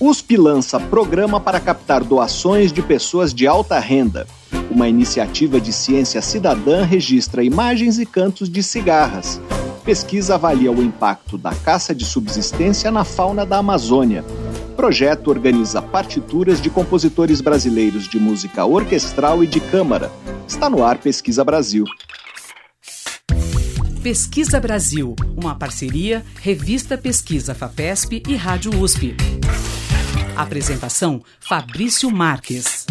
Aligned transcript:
USP 0.00 0.36
lança 0.36 0.78
programa 0.78 1.40
para 1.40 1.58
captar 1.58 2.04
doações 2.04 2.72
de 2.72 2.80
pessoas 2.80 3.34
de 3.34 3.48
alta 3.48 3.80
renda. 3.80 4.28
Uma 4.70 4.88
iniciativa 4.88 5.60
de 5.60 5.72
ciência 5.72 6.22
cidadã 6.22 6.84
registra 6.84 7.42
imagens 7.42 7.98
e 7.98 8.06
cantos 8.06 8.48
de 8.48 8.62
cigarras. 8.62 9.40
Pesquisa 9.84 10.36
avalia 10.36 10.70
o 10.70 10.84
impacto 10.84 11.36
da 11.36 11.52
caça 11.52 11.92
de 11.92 12.04
subsistência 12.04 12.92
na 12.92 13.02
fauna 13.02 13.44
da 13.44 13.56
Amazônia. 13.56 14.24
Projeto 14.76 15.28
organiza 15.28 15.82
partituras 15.82 16.60
de 16.62 16.70
compositores 16.70 17.40
brasileiros 17.40 18.06
de 18.06 18.20
música 18.20 18.64
orquestral 18.64 19.42
e 19.42 19.48
de 19.48 19.58
câmara. 19.58 20.12
Está 20.46 20.70
no 20.70 20.84
ar 20.84 20.98
Pesquisa 20.98 21.42
Brasil. 21.42 21.84
Pesquisa 24.00 24.60
Brasil, 24.60 25.16
uma 25.36 25.56
parceria 25.56 26.24
Revista 26.40 26.96
Pesquisa 26.96 27.52
FAPESP 27.52 28.22
e 28.28 28.36
Rádio 28.36 28.80
USP. 28.80 29.16
Apresentação 30.36 31.22
Fabrício 31.40 32.10
Marques. 32.10 32.86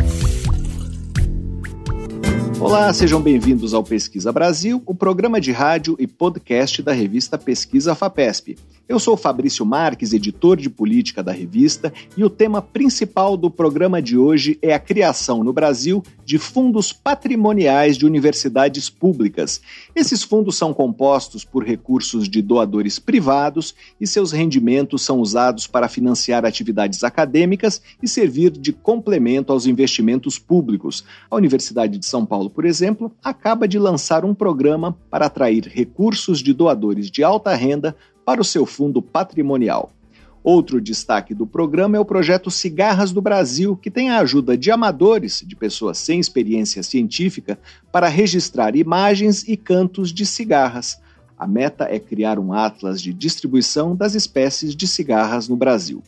Olá, 2.60 2.92
sejam 2.92 3.22
bem-vindos 3.22 3.74
ao 3.74 3.84
Pesquisa 3.84 4.32
Brasil, 4.32 4.82
o 4.86 4.96
programa 4.96 5.40
de 5.40 5.52
rádio 5.52 5.96
e 6.00 6.08
podcast 6.08 6.82
da 6.82 6.92
revista 6.92 7.38
Pesquisa 7.38 7.94
FAPESP. 7.94 8.58
Eu 8.90 9.00
sou 9.00 9.18
Fabrício 9.18 9.66
Marques, 9.66 10.14
editor 10.14 10.56
de 10.56 10.70
política 10.70 11.22
da 11.22 11.34
revista, 11.34 11.92
e 12.16 12.24
o 12.24 12.30
tema 12.30 12.62
principal 12.62 13.36
do 13.36 13.52
programa 13.52 14.02
de 14.02 14.18
hoje 14.18 14.58
é 14.62 14.74
a 14.74 14.80
criação 14.80 15.44
no 15.44 15.52
Brasil 15.52 16.02
de 16.24 16.38
fundos 16.38 16.94
patrimoniais 16.94 17.98
de 17.98 18.06
universidades 18.06 18.90
públicas. 18.90 19.62
Esses 19.94 20.24
fundos 20.24 20.56
são 20.56 20.74
compostos 20.74 21.44
por 21.44 21.66
recursos 21.66 22.30
de 22.30 22.42
doadores 22.42 22.98
privados 22.98 23.76
e 24.00 24.08
seus 24.08 24.32
rendimentos 24.32 25.02
são 25.02 25.20
usados 25.20 25.68
para 25.68 25.90
financiar 25.90 26.46
atividades 26.46 27.04
acadêmicas 27.04 27.82
e 28.02 28.08
servir 28.08 28.52
de 28.52 28.72
complemento 28.72 29.52
aos 29.52 29.68
investimentos 29.68 30.40
públicos. 30.40 31.04
A 31.30 31.36
Universidade 31.36 31.98
de 31.98 32.06
São 32.06 32.26
Paulo, 32.26 32.50
por 32.50 32.64
exemplo, 32.64 33.12
acaba 33.22 33.68
de 33.68 33.78
lançar 33.78 34.24
um 34.24 34.34
programa 34.34 34.98
para 35.10 35.26
atrair 35.26 35.68
recursos 35.68 36.40
de 36.40 36.54
doadores 36.54 37.12
de 37.12 37.22
alta 37.22 37.54
renda 37.54 37.94
para 38.28 38.42
o 38.42 38.44
seu 38.44 38.66
fundo 38.66 39.02
patrimonial. 39.02 39.90
Outro 40.44 40.82
destaque 40.82 41.34
do 41.34 41.48
programa 41.48 41.96
é 41.96 42.00
o 42.02 42.04
projeto 42.04 42.52
Cigarras 42.52 43.14
do 43.14 43.22
Brasil, 43.22 43.78
que 43.78 43.90
tem 43.90 44.10
a 44.10 44.20
ajuda 44.20 44.58
de 44.58 44.70
amadores, 44.70 45.42
de 45.48 45.56
pessoas 45.56 45.98
sem 45.98 46.20
experiência 46.20 46.84
científica, 46.84 47.58
para 47.90 48.10
registrar 48.10 48.76
imagens 48.76 49.48
e 49.48 49.56
cantos 49.56 50.12
de 50.12 50.26
cigarras. 50.26 51.00
A 51.40 51.48
meta 51.48 51.86
é 51.86 52.00
criar 52.00 52.38
um 52.38 52.52
atlas 52.52 53.02
de 53.02 53.14
distribuição 53.14 53.96
das 53.96 54.14
espécies 54.14 54.76
de 54.76 54.90
cigarras 54.90 55.48
no 55.48 55.56
Brasil. 55.56 56.04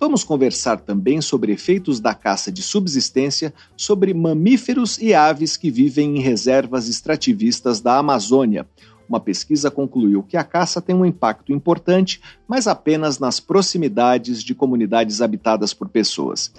Vamos 0.00 0.24
conversar 0.24 0.80
também 0.80 1.20
sobre 1.20 1.52
efeitos 1.52 2.00
da 2.00 2.14
caça 2.14 2.50
de 2.50 2.62
subsistência 2.62 3.54
sobre 3.76 4.12
mamíferos 4.12 4.98
e 5.00 5.14
aves 5.14 5.56
que 5.56 5.70
vivem 5.70 6.16
em 6.16 6.20
reservas 6.20 6.88
extrativistas 6.88 7.80
da 7.80 7.96
Amazônia. 7.96 8.66
Uma 9.08 9.20
pesquisa 9.20 9.70
concluiu 9.70 10.22
que 10.22 10.36
a 10.36 10.44
caça 10.44 10.80
tem 10.80 10.94
um 10.94 11.04
impacto 11.04 11.52
importante, 11.52 12.20
mas 12.48 12.66
apenas 12.66 13.18
nas 13.18 13.38
proximidades 13.38 14.42
de 14.42 14.54
comunidades 14.54 15.20
habitadas 15.20 15.74
por 15.74 15.88
pessoas. 15.88 16.52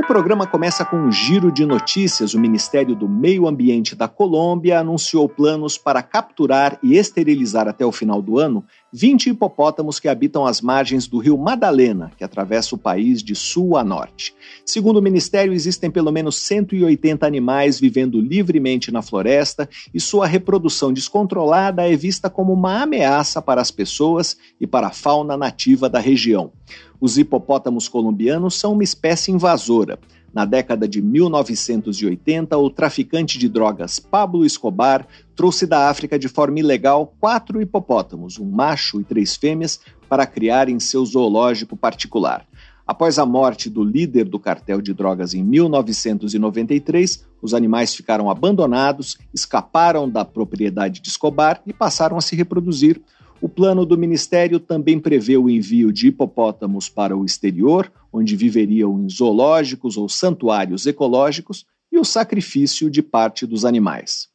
O 0.00 0.06
programa 0.06 0.46
começa 0.46 0.84
com 0.84 0.96
um 0.96 1.12
giro 1.12 1.52
de 1.52 1.66
notícias. 1.66 2.32
O 2.32 2.40
Ministério 2.40 2.96
do 2.96 3.06
Meio 3.06 3.46
Ambiente 3.46 3.94
da 3.94 4.08
Colômbia 4.08 4.80
anunciou 4.80 5.28
planos 5.28 5.76
para 5.76 6.02
capturar 6.02 6.78
e 6.82 6.96
esterilizar 6.96 7.68
até 7.68 7.84
o 7.84 7.92
final 7.92 8.22
do 8.22 8.38
ano 8.38 8.64
20 8.92 9.30
hipopótamos 9.30 10.00
que 10.00 10.08
habitam 10.08 10.44
as 10.44 10.60
margens 10.60 11.06
do 11.06 11.18
rio 11.18 11.38
Madalena, 11.38 12.10
que 12.16 12.24
atravessa 12.24 12.74
o 12.74 12.78
país 12.78 13.22
de 13.22 13.36
sul 13.36 13.76
a 13.76 13.84
norte. 13.84 14.34
Segundo 14.66 14.98
o 14.98 15.02
Ministério, 15.02 15.52
existem 15.52 15.90
pelo 15.90 16.10
menos 16.10 16.36
180 16.36 17.24
animais 17.24 17.78
vivendo 17.78 18.20
livremente 18.20 18.90
na 18.90 19.00
floresta 19.00 19.68
e 19.94 20.00
sua 20.00 20.26
reprodução 20.26 20.92
descontrolada 20.92 21.88
é 21.88 21.94
vista 21.94 22.28
como 22.28 22.52
uma 22.52 22.82
ameaça 22.82 23.40
para 23.40 23.60
as 23.60 23.70
pessoas 23.70 24.36
e 24.60 24.66
para 24.66 24.88
a 24.88 24.92
fauna 24.92 25.36
nativa 25.36 25.88
da 25.88 26.00
região. 26.00 26.52
Os 27.00 27.16
hipopótamos 27.16 27.88
colombianos 27.88 28.58
são 28.58 28.72
uma 28.72 28.84
espécie 28.84 29.30
invasora. 29.30 29.98
Na 30.32 30.44
década 30.44 30.86
de 30.86 31.02
1980, 31.02 32.56
o 32.56 32.70
traficante 32.70 33.36
de 33.36 33.48
drogas 33.48 33.98
Pablo 33.98 34.44
Escobar 34.44 35.06
trouxe 35.34 35.66
da 35.66 35.88
África 35.88 36.18
de 36.18 36.28
forma 36.28 36.60
ilegal 36.60 37.12
quatro 37.18 37.60
hipopótamos, 37.60 38.38
um 38.38 38.48
macho 38.48 39.00
e 39.00 39.04
três 39.04 39.34
fêmeas, 39.34 39.80
para 40.08 40.26
criar 40.26 40.68
em 40.68 40.78
seu 40.78 41.04
zoológico 41.04 41.76
particular. 41.76 42.46
Após 42.86 43.18
a 43.20 43.26
morte 43.26 43.70
do 43.70 43.84
líder 43.84 44.24
do 44.24 44.38
cartel 44.38 44.80
de 44.80 44.92
drogas 44.92 45.32
em 45.32 45.44
1993, 45.44 47.24
os 47.40 47.54
animais 47.54 47.94
ficaram 47.94 48.28
abandonados, 48.28 49.16
escaparam 49.32 50.08
da 50.10 50.24
propriedade 50.24 51.00
de 51.00 51.08
Escobar 51.08 51.62
e 51.64 51.72
passaram 51.72 52.16
a 52.16 52.20
se 52.20 52.34
reproduzir. 52.34 53.00
O 53.40 53.48
plano 53.48 53.86
do 53.86 53.96
Ministério 53.96 54.58
também 54.58 54.98
prevê 54.98 55.36
o 55.36 55.48
envio 55.48 55.92
de 55.92 56.08
hipopótamos 56.08 56.88
para 56.88 57.16
o 57.16 57.24
exterior, 57.24 57.90
onde 58.12 58.36
viveriam 58.36 59.00
em 59.00 59.08
zoológicos 59.08 59.96
ou 59.96 60.08
santuários 60.08 60.86
ecológicos, 60.86 61.66
e 61.92 61.98
o 61.98 62.04
sacrifício 62.04 62.88
de 62.88 63.02
parte 63.02 63.46
dos 63.46 63.64
animais. 63.64 64.28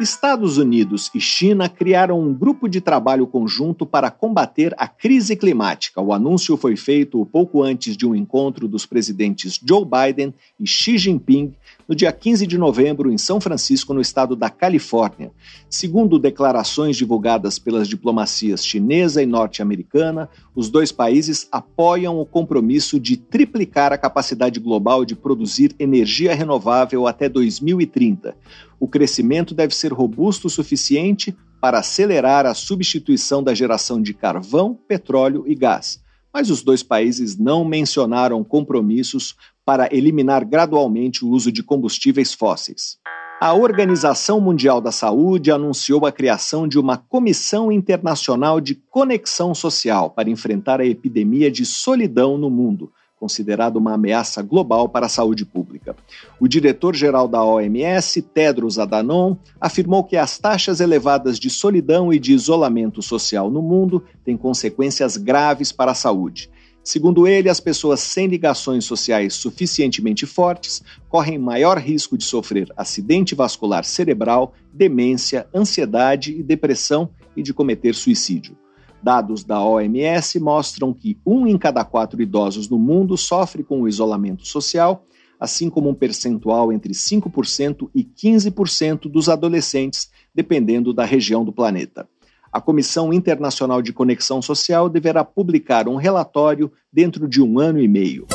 Estados 0.00 0.56
Unidos 0.56 1.10
e 1.14 1.20
China 1.20 1.68
criaram 1.68 2.20
um 2.20 2.32
grupo 2.34 2.66
de 2.66 2.80
trabalho 2.80 3.26
conjunto 3.26 3.84
para 3.84 4.10
combater 4.10 4.74
a 4.76 4.88
crise 4.88 5.36
climática. 5.36 6.00
O 6.00 6.12
anúncio 6.12 6.56
foi 6.56 6.76
feito 6.76 7.24
pouco 7.26 7.62
antes 7.62 7.96
de 7.96 8.06
um 8.06 8.14
encontro 8.14 8.66
dos 8.66 8.86
presidentes 8.86 9.60
Joe 9.62 9.84
Biden 9.84 10.34
e 10.58 10.66
Xi 10.66 10.96
Jinping 10.96 11.54
no 11.88 11.94
dia 11.94 12.12
15 12.12 12.46
de 12.46 12.56
novembro 12.58 13.10
em 13.10 13.18
São 13.18 13.40
Francisco, 13.40 13.92
no 13.94 14.00
estado 14.00 14.34
da 14.36 14.50
Califórnia. 14.50 15.30
Segundo 15.68 16.18
declarações 16.18 16.96
divulgadas 16.96 17.58
pelas 17.58 17.88
diplomacias 17.88 18.64
chinesa 18.64 19.22
e 19.22 19.26
norte-americana, 19.26 20.28
os 20.54 20.68
dois 20.68 20.92
países 20.92 21.48
apoiam 21.50 22.20
o 22.20 22.26
compromisso 22.26 23.00
de 23.00 23.16
triplicar 23.16 23.92
a 23.92 23.98
capacidade 23.98 24.60
global 24.60 25.04
de 25.04 25.16
produzir 25.16 25.74
energia 25.78 26.34
renovável 26.34 27.06
até 27.06 27.28
2030 27.28 28.36
o 28.82 28.88
crescimento 28.88 29.54
deve 29.54 29.76
ser 29.76 29.92
robusto 29.92 30.48
o 30.48 30.50
suficiente 30.50 31.32
para 31.60 31.78
acelerar 31.78 32.46
a 32.46 32.52
substituição 32.52 33.40
da 33.40 33.54
geração 33.54 34.02
de 34.02 34.12
carvão, 34.12 34.76
petróleo 34.88 35.44
e 35.46 35.54
gás. 35.54 36.02
Mas 36.34 36.50
os 36.50 36.64
dois 36.64 36.82
países 36.82 37.38
não 37.38 37.64
mencionaram 37.64 38.42
compromissos 38.42 39.36
para 39.64 39.88
eliminar 39.94 40.44
gradualmente 40.44 41.24
o 41.24 41.28
uso 41.28 41.52
de 41.52 41.62
combustíveis 41.62 42.32
fósseis. 42.32 42.98
A 43.40 43.54
Organização 43.54 44.40
Mundial 44.40 44.80
da 44.80 44.92
Saúde 44.92 45.50
anunciou 45.50 46.06
a 46.06 46.12
criação 46.12 46.68
de 46.68 46.78
uma 46.78 46.96
Comissão 46.96 47.72
Internacional 47.72 48.60
de 48.60 48.74
Conexão 48.74 49.54
Social 49.54 50.10
para 50.10 50.30
enfrentar 50.30 50.80
a 50.80 50.86
epidemia 50.86 51.50
de 51.50 51.66
solidão 51.66 52.38
no 52.38 52.48
mundo 52.48 52.92
considerado 53.22 53.76
uma 53.76 53.94
ameaça 53.94 54.42
global 54.42 54.88
para 54.88 55.06
a 55.06 55.08
saúde 55.08 55.46
pública. 55.46 55.94
O 56.40 56.48
diretor-geral 56.48 57.28
da 57.28 57.40
OMS, 57.44 58.20
Tedros 58.20 58.80
Adhanom, 58.80 59.36
afirmou 59.60 60.02
que 60.02 60.16
as 60.16 60.38
taxas 60.38 60.80
elevadas 60.80 61.38
de 61.38 61.48
solidão 61.48 62.12
e 62.12 62.18
de 62.18 62.32
isolamento 62.32 63.00
social 63.00 63.48
no 63.48 63.62
mundo 63.62 64.02
têm 64.24 64.36
consequências 64.36 65.16
graves 65.16 65.70
para 65.70 65.92
a 65.92 65.94
saúde. 65.94 66.50
Segundo 66.84 67.28
ele, 67.28 67.48
as 67.48 67.60
pessoas 67.60 68.00
sem 68.00 68.26
ligações 68.26 68.84
sociais 68.84 69.34
suficientemente 69.34 70.26
fortes 70.26 70.82
correm 71.08 71.38
maior 71.38 71.78
risco 71.78 72.18
de 72.18 72.24
sofrer 72.24 72.72
acidente 72.76 73.36
vascular 73.36 73.84
cerebral, 73.84 74.52
demência, 74.72 75.46
ansiedade 75.54 76.32
e 76.32 76.42
depressão 76.42 77.10
e 77.36 77.42
de 77.42 77.54
cometer 77.54 77.94
suicídio. 77.94 78.58
Dados 79.00 79.44
da 79.44 79.62
OMS 79.64 80.40
mostram 80.40 80.92
que 80.92 81.16
um 81.24 81.46
em 81.46 81.56
cada 81.56 81.84
quatro 81.84 82.20
idosos 82.20 82.68
no 82.68 82.78
mundo 82.78 83.16
sofre 83.16 83.62
com 83.62 83.82
o 83.82 83.88
isolamento 83.88 84.44
social, 84.44 85.06
assim 85.38 85.70
como 85.70 85.88
um 85.88 85.94
percentual 85.94 86.72
entre 86.72 86.92
5% 86.92 87.90
e 87.94 88.02
15% 88.04 89.02
dos 89.08 89.28
adolescentes, 89.28 90.10
dependendo 90.34 90.92
da 90.92 91.04
região 91.04 91.44
do 91.44 91.52
planeta 91.52 92.08
a 92.52 92.60
Comissão 92.60 93.12
Internacional 93.12 93.80
de 93.80 93.94
Conexão 93.94 94.42
Social 94.42 94.88
deverá 94.88 95.24
publicar 95.24 95.88
um 95.88 95.96
relatório 95.96 96.70
dentro 96.92 97.26
de 97.26 97.40
um 97.40 97.58
ano 97.58 97.80
e 97.80 97.88
meio. 97.88 98.26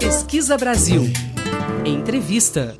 Pesquisa 0.00 0.58
Brasil. 0.58 1.02
Entrevista. 1.86 2.76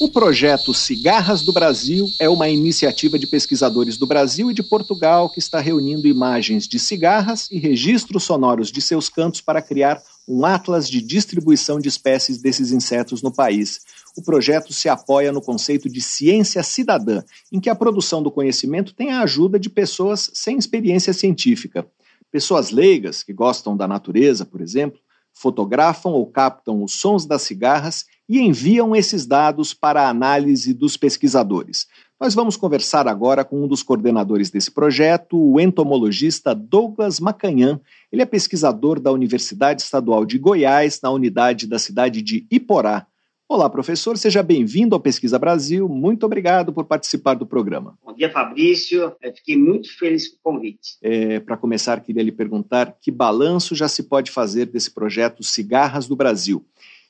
O 0.00 0.08
projeto 0.10 0.74
Cigarras 0.74 1.42
do 1.42 1.52
Brasil 1.52 2.06
é 2.20 2.28
uma 2.28 2.48
iniciativa 2.48 3.18
de 3.18 3.26
pesquisadores 3.26 3.96
do 3.96 4.06
Brasil 4.06 4.50
e 4.50 4.54
de 4.54 4.62
Portugal 4.62 5.30
que 5.30 5.38
está 5.38 5.60
reunindo 5.60 6.06
imagens 6.06 6.68
de 6.68 6.78
cigarras 6.78 7.48
e 7.50 7.58
registros 7.58 8.24
sonoros 8.24 8.70
de 8.70 8.80
seus 8.80 9.08
cantos 9.08 9.40
para 9.40 9.62
criar 9.62 10.02
um 10.28 10.44
atlas 10.44 10.88
de 10.88 11.00
distribuição 11.00 11.78
de 11.78 11.88
espécies 11.88 12.38
desses 12.38 12.70
insetos 12.70 13.22
no 13.22 13.32
país 13.32 13.80
o 14.16 14.22
projeto 14.22 14.72
se 14.72 14.88
apoia 14.88 15.32
no 15.32 15.42
conceito 15.42 15.88
de 15.88 16.00
ciência 16.00 16.62
cidadã, 16.62 17.22
em 17.52 17.58
que 17.58 17.68
a 17.68 17.74
produção 17.74 18.22
do 18.22 18.30
conhecimento 18.30 18.94
tem 18.94 19.10
a 19.10 19.22
ajuda 19.22 19.58
de 19.58 19.68
pessoas 19.68 20.30
sem 20.32 20.56
experiência 20.56 21.12
científica. 21.12 21.86
Pessoas 22.30 22.70
leigas, 22.70 23.22
que 23.22 23.32
gostam 23.32 23.76
da 23.76 23.86
natureza, 23.88 24.44
por 24.44 24.60
exemplo, 24.60 25.00
fotografam 25.32 26.12
ou 26.12 26.26
captam 26.26 26.82
os 26.82 26.92
sons 26.92 27.26
das 27.26 27.42
cigarras 27.42 28.06
e 28.28 28.40
enviam 28.40 28.94
esses 28.94 29.26
dados 29.26 29.74
para 29.74 30.02
a 30.02 30.08
análise 30.08 30.72
dos 30.72 30.96
pesquisadores. 30.96 31.86
Nós 32.18 32.34
vamos 32.34 32.56
conversar 32.56 33.08
agora 33.08 33.44
com 33.44 33.62
um 33.62 33.68
dos 33.68 33.82
coordenadores 33.82 34.48
desse 34.48 34.70
projeto, 34.70 35.36
o 35.36 35.60
entomologista 35.60 36.54
Douglas 36.54 37.18
Macanhã. 37.18 37.80
Ele 38.10 38.22
é 38.22 38.26
pesquisador 38.26 39.00
da 39.00 39.10
Universidade 39.10 39.82
Estadual 39.82 40.24
de 40.24 40.38
Goiás, 40.38 41.00
na 41.02 41.10
unidade 41.10 41.66
da 41.66 41.78
cidade 41.78 42.22
de 42.22 42.46
Iporá. 42.50 43.06
Olá, 43.46 43.68
professor, 43.68 44.16
seja 44.16 44.42
bem-vindo 44.42 44.94
ao 44.94 45.00
Pesquisa 45.00 45.38
Brasil. 45.38 45.86
Muito 45.86 46.24
obrigado 46.24 46.72
por 46.72 46.86
participar 46.86 47.34
do 47.34 47.46
programa. 47.46 47.98
Bom 48.02 48.14
dia, 48.14 48.30
Fabrício. 48.30 49.14
Eu 49.20 49.34
fiquei 49.34 49.54
muito 49.54 49.94
feliz 49.98 50.28
com 50.28 50.36
o 50.36 50.54
convite. 50.54 50.96
É, 51.02 51.40
Para 51.40 51.58
começar, 51.58 52.00
queria 52.00 52.22
lhe 52.22 52.32
perguntar 52.32 52.96
que 52.98 53.10
balanço 53.10 53.74
já 53.74 53.86
se 53.86 54.04
pode 54.04 54.30
fazer 54.30 54.66
desse 54.66 54.90
projeto 54.90 55.42
Cigarras 55.42 56.08
do 56.08 56.16
Brasil. 56.16 56.66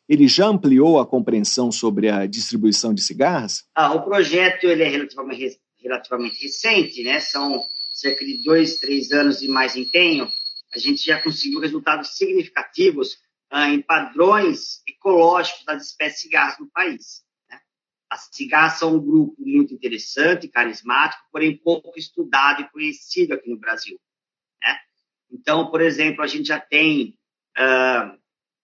Ele 0.09 0.27
já 0.27 0.49
ampliou 0.49 0.99
a 0.99 1.07
compreensão 1.07 1.71
sobre 1.71 2.11
a 2.11 2.27
distribuição 2.27 2.93
de 2.93 3.01
cigarras? 3.01 3.65
Ah, 3.73 3.95
o 3.95 4.03
projeto 4.03 4.65
ele 4.65 4.83
é 4.83 4.89
relativamente, 4.89 5.57
relativamente 5.81 6.43
recente, 6.43 7.03
né? 7.05 7.21
São 7.21 7.65
cerca 7.93 8.25
de 8.25 8.43
dois, 8.43 8.81
três 8.81 9.13
anos 9.13 9.39
de 9.39 9.47
mais 9.47 9.77
empenho. 9.77 10.29
A 10.75 10.79
gente 10.81 11.07
já 11.07 11.23
conseguiu 11.23 11.61
resultados 11.61 12.17
significativos 12.17 13.19
ah, 13.49 13.71
em 13.71 13.81
padrões 13.81 14.83
ecológicos 15.05 15.65
das 15.67 15.87
espécies 15.89 16.23
cigarras 16.23 16.59
no 16.59 16.67
país. 16.71 17.23
Né? 17.51 17.61
As 18.09 18.31
cigarras 18.33 18.79
são 18.79 18.97
um 18.97 19.05
grupo 19.05 19.35
muito 19.39 19.75
interessante, 19.75 20.49
carismático, 20.49 21.23
porém 21.31 21.59
pouco 21.59 21.93
estudado 21.99 22.63
e 22.63 22.71
conhecido 22.71 23.35
aqui 23.35 23.51
no 23.51 23.59
Brasil. 23.59 24.01
Né? 24.63 24.79
Então, 25.31 25.71
por 25.71 25.83
exemplo, 25.83 26.23
a 26.23 26.27
gente 26.27 26.49
já 26.49 26.59
tem 26.59 27.19
ah, 27.57 28.17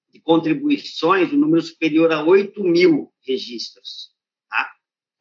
de 0.08 0.20
contribuições 0.20 1.32
um 1.32 1.36
número 1.36 1.62
superior 1.62 2.10
a 2.10 2.24
8 2.24 2.64
mil 2.64 3.12
registros. 3.26 4.10
Tá? 4.48 4.72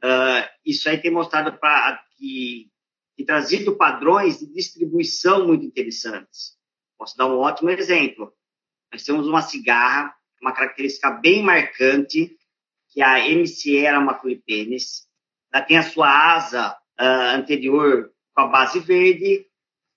Ah, 0.02 0.50
isso 0.66 0.88
aí 0.88 0.98
tem 0.98 1.12
mostrado 1.12 1.58
para 1.60 2.02
que, 2.18 2.72
que 3.18 3.26
trazido 3.26 3.76
padrões 3.76 4.40
de 4.40 4.48
distribuição 4.48 5.46
muito 5.46 5.66
interessantes. 5.66 6.58
Posso 6.98 7.18
dar 7.18 7.28
um 7.28 7.40
ótimo 7.40 7.70
exemplo. 7.70 8.34
Nós 8.92 9.04
temos 9.04 9.28
uma 9.28 9.42
cigarra, 9.42 10.14
uma 10.42 10.54
característica 10.54 11.10
bem 11.12 11.44
marcante, 11.44 12.36
que 12.90 13.02
a 13.02 13.20
MCera 13.30 14.00
maculipenis. 14.00 15.08
Ela 15.54 15.64
tem 15.64 15.78
a 15.78 15.84
sua 15.84 16.36
asa 16.36 16.78
uh, 17.00 17.36
anterior 17.36 18.12
com 18.34 18.42
a 18.42 18.48
base 18.48 18.80
verde 18.80 19.46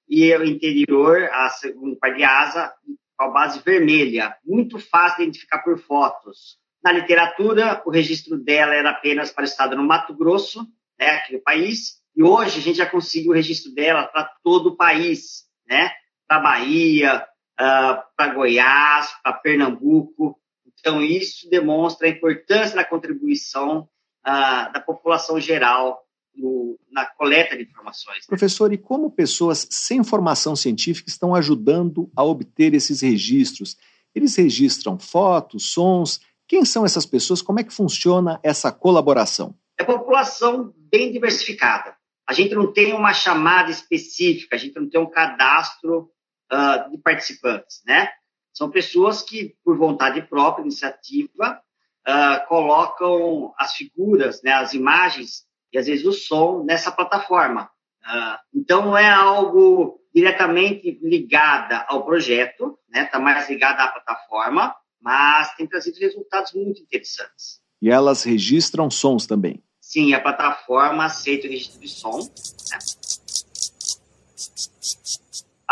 e 0.09 0.35
o 0.37 0.45
interior, 0.45 1.29
a 1.33 1.49
segunda 1.49 1.97
parte 1.97 2.19
de 2.19 2.25
asa, 2.25 2.73
com 3.17 3.25
a 3.25 3.31
base 3.31 3.61
vermelha. 3.65 4.37
Muito 4.45 4.79
fácil 4.79 5.19
de 5.19 5.23
identificar 5.25 5.59
por 5.61 5.79
fotos. 5.79 6.59
Na 6.83 6.93
literatura, 6.93 7.81
o 7.87 7.91
registro 7.91 8.37
dela 8.37 8.75
era 8.75 8.91
apenas 8.91 9.31
para 9.31 9.43
o 9.43 9.47
estado 9.47 9.77
no 9.77 9.85
Mato 9.85 10.15
Grosso, 10.15 10.67
né, 10.99 11.11
aqui 11.11 11.35
no 11.35 11.41
país, 11.41 12.03
e 12.15 12.23
hoje 12.23 12.59
a 12.59 12.63
gente 12.63 12.77
já 12.77 12.87
conseguiu 12.87 13.31
o 13.33 13.35
registro 13.35 13.73
dela 13.73 14.05
para 14.05 14.25
todo 14.43 14.71
o 14.71 14.77
país, 14.77 15.45
né? 15.67 15.91
Para 16.29 16.41
Bahia, 16.41 17.27
uh, 17.63 17.65
ah, 17.65 18.05
para 18.17 18.35
Goiás, 18.35 19.11
para 19.23 19.33
Pernambuco. 19.35 20.39
Então, 20.79 21.01
isso 21.01 21.49
demonstra 21.49 22.09
a 22.09 22.11
importância 22.11 22.75
da 22.75 22.85
contribuição 22.85 23.89
uh, 24.27 24.73
da 24.73 24.83
população 24.85 25.39
geral 25.39 26.03
no, 26.35 26.79
na 26.91 27.07
coleta 27.07 27.57
de 27.57 27.63
informações. 27.63 28.27
Professor, 28.27 28.73
e 28.73 28.79
como 28.79 29.11
pessoas 29.11 29.67
sem 29.71 30.03
formação 30.03 30.57
científica 30.57 31.09
estão 31.09 31.35
ajudando 31.35 32.11
a 32.17 32.25
obter 32.25 32.75
esses 32.75 33.01
registros? 33.01 33.77
Eles 34.15 34.35
registram 34.37 34.99
fotos, 34.99 35.73
sons? 35.73 36.21
Quem 36.49 36.65
são 36.65 36.85
essas 36.85 37.07
pessoas? 37.07 37.41
Como 37.41 37.61
é 37.61 37.65
que 37.65 37.73
funciona 37.73 38.41
essa 38.43 38.73
colaboração? 38.73 39.55
É 39.79 39.85
população 39.85 40.75
bem 40.77 41.13
diversificada. 41.13 41.97
A 42.29 42.33
gente 42.33 42.55
não 42.55 42.73
tem 42.73 42.93
uma 42.93 43.13
chamada 43.13 43.71
específica, 43.71 44.57
a 44.57 44.59
gente 44.59 44.79
não 44.79 44.89
tem 44.89 45.01
um 45.01 45.11
cadastro 45.11 46.11
uh, 46.53 46.91
de 46.91 46.99
participantes, 46.99 47.83
né? 47.87 48.09
São 48.53 48.71
pessoas 48.71 49.23
que, 49.23 49.57
por 49.65 49.79
vontade 49.79 50.21
própria, 50.23 50.63
iniciativa, 50.63 51.61
uh, 52.07 52.47
colocam 52.47 53.55
as 53.59 53.75
figuras, 53.75 54.43
né, 54.43 54.53
as 54.53 54.75
imagens 54.75 55.47
e 55.73 55.79
às 55.79 55.87
vezes 55.87 56.05
o 56.05 56.13
som 56.13 56.63
nessa 56.65 56.93
plataforma. 56.93 57.71
Uh, 58.03 58.39
então 58.55 58.85
não 58.85 58.99
é 58.99 59.11
algo 59.11 60.01
diretamente 60.15 60.99
ligada 61.03 61.87
ao 61.89 62.05
projeto, 62.05 62.79
né? 62.89 63.05
Está 63.05 63.19
mais 63.19 63.49
ligada 63.49 63.83
à 63.83 63.89
plataforma, 63.89 64.75
mas 65.01 65.55
tem 65.55 65.67
trazido 65.67 65.99
resultados 65.99 66.53
muito 66.53 66.83
interessantes. 66.83 67.63
E 67.81 67.91
elas 67.91 68.23
registram 68.23 68.91
sons 68.91 69.27
também? 69.27 69.63
Sim, 69.81 70.13
a 70.13 70.21
plataforma 70.21 71.07
aceita 71.07 71.47
o 71.47 71.51
registro 71.51 71.81
de 71.81 71.89
som. 71.89 72.19
Né? 72.19 72.79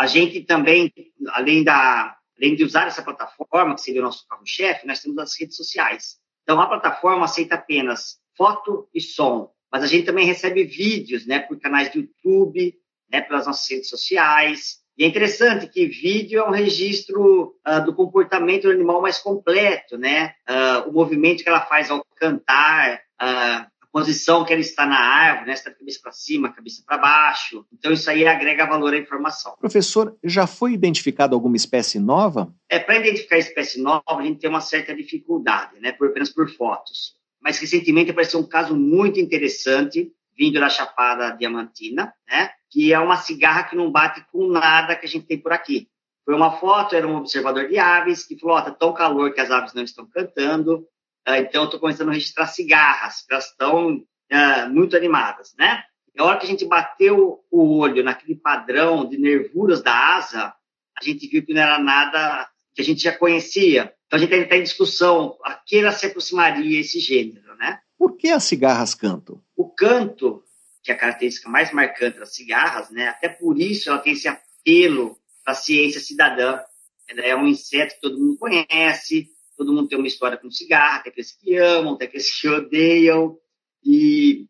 A 0.01 0.07
gente 0.07 0.41
também, 0.41 0.91
além, 1.27 1.63
da, 1.63 2.17
além 2.35 2.55
de 2.55 2.63
usar 2.63 2.87
essa 2.87 3.03
plataforma, 3.03 3.75
que 3.75 3.81
seria 3.81 4.01
o 4.01 4.03
nosso 4.03 4.25
carro-chefe, 4.27 4.87
nós 4.87 4.99
temos 4.99 5.15
as 5.19 5.39
redes 5.39 5.55
sociais. 5.55 6.17
Então, 6.41 6.59
a 6.59 6.65
plataforma 6.65 7.25
aceita 7.25 7.53
apenas 7.53 8.17
foto 8.35 8.89
e 8.95 8.99
som, 8.99 9.51
mas 9.71 9.83
a 9.83 9.85
gente 9.85 10.07
também 10.07 10.25
recebe 10.25 10.63
vídeos, 10.63 11.27
né, 11.27 11.37
por 11.41 11.59
canais 11.59 11.91
de 11.91 11.99
YouTube, 11.99 12.73
né, 13.11 13.21
pelas 13.21 13.45
nossas 13.45 13.69
redes 13.69 13.89
sociais. 13.89 14.79
E 14.97 15.03
é 15.03 15.07
interessante 15.07 15.67
que 15.67 15.85
vídeo 15.85 16.39
é 16.39 16.47
um 16.47 16.51
registro 16.51 17.55
uh, 17.67 17.85
do 17.85 17.93
comportamento 17.93 18.63
do 18.63 18.71
animal 18.71 19.03
mais 19.03 19.19
completo, 19.19 19.99
né? 19.99 20.33
Uh, 20.49 20.89
o 20.89 20.93
movimento 20.93 21.43
que 21.43 21.49
ela 21.49 21.61
faz 21.61 21.91
ao 21.91 22.03
cantar, 22.15 23.01
uh, 23.21 23.67
posição 23.91 24.45
que 24.45 24.53
ela 24.53 24.61
está 24.61 24.85
na 24.85 24.97
árvore, 24.97 25.47
né? 25.47 25.53
Está 25.53 25.69
de 25.69 25.77
cabeça 25.77 25.99
para 26.01 26.11
cima, 26.11 26.53
cabeça 26.53 26.83
para 26.85 26.97
baixo. 26.97 27.65
Então, 27.73 27.91
isso 27.91 28.09
aí 28.09 28.25
agrega 28.25 28.65
valor 28.65 28.93
à 28.93 28.97
informação. 28.97 29.55
Professor, 29.59 30.17
já 30.23 30.47
foi 30.47 30.73
identificada 30.73 31.35
alguma 31.35 31.55
espécie 31.55 31.99
nova? 31.99 32.53
É, 32.69 32.79
para 32.79 32.97
identificar 32.97 33.37
espécie 33.37 33.81
nova, 33.81 34.03
a 34.07 34.21
gente 34.21 34.39
tem 34.39 34.49
uma 34.49 34.61
certa 34.61 34.95
dificuldade, 34.95 35.79
né? 35.79 35.91
Por, 35.91 36.09
apenas 36.09 36.29
por 36.29 36.49
fotos. 36.49 37.15
Mas, 37.41 37.59
recentemente, 37.59 38.11
apareceu 38.11 38.39
um 38.39 38.47
caso 38.47 38.75
muito 38.75 39.19
interessante, 39.19 40.11
vindo 40.37 40.59
da 40.59 40.69
Chapada 40.69 41.31
Diamantina, 41.31 42.13
né? 42.27 42.51
Que 42.69 42.93
é 42.93 42.99
uma 42.99 43.17
cigarra 43.17 43.63
que 43.63 43.75
não 43.75 43.91
bate 43.91 44.25
com 44.31 44.47
nada 44.47 44.95
que 44.95 45.05
a 45.05 45.09
gente 45.09 45.25
tem 45.25 45.37
por 45.37 45.51
aqui. 45.51 45.87
Foi 46.23 46.35
uma 46.35 46.51
foto, 46.59 46.95
era 46.95 47.07
um 47.07 47.15
observador 47.15 47.67
de 47.67 47.77
aves, 47.77 48.25
que 48.25 48.37
falou, 48.37 48.57
oh, 48.57 48.61
tá 48.61 48.71
tão 48.71 48.93
calor 48.93 49.33
que 49.33 49.41
as 49.41 49.49
aves 49.49 49.73
não 49.73 49.83
estão 49.83 50.07
cantando, 50.07 50.87
então, 51.27 51.65
estou 51.65 51.79
começando 51.79 52.09
a 52.09 52.13
registrar 52.13 52.47
cigarras, 52.47 53.21
que 53.21 53.33
elas 53.33 53.47
estão 53.47 53.97
uh, 53.97 54.69
muito 54.69 54.95
animadas, 54.95 55.53
né? 55.57 55.83
Na 56.15 56.25
hora 56.25 56.39
que 56.39 56.45
a 56.45 56.49
gente 56.49 56.65
bateu 56.65 57.39
o 57.49 57.77
olho 57.77 58.03
naquele 58.03 58.35
padrão 58.35 59.07
de 59.07 59.17
nervuras 59.17 59.81
da 59.81 60.15
asa, 60.15 60.53
a 60.99 61.03
gente 61.03 61.27
viu 61.27 61.45
que 61.45 61.53
não 61.53 61.61
era 61.61 61.79
nada 61.79 62.49
que 62.73 62.81
a 62.81 62.85
gente 62.85 63.01
já 63.01 63.15
conhecia. 63.15 63.93
Então, 64.07 64.17
a 64.17 64.21
gente 64.21 64.33
está 64.33 64.57
em 64.57 64.63
discussão 64.63 65.37
a 65.43 65.53
que 65.53 65.77
ela 65.77 65.91
se 65.91 66.05
aproximaria 66.05 66.79
esse 66.79 66.99
gênero, 66.99 67.55
né? 67.55 67.79
Por 67.97 68.17
que 68.17 68.29
as 68.29 68.43
cigarras 68.43 68.93
cantam? 68.95 69.41
O 69.55 69.69
canto 69.69 70.43
que 70.83 70.91
é 70.91 70.95
a 70.95 70.97
característica 70.97 71.49
mais 71.49 71.71
marcante 71.71 72.19
das 72.19 72.33
cigarras, 72.33 72.89
né? 72.89 73.07
Até 73.09 73.29
por 73.29 73.59
isso 73.59 73.89
ela 73.89 73.99
tem 73.99 74.13
esse 74.13 74.27
apelo 74.27 75.17
para 75.43 75.53
a 75.53 75.55
ciência 75.55 76.01
cidadã. 76.01 76.59
Ela 77.07 77.21
é 77.21 77.35
um 77.35 77.47
inseto 77.47 77.95
que 77.95 78.01
todo 78.01 78.19
mundo 78.19 78.37
conhece, 78.37 79.29
todo 79.61 79.73
mundo 79.73 79.87
tem 79.87 79.97
uma 79.97 80.07
história 80.07 80.37
com 80.37 80.49
cigarra, 80.49 81.03
tem 81.03 81.11
aqueles 81.11 81.33
que 81.33 81.55
amam, 81.55 81.95
tem 81.95 82.07
aqueles 82.07 82.41
que 82.41 82.47
odeiam, 82.47 83.37
e 83.83 84.47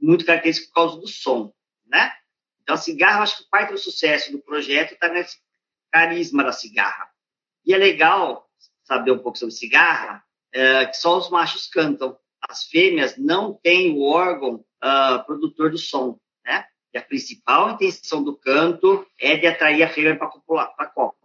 muito 0.00 0.26
característico 0.26 0.66
por 0.68 0.74
causa 0.74 1.00
do 1.00 1.06
som, 1.06 1.52
né? 1.86 2.12
Então, 2.60 2.76
cigarra, 2.76 3.22
acho 3.22 3.38
que 3.38 3.48
parte 3.48 3.70
do 3.70 3.78
sucesso 3.78 4.32
do 4.32 4.40
projeto 4.40 4.94
está 4.94 5.08
nesse 5.08 5.36
carisma 5.92 6.42
da 6.42 6.50
cigarra. 6.50 7.08
E 7.64 7.72
é 7.72 7.78
legal 7.78 8.50
saber 8.82 9.12
um 9.12 9.18
pouco 9.20 9.38
sobre 9.38 9.54
cigarra, 9.54 10.24
é, 10.52 10.86
que 10.86 10.96
só 10.96 11.18
os 11.18 11.30
machos 11.30 11.68
cantam. 11.68 12.18
As 12.48 12.64
fêmeas 12.64 13.16
não 13.16 13.54
têm 13.54 13.92
o 13.96 14.02
órgão 14.02 14.64
uh, 14.82 15.24
produtor 15.24 15.70
do 15.70 15.78
som, 15.78 16.18
né? 16.44 16.66
E 16.92 16.98
a 16.98 17.02
principal 17.02 17.70
intenção 17.70 18.24
do 18.24 18.36
canto 18.36 19.06
é 19.20 19.36
de 19.36 19.46
atrair 19.46 19.84
a 19.84 19.88
fêmea 19.88 20.16
para 20.16 20.26
a 20.26 20.30
cópula, 20.30 21.15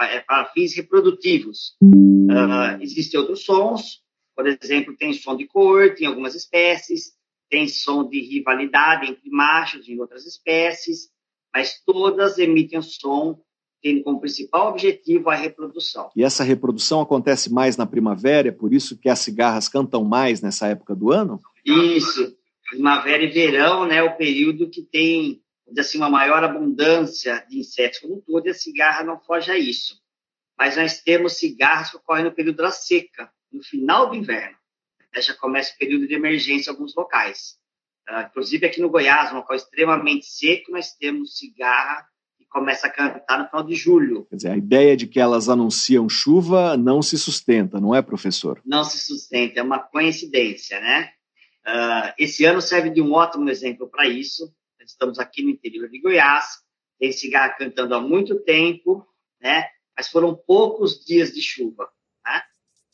é 0.00 0.20
para 0.20 0.46
fins 0.46 0.74
reprodutivos. 0.74 1.76
Uh, 1.82 2.80
existem 2.80 3.18
outros 3.18 3.44
sons, 3.44 4.02
por 4.36 4.46
exemplo, 4.46 4.96
tem 4.96 5.12
som 5.12 5.36
de 5.36 5.46
cor, 5.46 5.94
tem 5.94 6.06
algumas 6.06 6.34
espécies, 6.34 7.12
tem 7.50 7.66
som 7.66 8.08
de 8.08 8.20
rivalidade 8.20 9.10
entre 9.10 9.28
machos 9.30 9.88
em 9.88 9.98
outras 9.98 10.26
espécies, 10.26 11.10
mas 11.52 11.82
todas 11.84 12.38
emitem 12.38 12.80
som 12.82 13.40
tendo 13.82 14.02
como 14.02 14.20
principal 14.20 14.70
objetivo 14.70 15.30
a 15.30 15.34
reprodução. 15.34 16.10
E 16.14 16.24
essa 16.24 16.42
reprodução 16.42 17.00
acontece 17.00 17.52
mais 17.52 17.76
na 17.76 17.86
primavera, 17.86 18.48
é 18.48 18.52
por 18.52 18.72
isso 18.72 18.98
que 18.98 19.08
as 19.08 19.20
cigarras 19.20 19.68
cantam 19.68 20.04
mais 20.04 20.40
nessa 20.40 20.66
época 20.66 20.94
do 20.94 21.12
ano? 21.12 21.40
Isso. 21.64 22.36
Primavera 22.70 23.22
e 23.22 23.28
verão, 23.28 23.86
né, 23.86 23.96
é 23.96 24.02
o 24.02 24.16
período 24.16 24.68
que 24.68 24.82
tem 24.82 25.40
assim, 25.76 25.98
uma 25.98 26.10
maior 26.10 26.42
abundância 26.42 27.44
de 27.48 27.58
insetos 27.58 27.98
como 27.98 28.16
um 28.16 28.20
todo, 28.20 28.46
e 28.46 28.50
a 28.50 28.54
cigarra 28.54 29.02
não 29.02 29.18
foge 29.18 29.50
a 29.50 29.58
isso. 29.58 30.00
Mas 30.56 30.76
nós 30.76 31.00
temos 31.02 31.34
cigarras 31.34 31.90
que 31.90 31.96
ocorrem 31.96 32.24
no 32.24 32.32
período 32.32 32.56
da 32.56 32.70
seca, 32.70 33.30
no 33.52 33.62
final 33.62 34.08
do 34.10 34.16
inverno. 34.16 34.56
Já 35.16 35.34
começa 35.34 35.74
o 35.74 35.78
período 35.78 36.06
de 36.06 36.14
emergência 36.14 36.70
em 36.70 36.72
alguns 36.72 36.94
locais. 36.94 37.56
Uh, 38.08 38.22
inclusive 38.22 38.66
aqui 38.66 38.80
no 38.80 38.88
Goiás, 38.88 39.32
um 39.32 39.36
local 39.36 39.56
extremamente 39.56 40.26
seco, 40.26 40.70
nós 40.70 40.92
temos 40.92 41.36
cigarra 41.36 42.06
que 42.38 42.46
começa 42.46 42.86
a 42.86 42.90
cantar 42.90 43.38
no 43.38 43.48
final 43.48 43.64
de 43.64 43.74
julho. 43.74 44.26
Quer 44.26 44.36
dizer, 44.36 44.50
a 44.50 44.56
ideia 44.56 44.96
de 44.96 45.06
que 45.06 45.18
elas 45.18 45.48
anunciam 45.48 46.08
chuva 46.08 46.76
não 46.76 47.02
se 47.02 47.18
sustenta, 47.18 47.80
não 47.80 47.94
é, 47.94 48.00
professor? 48.00 48.62
Não 48.64 48.84
se 48.84 48.98
sustenta, 48.98 49.60
é 49.60 49.62
uma 49.62 49.80
coincidência, 49.80 50.80
né? 50.80 51.10
Uh, 51.66 52.14
esse 52.18 52.44
ano 52.44 52.62
serve 52.62 52.90
de 52.90 53.02
um 53.02 53.12
ótimo 53.12 53.50
exemplo 53.50 53.88
para 53.90 54.06
isso. 54.06 54.50
Estamos 54.88 55.18
aqui 55.18 55.42
no 55.42 55.50
interior 55.50 55.88
de 55.88 56.00
Goiás, 56.00 56.46
tem 56.98 57.12
cigarra 57.12 57.50
cantando 57.50 57.94
há 57.94 58.00
muito 58.00 58.40
tempo, 58.40 59.06
né? 59.40 59.68
Mas 59.96 60.08
foram 60.08 60.34
poucos 60.34 61.04
dias 61.04 61.32
de 61.32 61.42
chuva. 61.42 61.88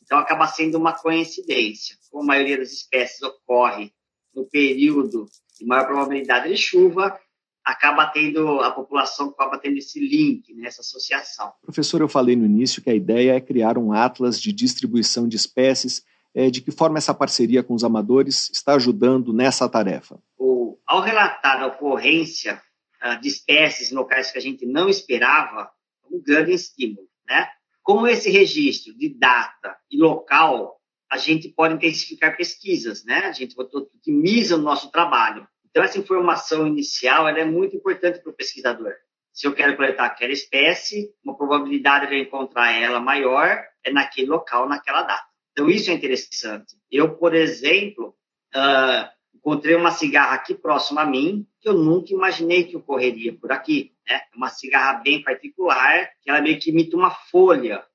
Então, 0.05 0.19
acaba 0.19 0.45
sendo 0.45 0.77
uma 0.77 0.93
coincidência. 0.93 1.97
Como 2.11 2.23
a 2.23 2.27
maioria 2.27 2.59
das 2.59 2.71
espécies 2.71 3.21
ocorre 3.23 3.91
no 4.33 4.45
período 4.45 5.25
de 5.57 5.65
maior 5.65 5.87
probabilidade 5.87 6.49
de 6.49 6.57
chuva, 6.57 7.19
acaba 7.63 8.05
tendo, 8.07 8.61
a 8.61 8.69
população 8.69 9.29
acaba 9.29 9.57
tendo 9.57 9.77
esse 9.77 9.99
link, 9.99 10.53
né, 10.53 10.67
essa 10.67 10.81
associação. 10.81 11.51
Professor, 11.63 12.01
eu 12.01 12.07
falei 12.07 12.35
no 12.35 12.45
início 12.45 12.83
que 12.83 12.89
a 12.91 12.95
ideia 12.95 13.35
é 13.35 13.41
criar 13.41 13.79
um 13.79 13.91
atlas 13.91 14.39
de 14.39 14.53
distribuição 14.53 15.27
de 15.27 15.37
espécies. 15.37 16.03
É, 16.35 16.49
de 16.49 16.61
que 16.61 16.69
forma 16.69 16.97
essa 16.97 17.13
parceria 17.13 17.63
com 17.63 17.73
os 17.73 17.85
amadores 17.85 18.49
está 18.51 18.75
ajudando 18.75 19.31
nessa 19.31 19.69
tarefa? 19.69 20.19
O, 20.37 20.77
ao 20.85 20.99
relatar 20.99 21.61
a 21.61 21.67
ocorrência 21.67 22.61
uh, 23.01 23.19
de 23.21 23.29
espécies 23.29 23.89
em 23.89 23.95
locais 23.95 24.31
que 24.31 24.37
a 24.37 24.41
gente 24.41 24.65
não 24.65 24.89
esperava, 24.89 25.71
um 26.11 26.21
grande 26.21 26.51
estímulo, 26.51 27.07
né? 27.25 27.47
Com 27.81 28.05
esse 28.05 28.29
registro 28.29 28.93
de 28.97 29.09
data 29.17 29.77
e 29.89 29.97
local, 29.97 30.75
a 31.09 31.17
gente 31.17 31.47
pode 31.47 31.75
intensificar 31.75 32.35
pesquisas, 32.35 33.05
né? 33.05 33.27
A 33.27 33.31
gente 33.31 33.55
otimiza 33.57 34.55
o 34.55 34.61
nosso 34.61 34.91
trabalho. 34.91 35.47
Então, 35.69 35.83
essa 35.83 35.99
informação 35.99 36.67
inicial 36.67 37.27
é 37.27 37.45
muito 37.45 37.75
importante 37.75 38.19
para 38.19 38.31
o 38.31 38.35
pesquisador. 38.35 38.93
Se 39.31 39.45
eu 39.45 39.53
quero 39.53 39.75
coletar 39.75 40.05
aquela 40.05 40.31
espécie, 40.31 41.13
uma 41.23 41.37
probabilidade 41.37 42.07
de 42.07 42.15
eu 42.15 42.23
encontrar 42.23 42.71
ela 42.71 42.99
maior 42.99 43.61
é 43.83 43.91
naquele 43.91 44.27
local, 44.27 44.67
naquela 44.67 45.03
data. 45.03 45.34
Então, 45.55 45.69
isso 45.69 45.89
é 45.89 45.93
interessante. 45.93 46.75
Eu, 46.91 47.15
por 47.15 47.33
exemplo, 47.33 48.13
uh, 48.53 49.09
encontrei 49.33 49.73
uma 49.73 49.91
cigarra 49.91 50.35
aqui 50.35 50.53
próxima 50.53 51.03
a 51.03 51.05
mim, 51.05 51.47
que 51.61 51.69
eu 51.69 51.73
nunca 51.73 52.11
imaginei 52.11 52.65
que 52.65 52.75
ocorreria 52.75 53.33
por 53.33 53.53
aqui. 53.53 53.93
Né? 54.05 54.19
Uma 54.35 54.49
cigarra 54.49 54.95
bem 54.95 55.23
particular, 55.23 56.09
que 56.21 56.29
ela 56.29 56.41
meio 56.41 56.59
que 56.59 56.71
imita 56.71 56.97
uma 56.97 57.09
folha. 57.09 57.85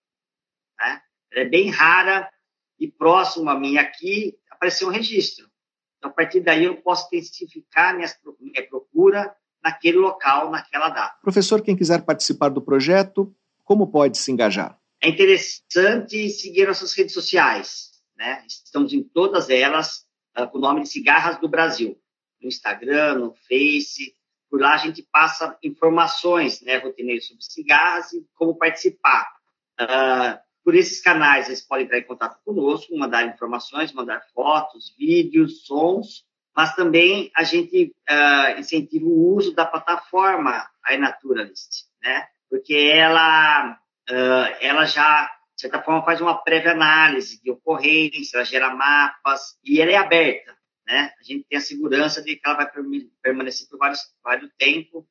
Né? 0.80 1.02
Ela 1.30 1.44
é 1.44 1.48
bem 1.50 1.68
rara 1.68 2.30
e 2.78 2.88
próximo 2.88 3.50
a 3.50 3.60
mim 3.60 3.76
aqui 3.76 4.38
apareceu 4.50 4.88
um 4.88 4.90
registro. 4.90 5.46
Então, 5.98 6.10
a 6.10 6.14
partir 6.14 6.40
daí, 6.40 6.64
eu 6.64 6.80
posso 6.80 7.08
intensificar 7.08 7.94
minha, 7.94 8.08
procura 8.70 9.36
naquele 9.62 9.98
local, 9.98 10.50
naquela 10.50 10.88
data. 10.88 11.18
Professor, 11.20 11.60
quem 11.60 11.76
quiser 11.76 12.06
participar 12.06 12.48
do 12.48 12.62
projeto, 12.62 13.36
como 13.64 13.86
pode 13.86 14.16
se 14.16 14.32
engajar? 14.32 14.79
É 15.02 15.08
interessante 15.08 16.28
seguir 16.28 16.66
nossas 16.66 16.92
redes 16.92 17.14
sociais. 17.14 17.90
Né? 18.16 18.44
Estamos 18.46 18.92
em 18.92 19.02
todas 19.02 19.48
elas, 19.48 20.06
uh, 20.38 20.46
com 20.48 20.58
o 20.58 20.60
nome 20.60 20.82
de 20.82 20.88
Cigarras 20.88 21.40
do 21.40 21.48
Brasil, 21.48 21.98
no 22.40 22.48
Instagram, 22.48 23.14
no 23.14 23.34
Face. 23.48 24.14
Por 24.50 24.60
lá 24.60 24.74
a 24.74 24.78
gente 24.78 25.02
passa 25.10 25.56
informações 25.62 26.60
né, 26.60 26.76
rotineiras 26.76 27.26
sobre 27.26 27.42
cigarras 27.44 28.12
e 28.12 28.26
como 28.34 28.58
participar. 28.58 29.26
Uh, 29.80 30.38
por 30.62 30.74
esses 30.74 31.00
canais, 31.00 31.46
eles 31.46 31.62
podem 31.62 31.86
entrar 31.86 31.98
em 31.98 32.06
contato 32.06 32.38
conosco, 32.44 32.96
mandar 32.96 33.26
informações, 33.26 33.92
mandar 33.92 34.22
fotos, 34.34 34.94
vídeos, 34.98 35.64
sons, 35.64 36.26
mas 36.54 36.74
também 36.74 37.30
a 37.34 37.42
gente 37.42 37.94
uh, 38.10 38.58
incentiva 38.58 39.06
o 39.06 39.34
uso 39.34 39.54
da 39.54 39.64
plataforma 39.64 40.68
iNaturalist, 40.90 41.86
né? 42.02 42.26
Porque 42.50 42.74
ela, 42.74 43.78
ela 44.60 44.84
já 44.84 45.30
de 45.60 45.68
certa 45.68 45.82
forma, 45.82 46.02
faz 46.02 46.22
uma 46.22 46.34
prévia 46.34 46.72
análise 46.72 47.38
de 47.42 47.50
ocorrência, 47.50 48.38
ela 48.38 48.44
gera 48.44 48.74
mapas 48.74 49.58
e 49.62 49.78
ela 49.78 49.90
é 49.90 49.96
aberta. 49.96 50.56
Né? 50.86 51.12
A 51.20 51.22
gente 51.22 51.44
tem 51.46 51.58
a 51.58 51.60
segurança 51.60 52.22
de 52.22 52.34
que 52.34 52.40
ela 52.46 52.56
vai 52.56 52.66
permanecer 53.22 53.68
por 53.68 53.78
vários, 53.78 54.00
vários 54.24 54.50
tempo 54.56 55.06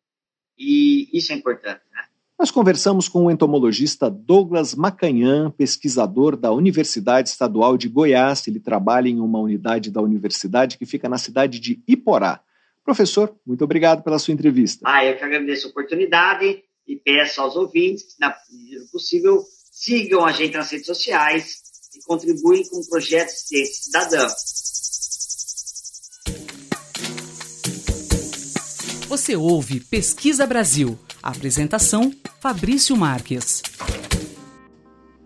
e 0.58 1.08
isso 1.13 1.32
é 1.32 1.36
importante. 1.36 1.82
Né? 1.94 2.03
Nós 2.39 2.50
conversamos 2.50 3.08
com 3.08 3.25
o 3.25 3.32
entomologista 3.32 4.10
Douglas 4.10 4.74
Macanhã, 4.74 5.51
pesquisador 5.51 6.36
da 6.36 6.51
Universidade 6.51 7.29
Estadual 7.29 7.77
de 7.77 7.88
Goiás. 7.88 8.48
Ele 8.48 8.60
trabalha 8.60 9.08
em 9.08 9.20
uma 9.20 9.38
unidade 9.38 9.91
da 9.91 10.01
universidade 10.01 10.79
que 10.79 10.86
fica 10.86 11.08
na 11.08 11.20
cidade 11.20 11.60
de 11.60 11.79
Iporá. 11.88 12.41
Professor, 12.84 13.36
muito 13.46 13.63
obrigado 13.63 14.01
pela 14.01 14.18
sua 14.18 14.34
entrevista. 14.34 14.84
Ah, 14.84 15.06
eu 15.06 15.15
que 15.15 15.24
agradeço 15.24 15.68
a 15.68 15.70
oportunidade 15.70 16.63
e 16.89 16.96
peço 16.96 17.39
aos 17.39 17.55
ouvintes 17.55 18.03
que, 18.03 18.19
na 18.19 18.36
medida 18.51 18.84
possível, 18.91 19.46
sigam 19.72 20.25
a 20.25 20.31
gente 20.31 20.58
nas 20.58 20.72
redes 20.72 20.88
sociais 20.88 21.60
e 21.93 22.03
contribuem 22.03 22.67
com 22.67 22.77
o 22.77 22.89
projeto 22.89 23.29
Ciência 23.29 23.84
Cidadã. 23.84 24.27
Você 29.08 29.36
ouve 29.36 29.79
Pesquisa 29.79 30.48
Brasil. 30.48 30.98
Apresentação: 31.22 32.12
Fabrício 32.41 32.96
Marques. 32.96 33.62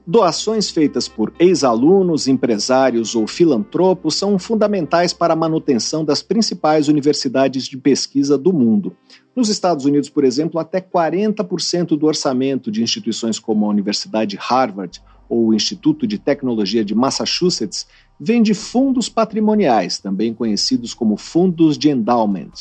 Doações 0.05 0.69
feitas 0.69 1.07
por 1.07 1.31
ex-alunos, 1.39 2.27
empresários 2.27 3.15
ou 3.15 3.25
filantropos 3.25 4.15
são 4.15 4.37
fundamentais 4.37 5.13
para 5.13 5.31
a 5.31 5.35
manutenção 5.35 6.03
das 6.03 6.21
principais 6.21 6.89
universidades 6.89 7.65
de 7.65 7.77
pesquisa 7.77 8.37
do 8.37 8.51
mundo. 8.51 8.93
Nos 9.33 9.47
Estados 9.47 9.85
Unidos, 9.85 10.09
por 10.09 10.25
exemplo, 10.25 10.59
até 10.59 10.81
40% 10.81 11.97
do 11.97 12.05
orçamento 12.05 12.69
de 12.69 12.83
instituições 12.83 13.39
como 13.39 13.65
a 13.65 13.69
Universidade 13.69 14.35
Harvard 14.35 15.01
ou 15.29 15.47
o 15.47 15.53
Instituto 15.53 16.05
de 16.05 16.19
Tecnologia 16.19 16.83
de 16.83 16.93
Massachusetts 16.93 17.87
vem 18.19 18.43
de 18.43 18.53
fundos 18.53 19.07
patrimoniais, 19.07 19.99
também 19.99 20.33
conhecidos 20.33 20.93
como 20.93 21.15
fundos 21.15 21.77
de 21.77 21.89
endowment. 21.89 22.51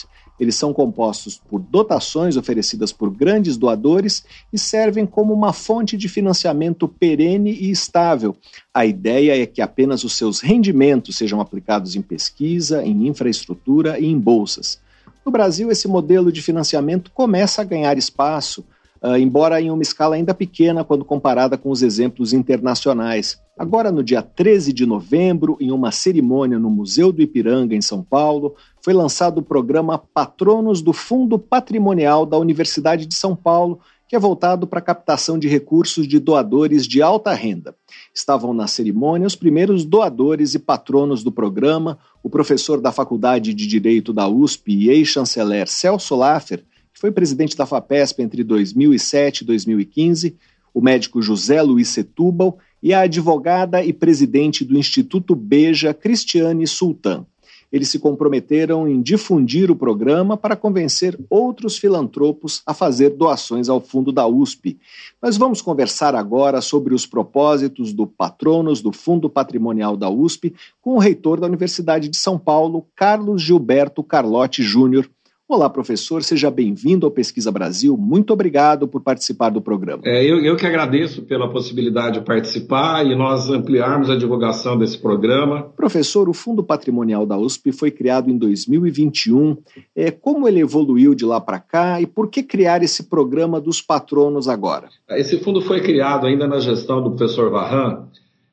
Eles 0.40 0.56
são 0.56 0.72
compostos 0.72 1.40
por 1.48 1.60
dotações 1.60 2.36
oferecidas 2.36 2.92
por 2.92 3.10
grandes 3.10 3.56
doadores 3.56 4.24
e 4.52 4.58
servem 4.58 5.06
como 5.06 5.32
uma 5.32 5.52
fonte 5.52 5.96
de 5.96 6.08
financiamento 6.08 6.88
perene 6.88 7.52
e 7.52 7.70
estável. 7.70 8.34
A 8.74 8.84
ideia 8.84 9.40
é 9.40 9.46
que 9.46 9.62
apenas 9.62 10.04
os 10.04 10.14
seus 10.14 10.40
rendimentos 10.40 11.16
sejam 11.16 11.40
aplicados 11.40 11.94
em 11.94 12.02
pesquisa, 12.02 12.84
em 12.84 13.06
infraestrutura 13.06 13.98
e 14.00 14.06
em 14.06 14.18
bolsas. 14.18 14.80
No 15.24 15.30
Brasil, 15.30 15.70
esse 15.70 15.86
modelo 15.86 16.32
de 16.32 16.42
financiamento 16.42 17.10
começa 17.12 17.62
a 17.62 17.64
ganhar 17.64 17.96
espaço, 17.96 18.64
uh, 19.00 19.16
embora 19.16 19.60
em 19.60 19.70
uma 19.70 19.82
escala 19.82 20.16
ainda 20.16 20.34
pequena 20.34 20.82
quando 20.82 21.04
comparada 21.04 21.56
com 21.56 21.70
os 21.70 21.82
exemplos 21.82 22.32
internacionais. 22.32 23.40
Agora, 23.56 23.92
no 23.92 24.02
dia 24.02 24.22
13 24.22 24.72
de 24.72 24.84
novembro, 24.84 25.56
em 25.60 25.70
uma 25.70 25.92
cerimônia 25.92 26.58
no 26.58 26.70
Museu 26.70 27.12
do 27.12 27.22
Ipiranga, 27.22 27.76
em 27.76 27.82
São 27.82 28.02
Paulo, 28.02 28.56
foi 28.82 28.92
lançado 28.92 29.38
o 29.38 29.42
programa 29.42 29.96
Patronos 29.96 30.82
do 30.82 30.92
Fundo 30.92 31.38
Patrimonial 31.38 32.26
da 32.26 32.36
Universidade 32.36 33.06
de 33.06 33.14
São 33.14 33.36
Paulo, 33.36 33.78
que 34.08 34.16
é 34.16 34.18
voltado 34.18 34.66
para 34.66 34.80
a 34.80 34.82
captação 34.82 35.38
de 35.38 35.46
recursos 35.46 36.06
de 36.06 36.18
doadores 36.18 36.86
de 36.86 37.00
alta 37.00 37.32
renda. 37.32 37.76
Estavam 38.12 38.52
na 38.52 38.66
cerimônia 38.66 39.26
os 39.26 39.36
primeiros 39.36 39.84
doadores 39.84 40.54
e 40.54 40.58
patronos 40.58 41.22
do 41.22 41.30
programa, 41.30 41.96
o 42.22 42.28
professor 42.28 42.80
da 42.80 42.90
Faculdade 42.90 43.54
de 43.54 43.66
Direito 43.68 44.12
da 44.12 44.28
USP 44.28 44.72
e 44.72 44.90
ex-chanceler 44.90 45.68
Celso 45.68 46.16
Laffer, 46.16 46.64
que 46.92 47.00
foi 47.00 47.12
presidente 47.12 47.56
da 47.56 47.64
FAPESP 47.64 48.20
entre 48.20 48.42
2007 48.42 49.42
e 49.42 49.44
2015, 49.44 50.36
o 50.74 50.80
médico 50.80 51.22
José 51.22 51.62
Luiz 51.62 51.88
Setúbal 51.88 52.58
e 52.82 52.92
a 52.92 53.02
advogada 53.02 53.82
e 53.82 53.92
presidente 53.92 54.64
do 54.64 54.76
Instituto 54.76 55.36
Beja, 55.36 55.94
Cristiane 55.94 56.66
Sultan. 56.66 57.24
Eles 57.72 57.88
se 57.88 57.98
comprometeram 57.98 58.86
em 58.86 59.00
difundir 59.00 59.70
o 59.70 59.76
programa 59.76 60.36
para 60.36 60.54
convencer 60.54 61.18
outros 61.30 61.78
filantropos 61.78 62.62
a 62.66 62.74
fazer 62.74 63.10
doações 63.10 63.68
ao 63.68 63.80
fundo 63.80 64.12
da 64.12 64.26
USP. 64.26 64.78
Nós 65.22 65.38
vamos 65.38 65.62
conversar 65.62 66.14
agora 66.14 66.60
sobre 66.60 66.94
os 66.94 67.06
propósitos 67.06 67.92
do 67.92 68.06
Patronos 68.06 68.82
do 68.82 68.92
Fundo 68.92 69.30
Patrimonial 69.30 69.96
da 69.96 70.10
USP 70.10 70.54
com 70.82 70.96
o 70.96 70.98
reitor 70.98 71.40
da 71.40 71.46
Universidade 71.46 72.08
de 72.08 72.16
São 72.16 72.38
Paulo, 72.38 72.86
Carlos 72.94 73.40
Gilberto 73.40 74.02
Carlotti 74.02 74.62
Júnior. 74.62 75.08
Olá, 75.48 75.68
professor, 75.68 76.22
seja 76.22 76.50
bem-vindo 76.50 77.04
ao 77.04 77.10
Pesquisa 77.10 77.50
Brasil. 77.50 77.96
Muito 77.96 78.32
obrigado 78.32 78.88
por 78.88 79.02
participar 79.02 79.50
do 79.50 79.60
programa. 79.60 80.02
É, 80.06 80.24
eu, 80.24 80.42
eu, 80.42 80.56
que 80.56 80.64
agradeço 80.64 81.22
pela 81.22 81.50
possibilidade 81.50 82.20
de 82.20 82.24
participar 82.24 83.04
e 83.04 83.14
nós 83.14 83.50
ampliarmos 83.50 84.08
a 84.08 84.16
divulgação 84.16 84.78
desse 84.78 84.96
programa. 84.96 85.64
Professor, 85.76 86.28
o 86.28 86.32
Fundo 86.32 86.62
Patrimonial 86.62 87.26
da 87.26 87.36
USP 87.36 87.70
foi 87.72 87.90
criado 87.90 88.30
em 88.30 88.38
2021. 88.38 89.58
É, 89.94 90.10
como 90.10 90.48
ele 90.48 90.60
evoluiu 90.60 91.14
de 91.14 91.24
lá 91.24 91.40
para 91.40 91.58
cá 91.58 92.00
e 92.00 92.06
por 92.06 92.30
que 92.30 92.42
criar 92.42 92.82
esse 92.82 93.02
programa 93.02 93.60
dos 93.60 93.82
patronos 93.82 94.48
agora? 94.48 94.88
Esse 95.10 95.38
fundo 95.38 95.60
foi 95.60 95.82
criado 95.82 96.26
ainda 96.26 96.46
na 96.46 96.60
gestão 96.60 97.02
do 97.02 97.10
professor 97.10 97.50
Varran 97.50 98.06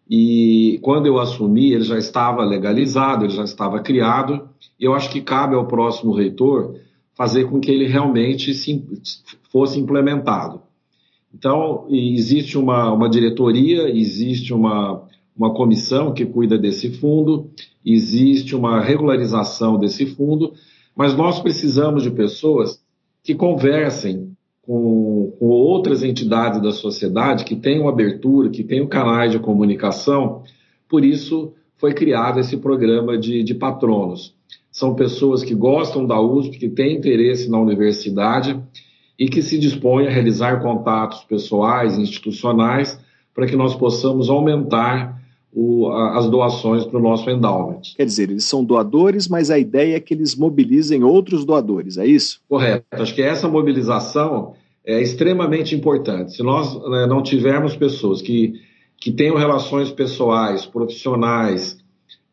e 0.10 0.80
quando 0.82 1.06
eu 1.06 1.20
assumi 1.20 1.72
ele 1.72 1.84
já 1.84 1.98
estava 1.98 2.44
legalizado, 2.44 3.26
ele 3.26 3.34
já 3.34 3.44
estava 3.44 3.80
criado. 3.80 4.50
Eu 4.80 4.96
acho 4.96 5.12
que 5.12 5.22
cabe 5.22 5.56
ao 5.56 5.68
próximo 5.68 6.14
reitor 6.14 6.76
fazer 7.14 7.46
com 7.46 7.60
que 7.60 7.70
ele 7.70 7.86
realmente 7.86 8.54
se, 8.54 8.84
fosse 9.52 9.80
implementado. 9.80 10.62
Então, 11.32 11.86
existe 11.92 12.58
uma, 12.58 12.92
uma 12.92 13.08
diretoria, 13.08 13.88
existe 13.96 14.52
uma, 14.52 15.04
uma 15.38 15.54
comissão 15.54 16.12
que 16.12 16.26
cuida 16.26 16.58
desse 16.58 16.90
fundo, 16.90 17.52
existe 17.86 18.56
uma 18.56 18.82
regularização 18.82 19.78
desse 19.78 20.08
fundo, 20.08 20.54
mas 20.96 21.16
nós 21.16 21.40
precisamos 21.40 22.02
de 22.02 22.10
pessoas 22.10 22.82
que 23.24 23.36
conversem 23.36 24.36
com, 24.70 25.34
com, 25.40 25.48
outras 25.48 26.04
entidades 26.04 26.62
da 26.62 26.72
sociedade 26.72 27.44
que 27.44 27.56
tenham 27.56 27.88
abertura, 27.88 28.52
que 28.52 28.64
tenham 28.64 28.86
canais 28.86 29.32
de 29.32 29.40
comunicação. 29.40 30.44
Por 30.88 31.04
isso 31.04 31.54
foi 31.76 31.94
criado 31.94 32.40
esse 32.40 32.56
programa 32.58 33.18
de, 33.18 33.42
de 33.42 33.56
patronos 33.56 34.38
são 34.72 34.96
pessoas 34.96 35.44
que 35.44 35.56
gostam 35.56 36.06
da 36.06 36.20
USP, 36.22 36.58
que 36.58 36.70
têm 36.70 36.98
interesse 36.98 37.50
na 37.50 37.60
universidade 37.60 38.58
e 39.18 39.28
que 39.28 39.42
se 39.42 39.58
dispõem 39.58 40.08
a 40.08 40.10
realizar 40.10 40.62
contatos 40.62 41.24
pessoais, 41.26 41.98
institucionais, 41.98 43.00
para 43.34 43.46
que 43.46 43.56
nós 43.56 43.76
possamos 43.76 44.30
aumentar 44.30 45.20
o, 45.52 45.90
as 45.92 46.30
doações 46.30 46.86
para 46.86 47.00
o 47.00 47.02
nosso 47.02 47.30
endowment. 47.30 47.82
Quer 47.98 48.06
dizer, 48.06 48.30
eles 48.30 48.46
são 48.46 48.64
doadores, 48.64 49.28
mas 49.28 49.50
a 49.50 49.58
ideia 49.58 49.98
é 49.98 50.00
que 50.00 50.14
eles 50.14 50.36
mobilizem 50.36 51.04
outros 51.04 51.44
doadores, 51.44 51.98
é 51.98 52.06
isso? 52.06 52.40
Correto. 52.48 52.86
Acho 52.92 53.14
que 53.14 53.22
essa 53.22 53.50
mobilização 53.50 54.54
é 54.90 55.02
extremamente 55.02 55.76
importante. 55.76 56.36
Se 56.36 56.42
nós 56.42 56.74
né, 56.90 57.06
não 57.06 57.22
tivermos 57.22 57.76
pessoas 57.76 58.22
que, 58.22 58.54
que 58.98 59.12
tenham 59.12 59.38
relações 59.38 59.92
pessoais, 59.92 60.66
profissionais, 60.66 61.78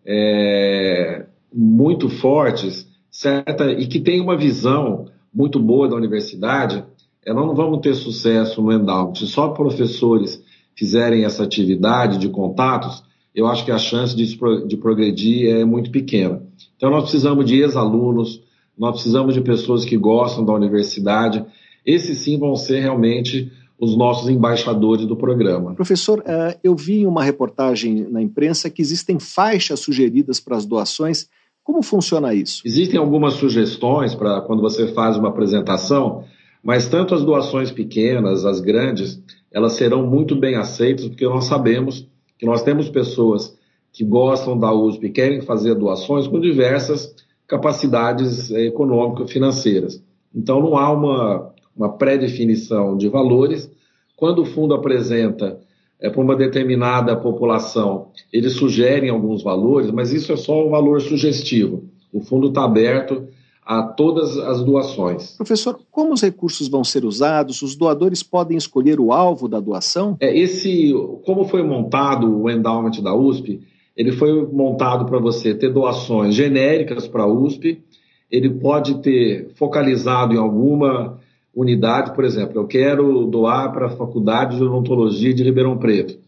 é, 0.07 1.27
muito 1.53 2.09
fortes, 2.09 2.88
certa, 3.11 3.71
e 3.73 3.87
que 3.87 4.01
tem 4.01 4.21
uma 4.21 4.37
visão 4.37 5.07
muito 5.33 5.61
boa 5.61 5.87
da 5.87 5.97
universidade, 5.97 6.83
é, 7.27 7.33
nós 7.33 7.47
não 7.47 7.55
vamos 7.55 7.81
ter 7.81 7.95
sucesso 7.95 8.62
no 8.62 8.73
endowment. 8.73 9.16
Se 9.16 9.27
só 9.27 9.49
professores 9.49 10.42
fizerem 10.75 11.25
essa 11.25 11.45
atividade 11.45 12.16
de 12.16 12.29
contatos, 12.31 13.03
eu 13.35 13.47
acho 13.47 13.66
que 13.66 13.71
a 13.71 13.79
chance 13.79 14.16
de, 14.16 14.38
de 14.66 14.77
progredir 14.79 15.55
é 15.55 15.64
muito 15.64 15.90
pequena. 15.90 16.42
Então, 16.77 16.90
nós 16.90 17.03
precisamos 17.03 17.45
de 17.45 17.61
ex-alunos, 17.61 18.40
nós 18.79 18.92
precisamos 18.92 19.35
de 19.35 19.42
pessoas 19.42 19.85
que 19.85 19.97
gostam 19.97 20.42
da 20.42 20.55
universidade. 20.55 21.45
Esses 21.87 22.18
sim 22.18 22.38
vão 22.38 22.57
ser 22.57 22.81
realmente 22.81 23.51
os 23.79 23.96
nossos 23.96 24.29
embaixadores 24.29 25.07
do 25.07 25.16
programa. 25.16 25.75
Professor, 25.75 26.22
eh, 26.27 26.59
eu 26.64 26.75
vi 26.75 27.01
em 27.01 27.07
uma 27.07 27.22
reportagem 27.22 28.07
na 28.11 28.20
imprensa 28.20 28.68
que 28.68 28.83
existem 28.83 29.20
faixas 29.20 29.81
sugeridas 29.81 30.40
para 30.40 30.57
as 30.57 30.66
doações 30.66 31.29
como 31.66 31.83
funciona 31.83 32.33
isso? 32.33 32.62
Existem 32.64 32.96
algumas 32.96 33.35
sugestões 33.35 34.14
para 34.14 34.40
quando 34.42 34.62
você 34.62 34.87
faz 34.87 35.16
uma 35.16 35.31
apresentação, 35.31 36.22
mas 36.62 36.87
tanto 36.87 37.12
as 37.12 37.25
doações 37.25 37.72
pequenas, 37.72 38.44
as 38.44 38.61
grandes, 38.61 39.20
elas 39.53 39.72
serão 39.72 40.07
muito 40.07 40.37
bem 40.37 40.55
aceitas, 40.55 41.09
porque 41.09 41.25
nós 41.25 41.46
sabemos 41.46 42.07
que 42.38 42.46
nós 42.46 42.62
temos 42.62 42.88
pessoas 42.88 43.59
que 43.92 44.05
gostam 44.05 44.57
da 44.57 44.72
USP 44.72 45.07
e 45.07 45.11
querem 45.11 45.40
fazer 45.40 45.75
doações 45.75 46.29
com 46.29 46.38
diversas 46.38 47.12
capacidades 47.49 48.49
eh, 48.53 48.66
econômico-financeiras. 48.66 50.01
Então, 50.33 50.61
não 50.61 50.77
há 50.77 50.92
uma, 50.92 51.53
uma 51.77 51.91
pré-definição 51.91 52.97
de 52.97 53.09
valores. 53.09 53.71
Quando 54.17 54.43
o 54.43 54.47
fundo 54.47 54.75
apresenta 54.75 55.61
é, 56.01 56.09
para 56.09 56.21
uma 56.21 56.37
determinada 56.37 57.17
população, 57.17 58.09
eles 58.33 58.55
sugerem 58.55 59.11
alguns 59.11 59.43
valores, 59.43 59.91
mas 59.91 60.12
isso 60.12 60.33
é 60.33 60.37
só 60.37 60.67
um 60.67 60.71
valor 60.71 61.01
sugestivo. 61.01 61.85
O 62.12 62.21
fundo 62.21 62.49
está 62.49 62.65
aberto 62.65 63.29
a 63.67 63.83
todas 63.83 64.39
as 64.39 64.62
doações. 64.62 65.33
Professor, 65.37 65.79
como 65.91 66.12
os 66.12 66.23
recursos 66.23 66.69
vão 66.69 66.85
ser 66.85 67.05
usados? 67.05 67.62
Os 67.62 67.75
doadores 67.75 68.23
podem 68.23 68.57
escolher 68.57 69.01
o 69.01 69.12
alvo 69.12 69.49
da 69.49 69.59
doação? 69.59 70.17
É, 70.21 70.35
esse, 70.39 70.95
como 71.25 71.47
foi 71.47 71.65
montado 71.65 72.43
o 72.43 72.49
endowment 72.49 73.03
da 73.03 73.12
USP, 73.12 73.61
ele 73.97 74.12
foi 74.12 74.47
montado 74.47 75.05
para 75.07 75.19
você 75.19 75.53
ter 75.53 75.73
doações 75.73 76.35
genéricas 76.35 77.09
para 77.09 77.25
a 77.25 77.27
USP, 77.27 77.83
ele 78.31 78.51
pode 78.51 79.03
ter 79.03 79.51
focalizado 79.55 80.35
em 80.35 80.39
alguma 80.39 81.19
unidade, 81.57 82.14
por 82.14 82.23
exemplo, 82.23 82.61
eu 82.61 82.66
quero 82.66 83.25
doar 83.27 83.73
para 83.73 83.87
a 83.87 83.97
Faculdade 83.97 84.57
de 84.57 84.62
Odontologia 84.62 85.33
de 85.33 85.42
Ribeirão 85.42 85.79
Preto. 85.79 86.19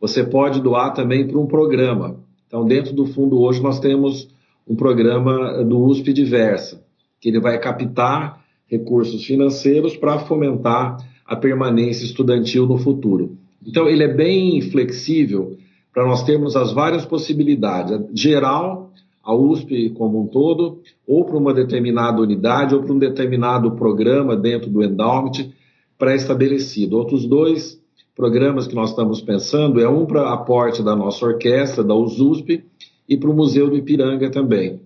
Você 0.00 0.24
pode 0.24 0.60
doar 0.60 0.92
também 0.92 1.26
para 1.26 1.38
um 1.38 1.46
programa. 1.46 2.16
Então, 2.48 2.66
dentro 2.66 2.92
do 2.92 3.06
fundo 3.06 3.40
hoje 3.40 3.62
nós 3.62 3.78
temos 3.78 4.28
um 4.66 4.74
programa 4.74 5.62
do 5.62 5.84
USP 5.84 6.12
Diversa, 6.12 6.82
que 7.20 7.28
ele 7.28 7.38
vai 7.38 7.58
captar 7.60 8.42
recursos 8.66 9.24
financeiros 9.24 9.96
para 9.96 10.18
fomentar 10.18 10.96
a 11.24 11.36
permanência 11.36 12.04
estudantil 12.04 12.66
no 12.66 12.76
futuro. 12.76 13.36
Então, 13.64 13.88
ele 13.88 14.02
é 14.02 14.12
bem 14.12 14.60
flexível 14.60 15.56
para 15.94 16.04
nós 16.04 16.24
termos 16.24 16.56
as 16.56 16.72
várias 16.72 17.04
possibilidades. 17.04 18.00
Geral, 18.12 18.90
a 19.22 19.34
USP 19.34 19.90
como 19.90 20.22
um 20.22 20.26
todo, 20.26 20.80
ou 21.06 21.24
para 21.24 21.36
uma 21.36 21.54
determinada 21.54 22.20
unidade, 22.20 22.74
ou 22.74 22.82
para 22.82 22.92
um 22.92 22.98
determinado 22.98 23.72
programa 23.72 24.36
dentro 24.36 24.68
do 24.68 24.82
endowment 24.82 25.50
pré-estabelecido. 25.96 26.96
Outros 26.96 27.26
dois 27.26 27.80
programas 28.14 28.66
que 28.66 28.74
nós 28.74 28.90
estamos 28.90 29.20
pensando 29.20 29.80
é 29.80 29.88
um 29.88 30.04
para 30.04 30.32
aporte 30.32 30.82
da 30.82 30.96
nossa 30.96 31.24
orquestra, 31.24 31.84
da 31.84 31.94
USUSP, 31.94 32.64
e 33.08 33.16
para 33.16 33.30
o 33.30 33.34
Museu 33.34 33.68
do 33.68 33.76
Ipiranga 33.76 34.30
também. 34.30 34.80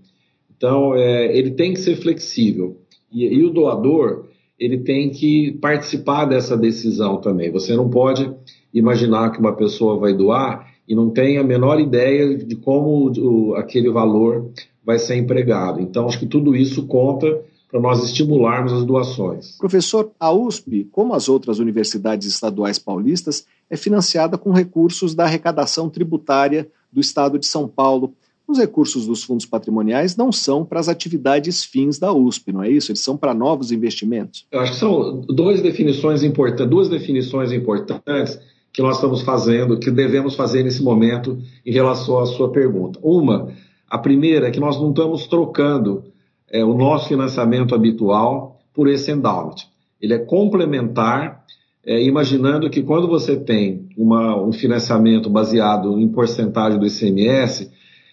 Então, 0.56 0.94
é, 0.94 1.36
ele 1.36 1.52
tem 1.52 1.72
que 1.72 1.80
ser 1.80 1.96
flexível. 1.96 2.78
E, 3.12 3.24
e 3.24 3.44
o 3.44 3.50
doador, 3.50 4.26
ele 4.58 4.78
tem 4.78 5.10
que 5.10 5.52
participar 5.60 6.24
dessa 6.24 6.56
decisão 6.56 7.18
também. 7.18 7.50
Você 7.50 7.76
não 7.76 7.88
pode 7.88 8.30
imaginar 8.72 9.30
que 9.30 9.38
uma 9.38 9.54
pessoa 9.54 9.98
vai 9.98 10.12
doar 10.12 10.66
e 10.88 10.94
não 10.94 11.10
tem 11.10 11.38
a 11.38 11.44
menor 11.44 11.80
ideia 11.80 12.36
de 12.36 12.56
como 12.56 13.10
o, 13.10 13.54
aquele 13.54 13.90
valor 13.90 14.50
vai 14.84 14.98
ser 14.98 15.16
empregado. 15.16 15.80
Então, 15.80 16.06
acho 16.06 16.18
que 16.18 16.26
tudo 16.26 16.54
isso 16.54 16.86
conta 16.86 17.40
para 17.68 17.80
nós 17.80 18.04
estimularmos 18.04 18.72
as 18.72 18.84
doações. 18.84 19.56
Professor, 19.58 20.10
a 20.20 20.32
USP, 20.32 20.88
como 20.92 21.14
as 21.14 21.28
outras 21.28 21.58
universidades 21.58 22.28
estaduais 22.28 22.78
paulistas, 22.78 23.44
é 23.68 23.76
financiada 23.76 24.38
com 24.38 24.52
recursos 24.52 25.14
da 25.14 25.24
arrecadação 25.24 25.90
tributária 25.90 26.68
do 26.92 27.00
Estado 27.00 27.38
de 27.38 27.46
São 27.46 27.66
Paulo. 27.66 28.14
Os 28.46 28.58
recursos 28.58 29.06
dos 29.06 29.24
fundos 29.24 29.44
patrimoniais 29.44 30.16
não 30.16 30.30
são 30.30 30.64
para 30.64 30.78
as 30.78 30.88
atividades 30.88 31.64
fins 31.64 31.98
da 31.98 32.12
USP, 32.12 32.52
não 32.52 32.62
é 32.62 32.70
isso? 32.70 32.92
Eles 32.92 33.00
são 33.00 33.16
para 33.16 33.34
novos 33.34 33.72
investimentos. 33.72 34.46
Eu 34.52 34.60
acho 34.60 34.72
que 34.72 34.78
são 34.78 35.20
duas 35.22 35.60
definições 35.60 36.22
importantes, 36.22 36.70
duas 36.70 36.88
definições 36.88 37.50
importantes 37.50 38.38
que 38.76 38.82
nós 38.82 38.96
estamos 38.96 39.22
fazendo, 39.22 39.78
que 39.78 39.90
devemos 39.90 40.34
fazer 40.34 40.62
nesse 40.62 40.82
momento 40.82 41.38
em 41.64 41.72
relação 41.72 42.18
à 42.18 42.26
sua 42.26 42.52
pergunta. 42.52 43.00
Uma, 43.02 43.48
a 43.88 43.96
primeira 43.96 44.48
é 44.48 44.50
que 44.50 44.60
nós 44.60 44.78
não 44.78 44.90
estamos 44.90 45.26
trocando 45.26 46.04
é, 46.52 46.62
o 46.62 46.74
nosso 46.76 47.08
financiamento 47.08 47.74
habitual 47.74 48.60
por 48.74 48.86
esse 48.86 49.10
endowment. 49.10 49.54
Ele 49.98 50.12
é 50.12 50.18
complementar, 50.18 51.42
é, 51.86 52.02
imaginando 52.02 52.68
que 52.68 52.82
quando 52.82 53.08
você 53.08 53.34
tem 53.34 53.88
uma, 53.96 54.38
um 54.38 54.52
financiamento 54.52 55.30
baseado 55.30 55.98
em 55.98 56.06
porcentagem 56.08 56.78
do 56.78 56.86
ICMS, 56.86 57.70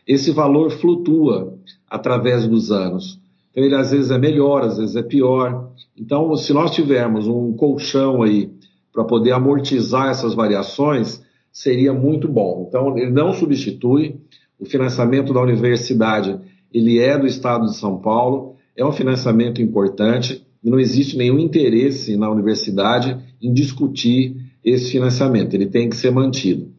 esse 0.08 0.32
valor 0.32 0.72
flutua 0.72 1.58
através 1.90 2.48
dos 2.48 2.72
anos. 2.72 3.20
Então 3.52 3.66
ele 3.66 3.76
às 3.76 3.92
vezes 3.92 4.12
é 4.12 4.18
melhor, 4.18 4.64
às 4.64 4.78
vezes 4.78 4.96
é 4.96 5.04
pior. 5.04 5.72
Então, 5.98 6.34
se 6.38 6.54
nós 6.54 6.72
tivermos 6.72 7.28
um 7.28 7.52
colchão 7.52 8.24
aí 8.24 8.50
para 8.94 9.04
poder 9.04 9.32
amortizar 9.32 10.10
essas 10.10 10.36
variações, 10.36 11.22
seria 11.52 11.92
muito 11.92 12.28
bom. 12.28 12.66
Então, 12.68 12.98
ele 12.98 13.12
não 13.12 13.34
substitui 13.34 14.16
o 14.60 14.66
financiamento 14.66 15.34
da 15.34 15.42
universidade, 15.42 16.40
ele 16.72 17.00
é 17.00 17.18
do 17.18 17.28
Estado 17.28 17.66
de 17.66 17.76
São 17.76 17.98
Paulo, 17.98 18.56
é 18.78 18.86
um 18.86 18.92
financiamento 18.92 19.62
importante 19.62 20.46
e 20.64 20.70
não 20.70 20.80
existe 20.80 21.18
nenhum 21.18 21.40
interesse 21.40 22.16
na 22.16 22.30
universidade 22.30 23.18
em 23.42 23.52
discutir 23.52 24.36
esse 24.64 24.92
financiamento, 24.92 25.54
ele 25.54 25.66
tem 25.66 25.90
que 25.90 25.96
ser 25.96 26.12
mantido. 26.12 26.72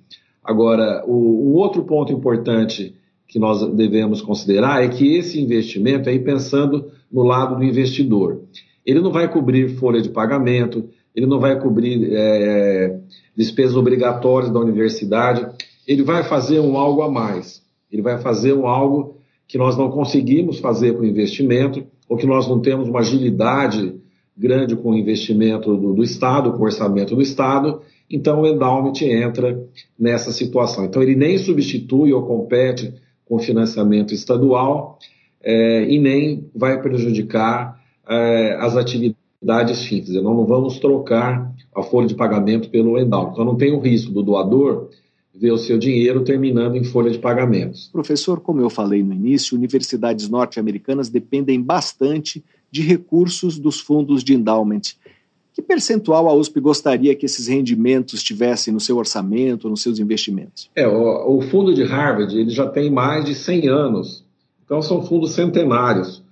Agora, 0.42 1.04
o, 1.06 1.12
o 1.12 1.52
outro 1.54 1.84
ponto 1.84 2.12
importante 2.12 2.94
que 3.28 3.38
nós 3.38 3.62
devemos 3.74 4.22
considerar 4.22 4.82
é 4.82 4.88
que 4.88 5.16
esse 5.16 5.40
investimento, 5.40 6.08
aí 6.08 6.18
pensando 6.18 6.90
no 7.12 7.22
lado 7.22 7.56
do 7.56 7.64
investidor, 7.64 8.42
ele 8.84 9.00
não 9.00 9.10
vai 9.10 9.30
cobrir 9.30 9.76
folha 9.76 10.00
de 10.00 10.08
pagamento, 10.08 10.88
ele 11.14 11.26
não 11.26 11.38
vai 11.38 11.58
cobrir 11.60 12.08
é, 12.12 12.98
despesas 13.36 13.76
obrigatórias 13.76 14.50
da 14.50 14.58
universidade, 14.58 15.46
ele 15.86 16.02
vai 16.02 16.24
fazer 16.24 16.60
um 16.60 16.76
algo 16.76 17.02
a 17.02 17.10
mais, 17.10 17.62
ele 17.90 18.02
vai 18.02 18.18
fazer 18.18 18.52
um 18.52 18.66
algo 18.66 19.18
que 19.46 19.58
nós 19.58 19.76
não 19.76 19.90
conseguimos 19.90 20.58
fazer 20.58 20.96
com 20.96 21.04
investimento, 21.04 21.84
ou 22.08 22.16
que 22.16 22.26
nós 22.26 22.48
não 22.48 22.60
temos 22.60 22.88
uma 22.88 23.00
agilidade 23.00 23.94
grande 24.36 24.74
com 24.74 24.90
o 24.90 24.96
investimento 24.96 25.76
do, 25.76 25.94
do 25.94 26.02
Estado, 26.02 26.52
com 26.52 26.58
o 26.58 26.64
orçamento 26.64 27.14
do 27.14 27.22
Estado, 27.22 27.80
então 28.10 28.42
o 28.42 28.46
endowment 28.46 29.00
entra 29.02 29.62
nessa 29.98 30.32
situação. 30.32 30.84
Então 30.84 31.02
ele 31.02 31.14
nem 31.14 31.38
substitui 31.38 32.12
ou 32.12 32.26
compete 32.26 32.92
com 33.24 33.38
financiamento 33.38 34.12
estadual 34.12 34.98
é, 35.42 35.84
e 35.88 35.98
nem 35.98 36.48
vai 36.54 36.80
prejudicar 36.80 37.80
é, 38.08 38.56
as 38.60 38.76
atividades 38.76 39.13
fixas. 39.82 40.14
Nós 40.16 40.24
não 40.36 40.44
vamos 40.44 40.78
trocar 40.78 41.52
a 41.74 41.82
folha 41.82 42.06
de 42.06 42.14
pagamento 42.14 42.68
pelo 42.70 42.98
endowment. 42.98 43.32
Então 43.32 43.44
não 43.44 43.56
tem 43.56 43.72
o 43.72 43.80
risco 43.80 44.10
do 44.12 44.22
doador 44.22 44.88
ver 45.34 45.50
o 45.50 45.58
seu 45.58 45.76
dinheiro 45.76 46.22
terminando 46.22 46.76
em 46.76 46.84
folha 46.84 47.10
de 47.10 47.18
pagamentos. 47.18 47.88
Professor, 47.92 48.40
como 48.40 48.60
eu 48.60 48.70
falei 48.70 49.02
no 49.02 49.12
início, 49.12 49.56
universidades 49.56 50.28
norte-americanas 50.28 51.08
dependem 51.08 51.60
bastante 51.60 52.44
de 52.70 52.82
recursos 52.82 53.58
dos 53.58 53.80
fundos 53.80 54.22
de 54.22 54.34
endowment. 54.34 54.82
Que 55.52 55.62
percentual 55.62 56.28
a 56.28 56.34
USP 56.34 56.58
gostaria 56.60 57.14
que 57.14 57.26
esses 57.26 57.46
rendimentos 57.46 58.22
tivessem 58.22 58.74
no 58.74 58.80
seu 58.80 58.96
orçamento, 58.96 59.68
nos 59.68 59.82
seus 59.82 60.00
investimentos? 60.00 60.68
É, 60.74 60.86
o, 60.86 61.38
o 61.38 61.42
fundo 61.42 61.72
de 61.72 61.84
Harvard 61.84 62.36
ele 62.36 62.50
já 62.50 62.66
tem 62.66 62.90
mais 62.90 63.24
de 63.24 63.34
100 63.36 63.68
anos, 63.68 64.24
então 64.64 64.82
são 64.82 65.02
fundos 65.02 65.32
centenários. 65.32 66.23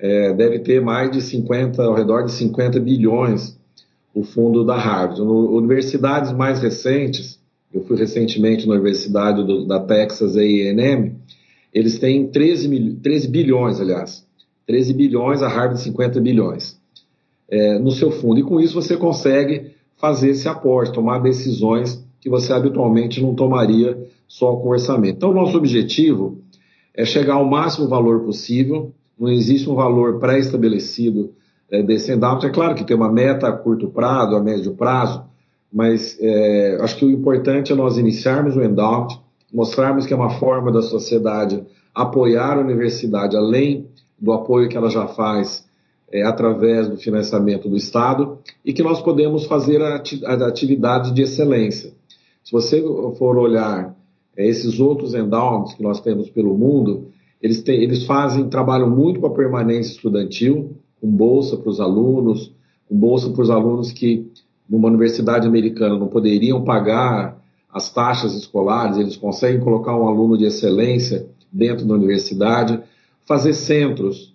É, 0.00 0.32
deve 0.32 0.60
ter 0.60 0.80
mais 0.80 1.10
de 1.10 1.20
50, 1.20 1.82
ao 1.82 1.94
redor 1.94 2.22
de 2.22 2.32
50 2.32 2.80
bilhões 2.80 3.58
o 4.14 4.24
fundo 4.24 4.64
da 4.64 4.76
Harvard. 4.76 5.20
No, 5.20 5.56
universidades 5.56 6.32
mais 6.32 6.60
recentes, 6.60 7.38
eu 7.72 7.84
fui 7.84 7.96
recentemente 7.96 8.66
na 8.66 8.74
Universidade 8.74 9.44
do, 9.44 9.66
da 9.66 9.78
Texas 9.78 10.36
A&M, 10.36 11.14
eles 11.72 11.98
têm 11.98 12.26
13, 12.26 12.68
mil, 12.68 12.96
13 13.00 13.28
bilhões, 13.28 13.80
aliás, 13.80 14.26
13 14.66 14.92
bilhões, 14.92 15.42
a 15.42 15.48
Harvard 15.48 15.80
50 15.80 16.20
bilhões 16.20 16.80
é, 17.48 17.78
no 17.78 17.90
seu 17.90 18.10
fundo. 18.10 18.40
E 18.40 18.42
com 18.42 18.60
isso 18.60 18.74
você 18.74 18.96
consegue 18.96 19.72
fazer 19.96 20.30
esse 20.30 20.48
aporte, 20.48 20.92
tomar 20.92 21.18
decisões 21.20 22.04
que 22.20 22.28
você 22.28 22.52
habitualmente 22.52 23.20
não 23.20 23.34
tomaria 23.34 23.98
só 24.26 24.56
com 24.56 24.68
orçamento. 24.68 25.16
Então, 25.16 25.32
nosso 25.32 25.56
objetivo 25.56 26.38
é 26.94 27.04
chegar 27.04 27.34
ao 27.34 27.44
máximo 27.44 27.88
valor 27.88 28.20
possível, 28.20 28.92
não 29.20 29.28
existe 29.28 29.68
um 29.68 29.74
valor 29.74 30.18
pré-estabelecido 30.18 31.32
é, 31.70 31.82
desse 31.82 32.10
endowment. 32.10 32.46
É 32.46 32.50
claro 32.50 32.74
que 32.74 32.84
tem 32.84 32.96
uma 32.96 33.12
meta 33.12 33.48
a 33.48 33.52
curto 33.52 33.88
prazo, 33.88 34.34
a 34.34 34.40
médio 34.40 34.72
prazo, 34.72 35.22
mas 35.70 36.16
é, 36.20 36.78
acho 36.80 36.96
que 36.96 37.04
o 37.04 37.10
importante 37.10 37.70
é 37.70 37.76
nós 37.76 37.98
iniciarmos 37.98 38.56
o 38.56 38.62
endowment, 38.62 39.20
mostrarmos 39.52 40.06
que 40.06 40.14
é 40.14 40.16
uma 40.16 40.30
forma 40.30 40.72
da 40.72 40.80
sociedade 40.80 41.62
apoiar 41.94 42.56
a 42.56 42.60
universidade, 42.60 43.36
além 43.36 43.86
do 44.18 44.32
apoio 44.32 44.68
que 44.68 44.76
ela 44.76 44.88
já 44.88 45.06
faz 45.08 45.68
é, 46.10 46.22
através 46.22 46.88
do 46.88 46.96
financiamento 46.96 47.68
do 47.68 47.76
Estado, 47.76 48.38
e 48.64 48.72
que 48.72 48.82
nós 48.82 49.00
podemos 49.02 49.44
fazer 49.44 49.82
atividades 49.82 51.12
de 51.12 51.22
excelência. 51.22 51.92
Se 52.42 52.52
você 52.52 52.82
for 53.18 53.36
olhar 53.36 53.94
é, 54.36 54.46
esses 54.46 54.80
outros 54.80 55.14
endowments 55.14 55.74
que 55.74 55.82
nós 55.82 56.00
temos 56.00 56.30
pelo 56.30 56.56
mundo, 56.56 57.08
eles, 57.40 57.62
têm, 57.62 57.82
eles 57.82 58.04
fazem, 58.04 58.48
trabalham 58.48 58.90
muito 58.90 59.20
com 59.20 59.26
a 59.26 59.34
permanência 59.34 59.92
estudantil, 59.92 60.76
com 61.00 61.08
bolsa 61.08 61.56
para 61.56 61.70
os 61.70 61.80
alunos, 61.80 62.52
com 62.88 62.96
bolsa 62.96 63.30
para 63.30 63.42
os 63.42 63.50
alunos 63.50 63.92
que 63.92 64.30
numa 64.68 64.88
universidade 64.88 65.46
americana 65.46 65.98
não 65.98 66.08
poderiam 66.08 66.62
pagar 66.62 67.40
as 67.72 67.90
taxas 67.90 68.34
escolares, 68.34 68.98
eles 68.98 69.16
conseguem 69.16 69.60
colocar 69.60 69.96
um 69.96 70.06
aluno 70.06 70.36
de 70.36 70.44
excelência 70.44 71.26
dentro 71.52 71.86
da 71.86 71.94
universidade, 71.94 72.80
fazer 73.24 73.54
centros, 73.54 74.34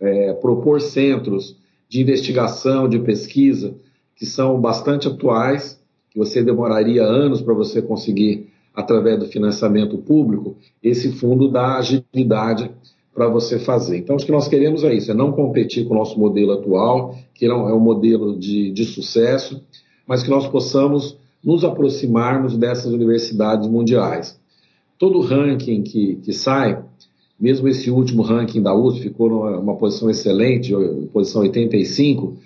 é, 0.00 0.32
propor 0.34 0.80
centros 0.80 1.56
de 1.88 2.00
investigação, 2.00 2.88
de 2.88 2.98
pesquisa, 2.98 3.74
que 4.16 4.26
são 4.26 4.60
bastante 4.60 5.08
atuais, 5.08 5.80
que 6.10 6.18
você 6.18 6.42
demoraria 6.42 7.02
anos 7.02 7.40
para 7.40 7.54
você 7.54 7.80
conseguir 7.80 8.47
através 8.78 9.18
do 9.18 9.26
financiamento 9.26 9.98
público, 9.98 10.56
esse 10.80 11.10
fundo 11.10 11.50
dá 11.50 11.78
agilidade 11.78 12.70
para 13.12 13.26
você 13.26 13.58
fazer. 13.58 13.98
Então, 13.98 14.14
o 14.14 14.18
que 14.20 14.30
nós 14.30 14.46
queremos 14.46 14.84
é 14.84 14.94
isso, 14.94 15.10
é 15.10 15.14
não 15.14 15.32
competir 15.32 15.84
com 15.84 15.94
o 15.94 15.98
nosso 15.98 16.16
modelo 16.16 16.52
atual, 16.52 17.12
que 17.34 17.44
é 17.44 17.52
um 17.52 17.80
modelo 17.80 18.38
de, 18.38 18.70
de 18.70 18.84
sucesso, 18.84 19.60
mas 20.06 20.22
que 20.22 20.30
nós 20.30 20.46
possamos 20.46 21.18
nos 21.42 21.64
aproximarmos 21.64 22.56
dessas 22.56 22.92
universidades 22.92 23.66
mundiais. 23.66 24.38
Todo 24.96 25.20
ranking 25.22 25.82
que, 25.82 26.14
que 26.22 26.32
sai, 26.32 26.80
mesmo 27.38 27.66
esse 27.66 27.90
último 27.90 28.22
ranking 28.22 28.62
da 28.62 28.72
USP 28.72 29.02
ficou 29.02 29.28
numa 29.28 29.74
posição 29.74 30.08
excelente, 30.08 30.72
posição 31.12 31.42
85, 31.42 32.36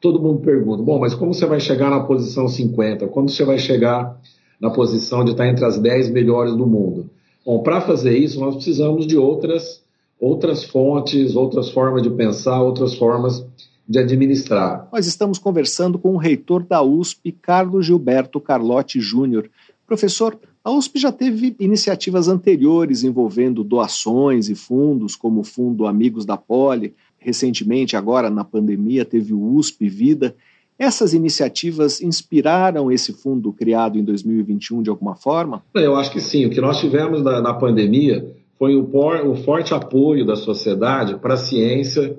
todo 0.00 0.22
mundo 0.22 0.40
pergunta, 0.40 0.82
bom, 0.82 0.98
mas 0.98 1.14
como 1.14 1.34
você 1.34 1.44
vai 1.44 1.60
chegar 1.60 1.90
na 1.90 2.00
posição 2.00 2.48
50? 2.48 3.08
Quando 3.08 3.30
você 3.30 3.44
vai 3.44 3.58
chegar 3.58 4.18
na 4.62 4.70
posição 4.70 5.24
de 5.24 5.32
estar 5.32 5.48
entre 5.48 5.64
as 5.64 5.76
10 5.76 6.10
melhores 6.10 6.54
do 6.54 6.64
mundo? 6.64 7.10
Bom, 7.44 7.64
para 7.64 7.80
fazer 7.80 8.16
isso, 8.16 8.38
nós 8.38 8.54
precisamos 8.54 9.06
de 9.06 9.18
outras 9.18 9.82
outras 10.20 10.62
fontes, 10.62 11.34
outras 11.34 11.68
formas 11.68 12.00
de 12.00 12.10
pensar, 12.10 12.62
outras 12.62 12.94
formas 12.94 13.44
de 13.88 13.98
administrar. 13.98 14.88
Nós 14.92 15.04
estamos 15.04 15.36
conversando 15.36 15.98
com 15.98 16.14
o 16.14 16.16
reitor 16.16 16.62
da 16.62 16.80
USP, 16.80 17.32
Carlos 17.32 17.86
Gilberto 17.86 18.40
Carlotti 18.40 19.00
Júnior. 19.00 19.50
Professor, 19.84 20.38
a 20.62 20.70
USP 20.70 21.00
já 21.00 21.10
teve 21.10 21.56
iniciativas 21.58 22.28
anteriores 22.28 23.02
envolvendo 23.02 23.64
doações 23.64 24.48
e 24.48 24.54
fundos, 24.54 25.16
como 25.16 25.40
o 25.40 25.44
Fundo 25.44 25.86
Amigos 25.86 26.24
da 26.24 26.36
Poli. 26.36 26.94
Recentemente, 27.18 27.96
agora 27.96 28.30
na 28.30 28.44
pandemia, 28.44 29.04
teve 29.04 29.34
o 29.34 29.56
USP 29.56 29.88
Vida. 29.88 30.36
Essas 30.78 31.14
iniciativas 31.14 32.00
inspiraram 32.00 32.90
esse 32.90 33.12
fundo 33.12 33.52
criado 33.52 33.98
em 33.98 34.04
2021 34.04 34.82
de 34.82 34.90
alguma 34.90 35.14
forma? 35.14 35.62
Eu 35.74 35.94
acho 35.94 36.10
que 36.10 36.20
sim. 36.20 36.46
O 36.46 36.50
que 36.50 36.60
nós 36.60 36.78
tivemos 36.80 37.22
na, 37.22 37.40
na 37.40 37.54
pandemia 37.54 38.34
foi 38.58 38.76
o, 38.76 38.84
por, 38.84 39.16
o 39.26 39.34
forte 39.36 39.74
apoio 39.74 40.24
da 40.24 40.36
sociedade 40.36 41.16
para 41.16 41.34
a 41.34 41.36
ciência, 41.36 42.16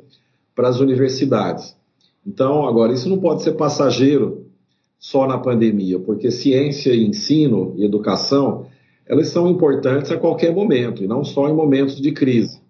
para 0.55 0.69
as 0.69 0.79
universidades. 0.79 1.75
Então, 2.25 2.65
agora, 2.67 2.93
isso 2.93 3.09
não 3.09 3.19
pode 3.19 3.43
ser 3.43 3.53
passageiro 3.53 4.45
só 4.97 5.27
na 5.27 5.37
pandemia, 5.37 5.99
porque 5.99 6.31
ciência, 6.31 6.95
ensino 6.95 7.73
e 7.75 7.83
educação, 7.83 8.67
elas 9.05 9.27
são 9.27 9.49
importantes 9.49 10.11
a 10.11 10.17
qualquer 10.17 10.53
momento, 10.53 11.03
e 11.03 11.07
não 11.07 11.23
só 11.25 11.49
em 11.49 11.53
momentos 11.53 11.99
de 11.99 12.11
crise. 12.13 12.61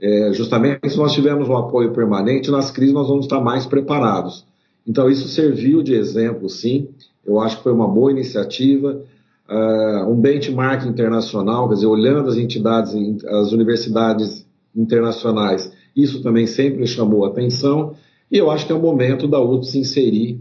É, 0.00 0.32
justamente 0.32 0.88
se 0.88 0.96
nós 0.96 1.12
tivermos 1.12 1.48
um 1.48 1.56
apoio 1.56 1.92
permanente, 1.92 2.50
nas 2.50 2.70
crises 2.70 2.94
nós 2.94 3.08
vamos 3.08 3.26
estar 3.26 3.40
mais 3.40 3.66
preparados. 3.66 4.46
Então, 4.88 5.10
isso 5.10 5.28
serviu 5.28 5.82
de 5.82 5.92
exemplo, 5.92 6.48
sim. 6.48 6.88
Eu 7.24 7.38
acho 7.40 7.58
que 7.58 7.62
foi 7.62 7.72
uma 7.72 7.86
boa 7.86 8.10
iniciativa 8.10 9.04
uh, 9.48 10.10
um 10.10 10.20
benchmark 10.20 10.86
internacional, 10.86 11.68
quer 11.68 11.74
dizer, 11.76 11.86
olhando 11.86 12.28
as 12.28 12.36
entidades, 12.36 13.24
as 13.24 13.52
universidades 13.52 14.46
internacionais, 14.76 15.72
isso 15.96 16.22
também 16.22 16.46
sempre 16.46 16.86
chamou 16.86 17.24
atenção, 17.24 17.94
e 18.30 18.36
eu 18.36 18.50
acho 18.50 18.66
que 18.66 18.72
é 18.72 18.74
o 18.74 18.80
momento 18.80 19.26
da 19.26 19.40
USP 19.40 19.66
se 19.72 19.78
inserir 19.78 20.40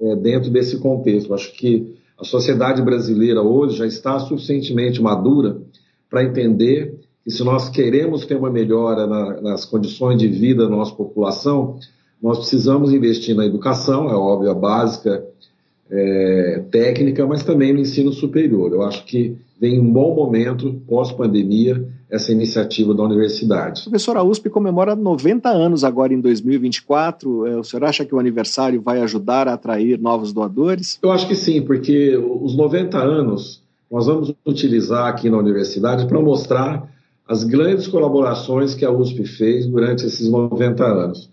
é, 0.00 0.16
dentro 0.16 0.50
desse 0.50 0.78
contexto. 0.78 1.28
Eu 1.28 1.34
acho 1.36 1.52
que 1.56 1.94
a 2.18 2.24
sociedade 2.24 2.82
brasileira 2.82 3.40
hoje 3.40 3.76
já 3.76 3.86
está 3.86 4.18
suficientemente 4.18 5.00
madura 5.00 5.62
para 6.10 6.24
entender 6.24 6.98
que 7.22 7.30
se 7.30 7.44
nós 7.44 7.68
queremos 7.68 8.26
ter 8.26 8.36
uma 8.36 8.50
melhora 8.50 9.06
na, 9.06 9.40
nas 9.40 9.64
condições 9.64 10.18
de 10.18 10.26
vida 10.26 10.64
da 10.64 10.70
nossa 10.70 10.94
população, 10.94 11.78
nós 12.22 12.38
precisamos 12.38 12.92
investir 12.92 13.34
na 13.34 13.46
educação, 13.46 14.08
é 14.08 14.14
óbvio, 14.14 14.50
a 14.50 14.54
básica, 14.54 15.24
é, 15.90 16.62
técnica, 16.70 17.26
mas 17.26 17.42
também 17.42 17.72
no 17.72 17.80
ensino 17.80 18.12
superior. 18.12 18.72
Eu 18.72 18.82
acho 18.82 19.04
que 19.04 19.36
vem 19.60 19.80
um 19.80 19.92
bom 19.92 20.14
momento, 20.14 20.80
pós-pandemia, 20.86 21.84
essa 22.08 22.32
iniciativa 22.32 22.94
da 22.94 23.02
universidade. 23.02 23.82
Professor, 23.82 24.16
a 24.16 24.22
USP 24.22 24.48
comemora 24.50 24.96
90 24.96 25.48
anos 25.48 25.84
agora 25.84 26.12
em 26.12 26.20
2024. 26.20 27.46
É, 27.46 27.56
o 27.56 27.64
senhor 27.64 27.84
acha 27.84 28.04
que 28.04 28.14
o 28.14 28.18
aniversário 28.18 28.80
vai 28.80 29.00
ajudar 29.00 29.48
a 29.48 29.54
atrair 29.54 29.98
novos 30.00 30.32
doadores? 30.32 30.98
Eu 31.02 31.12
acho 31.12 31.28
que 31.28 31.36
sim, 31.36 31.62
porque 31.62 32.16
os 32.16 32.56
90 32.56 32.98
anos 32.98 33.62
nós 33.90 34.06
vamos 34.06 34.32
utilizar 34.46 35.08
aqui 35.08 35.28
na 35.28 35.38
universidade 35.38 36.06
para 36.06 36.20
mostrar 36.20 36.88
as 37.28 37.44
grandes 37.44 37.86
colaborações 37.86 38.74
que 38.74 38.84
a 38.84 38.90
USP 38.90 39.24
fez 39.24 39.66
durante 39.66 40.04
esses 40.04 40.28
90 40.28 40.84
anos. 40.84 41.28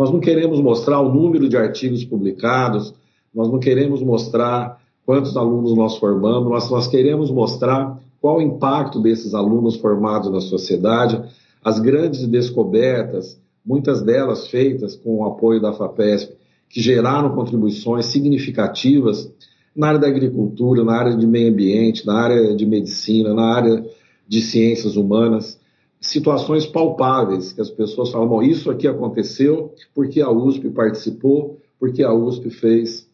Nós 0.00 0.10
não 0.10 0.18
queremos 0.18 0.58
mostrar 0.62 0.98
o 0.98 1.12
número 1.12 1.46
de 1.46 1.58
artigos 1.58 2.02
publicados, 2.06 2.94
nós 3.34 3.52
não 3.52 3.58
queremos 3.58 4.02
mostrar 4.02 4.80
quantos 5.04 5.36
alunos 5.36 5.76
nós 5.76 5.98
formamos, 5.98 6.50
nós, 6.50 6.70
nós 6.70 6.86
queremos 6.86 7.30
mostrar 7.30 8.00
qual 8.18 8.38
o 8.38 8.40
impacto 8.40 8.98
desses 8.98 9.34
alunos 9.34 9.76
formados 9.76 10.30
na 10.30 10.40
sociedade, 10.40 11.22
as 11.62 11.78
grandes 11.78 12.26
descobertas, 12.26 13.38
muitas 13.62 14.00
delas 14.00 14.48
feitas 14.48 14.96
com 14.96 15.18
o 15.18 15.26
apoio 15.26 15.60
da 15.60 15.74
FAPESP, 15.74 16.32
que 16.70 16.80
geraram 16.80 17.34
contribuições 17.34 18.06
significativas 18.06 19.30
na 19.76 19.88
área 19.88 20.00
da 20.00 20.08
agricultura, 20.08 20.82
na 20.82 20.94
área 20.94 21.14
de 21.14 21.26
meio 21.26 21.52
ambiente, 21.52 22.06
na 22.06 22.14
área 22.14 22.56
de 22.56 22.64
medicina, 22.64 23.34
na 23.34 23.54
área 23.54 23.84
de 24.26 24.40
ciências 24.40 24.96
humanas, 24.96 25.59
situações 26.00 26.66
palpáveis 26.66 27.52
que 27.52 27.60
as 27.60 27.70
pessoas 27.70 28.10
falam, 28.10 28.26
bom, 28.26 28.42
isso 28.42 28.70
aqui 28.70 28.88
aconteceu 28.88 29.74
porque 29.94 30.20
a 30.20 30.30
USP 30.30 30.70
participou, 30.70 31.60
porque 31.78 32.02
a 32.02 32.12
USP 32.12 32.50
fez 32.50 33.08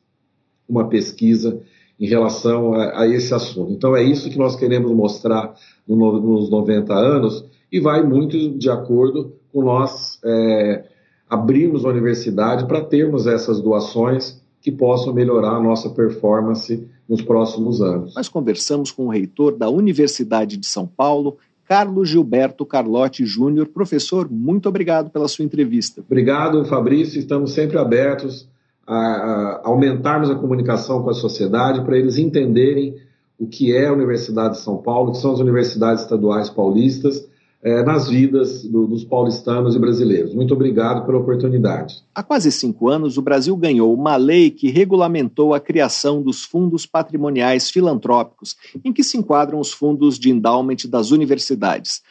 uma 0.68 0.88
pesquisa 0.88 1.60
em 1.98 2.06
relação 2.06 2.74
a, 2.74 3.02
a 3.02 3.08
esse 3.08 3.34
assunto. 3.34 3.72
Então 3.72 3.96
é 3.96 4.02
isso 4.02 4.30
que 4.30 4.38
nós 4.38 4.54
queremos 4.54 4.92
mostrar 4.92 5.54
no, 5.86 6.20
nos 6.20 6.48
90 6.48 6.94
anos 6.94 7.44
e 7.72 7.80
vai 7.80 8.02
muito 8.02 8.50
de 8.56 8.70
acordo 8.70 9.32
com 9.52 9.62
nós 9.62 10.20
é, 10.24 10.84
abrirmos 11.28 11.84
a 11.84 11.88
universidade 11.88 12.66
para 12.66 12.84
termos 12.84 13.26
essas 13.26 13.60
doações 13.60 14.40
que 14.60 14.70
possam 14.70 15.12
melhorar 15.12 15.56
a 15.56 15.62
nossa 15.62 15.90
performance 15.90 16.86
nos 17.08 17.22
próximos 17.22 17.80
anos. 17.80 18.14
Nós 18.14 18.28
conversamos 18.28 18.90
com 18.90 19.06
o 19.06 19.10
reitor 19.10 19.56
da 19.56 19.68
Universidade 19.68 20.56
de 20.56 20.66
São 20.66 20.86
Paulo, 20.86 21.38
Carlos 21.66 22.08
Gilberto 22.08 22.64
Carlotti 22.64 23.24
Júnior. 23.24 23.66
Professor, 23.66 24.30
muito 24.30 24.68
obrigado 24.68 25.10
pela 25.10 25.28
sua 25.28 25.44
entrevista. 25.44 26.02
Obrigado, 26.06 26.64
Fabrício. 26.64 27.18
Estamos 27.18 27.52
sempre 27.52 27.78
abertos 27.78 28.48
a, 28.86 29.60
aumentarmos 29.64 30.30
a 30.30 30.36
comunicação 30.36 31.02
com 31.02 31.10
a 31.10 31.14
sociedade 31.14 31.84
para 31.84 31.98
eles 31.98 32.18
entenderem 32.18 32.96
o 33.38 33.46
que 33.46 33.74
é 33.74 33.86
a 33.86 33.92
Universidade 33.92 34.54
de 34.54 34.60
São 34.60 34.78
Paulo, 34.78 35.10
o 35.10 35.12
que 35.12 35.18
são 35.18 35.32
as 35.32 35.40
universidades 35.40 36.02
estaduais 36.02 36.48
paulistas 36.48 37.28
é, 37.66 37.82
nas 37.82 38.08
vidas 38.08 38.62
do, 38.62 38.86
dos 38.86 39.02
paulistanos 39.02 39.74
e 39.74 39.78
brasileiros. 39.80 40.32
Muito 40.32 40.54
obrigado 40.54 41.04
pela 41.04 41.18
oportunidade. 41.18 41.96
Há 42.14 42.22
quase 42.22 42.52
cinco 42.52 42.88
anos, 42.88 43.18
o 43.18 43.22
Brasil 43.22 43.56
ganhou 43.56 43.92
uma 43.92 44.14
lei 44.14 44.52
que 44.52 44.70
regulamentou 44.70 45.52
a 45.52 45.58
criação 45.58 46.22
dos 46.22 46.44
fundos 46.44 46.86
patrimoniais 46.86 47.68
filantrópicos, 47.68 48.56
em 48.84 48.92
que 48.92 49.02
se 49.02 49.18
enquadram 49.18 49.58
os 49.58 49.72
fundos 49.72 50.16
de 50.16 50.30
endowment 50.30 50.76
das 50.88 51.10
universidades. 51.10 52.02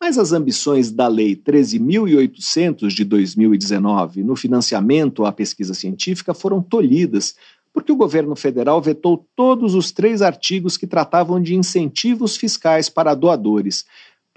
Mas 0.00 0.18
as 0.18 0.32
ambições 0.32 0.90
da 0.90 1.06
Lei 1.06 1.36
13.800 1.36 2.88
de 2.88 3.04
2019 3.04 4.24
no 4.24 4.34
financiamento 4.34 5.24
à 5.24 5.30
pesquisa 5.30 5.72
científica 5.72 6.34
foram 6.34 6.60
tolhidas, 6.60 7.36
porque 7.72 7.92
o 7.92 7.96
governo 7.96 8.34
federal 8.34 8.82
vetou 8.82 9.24
todos 9.36 9.72
os 9.72 9.92
três 9.92 10.20
artigos 10.20 10.76
que 10.76 10.86
tratavam 10.86 11.40
de 11.40 11.54
incentivos 11.54 12.36
fiscais 12.36 12.88
para 12.88 13.14
doadores. 13.14 13.84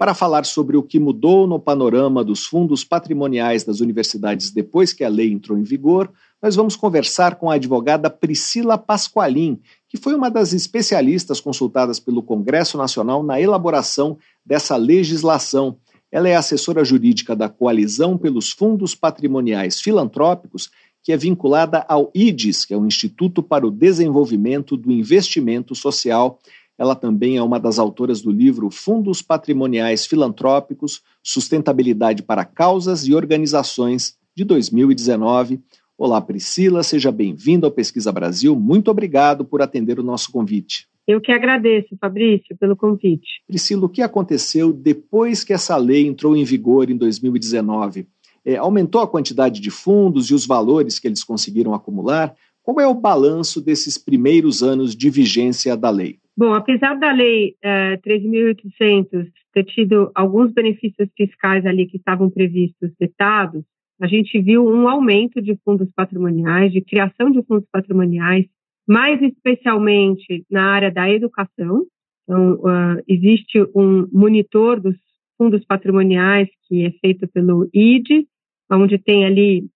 Para 0.00 0.14
falar 0.14 0.46
sobre 0.46 0.78
o 0.78 0.82
que 0.82 0.98
mudou 0.98 1.46
no 1.46 1.58
panorama 1.60 2.24
dos 2.24 2.46
fundos 2.46 2.82
patrimoniais 2.82 3.64
das 3.64 3.80
universidades 3.80 4.50
depois 4.50 4.94
que 4.94 5.04
a 5.04 5.10
lei 5.10 5.30
entrou 5.30 5.58
em 5.58 5.62
vigor, 5.62 6.10
nós 6.42 6.56
vamos 6.56 6.74
conversar 6.74 7.34
com 7.34 7.50
a 7.50 7.56
advogada 7.56 8.08
Priscila 8.08 8.78
Pasqualim, 8.78 9.60
que 9.86 9.98
foi 9.98 10.14
uma 10.14 10.30
das 10.30 10.54
especialistas 10.54 11.38
consultadas 11.38 12.00
pelo 12.00 12.22
Congresso 12.22 12.78
Nacional 12.78 13.22
na 13.22 13.38
elaboração 13.38 14.16
dessa 14.42 14.74
legislação. 14.74 15.76
Ela 16.10 16.30
é 16.30 16.34
assessora 16.34 16.82
jurídica 16.82 17.36
da 17.36 17.50
Coalizão 17.50 18.16
pelos 18.16 18.50
Fundos 18.50 18.94
Patrimoniais 18.94 19.82
Filantrópicos, 19.82 20.70
que 21.02 21.12
é 21.12 21.16
vinculada 21.18 21.84
ao 21.86 22.10
IDES, 22.14 22.64
que 22.64 22.72
é 22.72 22.76
o 22.76 22.86
Instituto 22.86 23.42
para 23.42 23.66
o 23.66 23.70
Desenvolvimento 23.70 24.78
do 24.78 24.90
Investimento 24.90 25.74
Social 25.74 26.38
ela 26.80 26.94
também 26.94 27.36
é 27.36 27.42
uma 27.42 27.60
das 27.60 27.78
autoras 27.78 28.22
do 28.22 28.32
livro 28.32 28.70
Fundos 28.70 29.20
Patrimoniais 29.20 30.06
Filantrópicos, 30.06 31.02
Sustentabilidade 31.22 32.22
para 32.22 32.42
Causas 32.42 33.06
e 33.06 33.12
Organizações, 33.14 34.16
de 34.34 34.44
2019. 34.44 35.60
Olá, 35.98 36.22
Priscila, 36.22 36.82
seja 36.82 37.12
bem-vindo 37.12 37.66
ao 37.66 37.70
Pesquisa 37.70 38.10
Brasil. 38.10 38.56
Muito 38.58 38.90
obrigado 38.90 39.44
por 39.44 39.60
atender 39.60 40.00
o 40.00 40.02
nosso 40.02 40.32
convite. 40.32 40.88
Eu 41.06 41.20
que 41.20 41.30
agradeço, 41.30 41.94
Fabrício, 42.00 42.56
pelo 42.58 42.74
convite. 42.74 43.28
Priscila, 43.46 43.84
o 43.84 43.88
que 43.90 44.00
aconteceu 44.00 44.72
depois 44.72 45.44
que 45.44 45.52
essa 45.52 45.76
lei 45.76 46.06
entrou 46.06 46.34
em 46.34 46.44
vigor 46.44 46.88
em 46.88 46.96
2019? 46.96 48.08
É, 48.42 48.56
aumentou 48.56 49.02
a 49.02 49.06
quantidade 49.06 49.60
de 49.60 49.70
fundos 49.70 50.30
e 50.30 50.34
os 50.34 50.46
valores 50.46 50.98
que 50.98 51.06
eles 51.06 51.22
conseguiram 51.22 51.74
acumular? 51.74 52.34
Qual 52.62 52.80
é 52.80 52.86
o 52.86 52.94
balanço 52.94 53.60
desses 53.60 53.98
primeiros 53.98 54.62
anos 54.62 54.96
de 54.96 55.10
vigência 55.10 55.76
da 55.76 55.90
lei? 55.90 56.18
Bom, 56.36 56.54
apesar 56.54 56.94
da 56.94 57.12
lei 57.12 57.56
é, 57.62 57.96
13.800 57.98 59.30
ter 59.52 59.64
tido 59.64 60.10
alguns 60.14 60.52
benefícios 60.52 61.08
fiscais 61.16 61.66
ali 61.66 61.86
que 61.86 61.96
estavam 61.96 62.30
previstos, 62.30 62.92
vetados, 62.98 63.64
a 64.00 64.06
gente 64.06 64.40
viu 64.40 64.66
um 64.66 64.88
aumento 64.88 65.42
de 65.42 65.58
fundos 65.64 65.88
patrimoniais, 65.94 66.72
de 66.72 66.80
criação 66.80 67.30
de 67.30 67.42
fundos 67.42 67.66
patrimoniais, 67.70 68.46
mais 68.88 69.20
especialmente 69.20 70.44
na 70.50 70.72
área 70.72 70.90
da 70.90 71.10
educação. 71.10 71.84
Então, 72.24 72.54
uh, 72.54 73.02
existe 73.06 73.60
um 73.74 74.08
monitor 74.10 74.80
dos 74.80 74.96
fundos 75.36 75.64
patrimoniais 75.64 76.48
que 76.66 76.86
é 76.86 76.90
feito 77.00 77.28
pelo 77.28 77.68
ID, 77.74 78.26
onde 78.70 78.98
tem 78.98 79.26
ali 79.26 79.66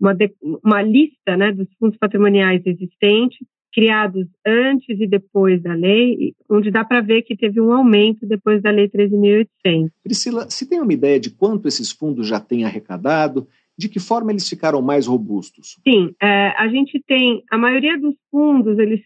uma, 0.00 0.16
uma 0.64 0.82
lista 0.82 1.36
né, 1.36 1.52
dos 1.52 1.68
fundos 1.78 1.96
patrimoniais 1.98 2.62
existentes, 2.66 3.46
criados 3.72 4.26
antes 4.46 5.00
e 5.00 5.06
depois 5.06 5.62
da 5.62 5.72
lei, 5.72 6.34
onde 6.48 6.70
dá 6.70 6.84
para 6.84 7.00
ver 7.00 7.22
que 7.22 7.36
teve 7.36 7.60
um 7.60 7.72
aumento 7.72 8.26
depois 8.26 8.62
da 8.62 8.70
lei 8.70 8.88
13.800. 8.88 9.90
Priscila, 10.02 10.50
se 10.50 10.68
tem 10.68 10.80
uma 10.80 10.92
ideia 10.92 11.18
de 11.18 11.30
quanto 11.30 11.66
esses 11.66 11.90
fundos 11.90 12.26
já 12.26 12.38
têm 12.38 12.64
arrecadado, 12.64 13.48
de 13.76 13.88
que 13.88 13.98
forma 13.98 14.30
eles 14.30 14.48
ficaram 14.48 14.82
mais 14.82 15.06
robustos? 15.06 15.78
Sim, 15.86 16.14
é, 16.20 16.48
a 16.58 16.68
gente 16.68 17.02
tem, 17.06 17.42
a 17.50 17.56
maioria 17.56 17.98
dos 17.98 18.14
fundos, 18.30 18.78
eles 18.78 19.00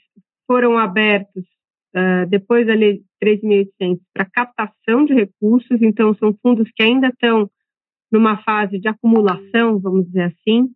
foram 0.47 0.77
abertos 0.77 1.45
uh, 1.95 2.29
depois 2.29 2.67
da 2.67 2.75
lei 2.75 3.03
13.800 3.23 4.01
para 4.13 4.25
captação 4.25 5.05
de 5.05 5.15
recursos, 5.15 5.81
então 5.81 6.15
são 6.15 6.37
fundos 6.43 6.71
que 6.75 6.83
ainda 6.83 7.09
estão 7.09 7.51
numa 8.11 8.43
fase 8.43 8.79
de 8.79 8.89
acumulação, 8.89 9.79
vamos 9.79 10.07
dizer 10.07 10.23
assim, 10.23 10.69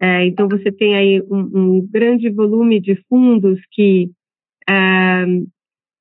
é, 0.00 0.26
então, 0.26 0.48
você 0.48 0.72
tem 0.72 0.96
aí 0.96 1.20
um, 1.22 1.40
um, 1.54 1.88
grande 1.90 2.30
volume 2.30 2.80
de 2.80 2.96
fundos 3.08 3.60
que 3.70 4.10
é, 4.68 5.24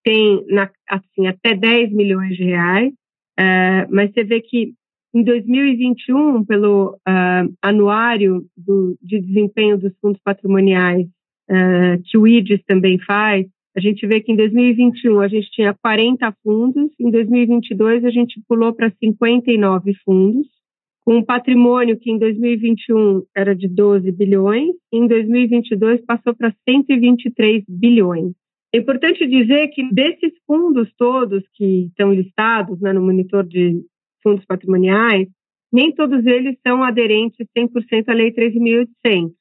tem 0.03 0.45
na, 0.47 0.69
assim, 0.87 1.27
até 1.27 1.53
10 1.53 1.91
milhões 1.91 2.35
de 2.37 2.45
reais, 2.45 2.93
é, 3.37 3.85
mas 3.89 4.11
você 4.11 4.23
vê 4.23 4.41
que 4.41 4.73
em 5.13 5.23
2021, 5.23 6.45
pelo 6.45 6.97
é, 7.05 7.11
anuário 7.61 8.45
do, 8.55 8.97
de 9.01 9.19
desempenho 9.19 9.77
dos 9.77 9.91
fundos 9.99 10.21
patrimoniais, 10.23 11.07
é, 11.49 11.97
que 12.05 12.17
o 12.17 12.27
IDES 12.27 12.63
também 12.65 12.99
faz, 12.99 13.47
a 13.75 13.81
gente 13.81 14.05
vê 14.07 14.21
que 14.21 14.31
em 14.31 14.35
2021 14.35 15.19
a 15.19 15.27
gente 15.27 15.49
tinha 15.51 15.73
40 15.73 16.33
fundos, 16.43 16.91
em 16.99 17.11
2022 17.11 18.05
a 18.05 18.09
gente 18.09 18.41
pulou 18.47 18.73
para 18.73 18.91
59 18.91 19.93
fundos, 20.05 20.47
um 21.09 21.23
patrimônio 21.23 21.97
que 21.97 22.11
em 22.11 22.19
2021 22.19 23.23
era 23.35 23.55
de 23.55 23.67
12 23.67 24.11
bilhões, 24.11 24.75
em 24.93 25.07
2022 25.07 26.05
passou 26.05 26.35
para 26.35 26.53
123 26.69 27.63
bilhões. 27.67 28.33
É 28.73 28.77
importante 28.77 29.25
dizer 29.25 29.69
que 29.69 29.91
desses 29.91 30.31
fundos 30.45 30.87
todos 30.95 31.43
que 31.55 31.87
estão 31.87 32.13
listados 32.13 32.79
né, 32.79 32.93
no 32.93 33.01
monitor 33.01 33.43
de 33.43 33.81
fundos 34.21 34.45
patrimoniais, 34.45 35.27
nem 35.73 35.91
todos 35.91 36.23
eles 36.27 36.55
são 36.65 36.83
aderentes 36.83 37.47
100% 37.57 38.03
à 38.07 38.13
Lei 38.13 38.31
13.800. 38.31 39.31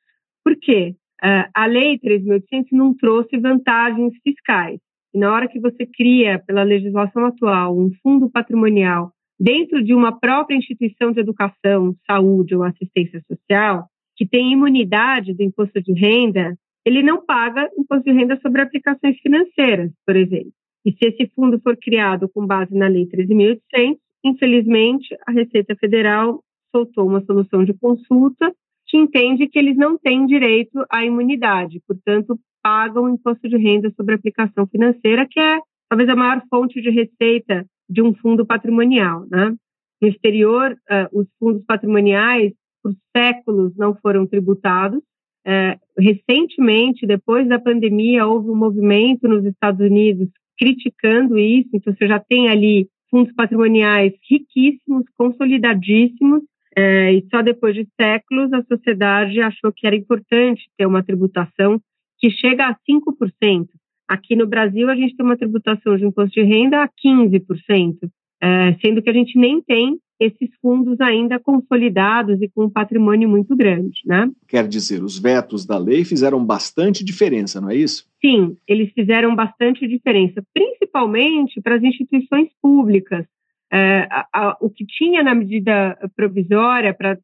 Por 0.42 0.56
quê? 0.56 0.94
Uh, 1.22 1.50
a 1.54 1.66
Lei 1.66 1.98
13.800 1.98 2.66
não 2.72 2.94
trouxe 2.94 3.36
vantagens 3.36 4.14
fiscais. 4.22 4.80
E 5.12 5.18
na 5.18 5.32
hora 5.32 5.48
que 5.48 5.60
você 5.60 5.84
cria, 5.84 6.38
pela 6.46 6.62
legislação 6.62 7.26
atual, 7.26 7.78
um 7.78 7.90
fundo 8.02 8.30
patrimonial 8.30 9.12
dentro 9.38 9.82
de 9.82 9.94
uma 9.94 10.18
própria 10.18 10.56
instituição 10.56 11.12
de 11.12 11.20
educação, 11.20 11.94
saúde 12.06 12.54
ou 12.54 12.62
assistência 12.62 13.22
social, 13.26 13.88
que 14.16 14.26
tem 14.26 14.52
imunidade 14.52 15.32
do 15.32 15.42
imposto 15.42 15.80
de 15.80 15.92
renda, 15.92 16.56
ele 16.84 17.02
não 17.02 17.24
paga 17.24 17.70
imposto 17.78 18.04
de 18.04 18.12
renda 18.12 18.38
sobre 18.40 18.62
aplicações 18.62 19.18
financeiras, 19.20 19.92
por 20.04 20.16
exemplo. 20.16 20.52
E 20.84 20.92
se 20.92 21.06
esse 21.06 21.30
fundo 21.34 21.60
for 21.60 21.76
criado 21.76 22.28
com 22.28 22.46
base 22.46 22.74
na 22.74 22.88
Lei 22.88 23.06
13.800, 23.06 23.98
infelizmente, 24.24 25.16
a 25.26 25.32
Receita 25.32 25.76
Federal 25.76 26.42
soltou 26.74 27.06
uma 27.06 27.24
solução 27.24 27.64
de 27.64 27.74
consulta 27.74 28.52
que 28.86 28.96
entende 28.96 29.46
que 29.46 29.58
eles 29.58 29.76
não 29.76 29.98
têm 29.98 30.26
direito 30.26 30.84
à 30.90 31.04
imunidade, 31.04 31.80
portanto, 31.86 32.38
pagam 32.62 33.08
imposto 33.08 33.48
de 33.48 33.56
renda 33.56 33.92
sobre 33.94 34.14
aplicação 34.14 34.66
financeira, 34.66 35.26
que 35.30 35.38
é 35.38 35.58
talvez 35.88 36.08
a 36.08 36.16
maior 36.16 36.42
fonte 36.50 36.80
de 36.80 36.90
receita 36.90 37.66
de 37.88 38.02
um 38.02 38.14
fundo 38.14 38.44
patrimonial. 38.44 39.26
Né? 39.30 39.54
No 40.00 40.08
exterior, 40.08 40.72
uh, 40.72 41.18
os 41.18 41.26
fundos 41.38 41.64
patrimoniais, 41.64 42.52
por 42.82 42.94
séculos, 43.16 43.76
não 43.76 43.94
foram 43.96 44.26
tributados. 44.26 45.00
Uh, 45.46 45.78
recentemente, 45.98 47.06
depois 47.06 47.48
da 47.48 47.58
pandemia, 47.58 48.26
houve 48.26 48.50
um 48.50 48.56
movimento 48.56 49.26
nos 49.26 49.44
Estados 49.44 49.80
Unidos 49.80 50.28
criticando 50.58 51.38
isso, 51.38 51.70
então 51.72 51.94
você 51.94 52.06
já 52.06 52.18
tem 52.18 52.48
ali 52.48 52.88
fundos 53.10 53.32
patrimoniais 53.34 54.12
riquíssimos, 54.28 55.04
consolidadíssimos, 55.16 56.42
uh, 56.42 57.10
e 57.12 57.24
só 57.30 57.42
depois 57.42 57.74
de 57.74 57.88
séculos 57.98 58.52
a 58.52 58.62
sociedade 58.64 59.40
achou 59.40 59.72
que 59.72 59.86
era 59.86 59.96
importante 59.96 60.68
ter 60.76 60.86
uma 60.86 61.02
tributação 61.02 61.80
que 62.18 62.30
chega 62.30 62.66
a 62.66 62.74
5%. 62.74 63.68
Aqui 64.08 64.34
no 64.34 64.46
Brasil, 64.46 64.88
a 64.88 64.96
gente 64.96 65.14
tem 65.14 65.24
uma 65.24 65.36
tributação 65.36 65.96
de 65.96 66.06
imposto 66.06 66.40
de 66.40 66.42
renda 66.42 66.82
a 66.82 66.88
15%, 66.88 68.10
é, 68.42 68.74
sendo 68.80 69.02
que 69.02 69.10
a 69.10 69.12
gente 69.12 69.38
nem 69.38 69.60
tem 69.60 69.98
esses 70.18 70.48
fundos 70.60 71.00
ainda 71.00 71.38
consolidados 71.38 72.40
e 72.42 72.48
com 72.48 72.64
um 72.64 72.70
patrimônio 72.70 73.28
muito 73.28 73.54
grande, 73.54 74.00
né? 74.04 74.28
Quer 74.48 74.66
dizer, 74.66 75.02
os 75.02 75.18
vetos 75.18 75.64
da 75.64 75.78
lei 75.78 76.04
fizeram 76.04 76.44
bastante 76.44 77.04
diferença, 77.04 77.60
não 77.60 77.70
é 77.70 77.76
isso? 77.76 78.04
Sim, 78.20 78.56
eles 78.66 78.90
fizeram 78.92 79.36
bastante 79.36 79.86
diferença, 79.86 80.42
principalmente 80.52 81.60
para 81.60 81.76
as 81.76 81.82
instituições 81.82 82.48
públicas. 82.60 83.26
É, 83.72 84.08
a, 84.10 84.26
a, 84.32 84.56
o 84.60 84.70
que 84.70 84.84
tinha 84.86 85.22
na 85.22 85.34
medida 85.34 85.96
provisória 86.16 86.92
para 86.92 87.18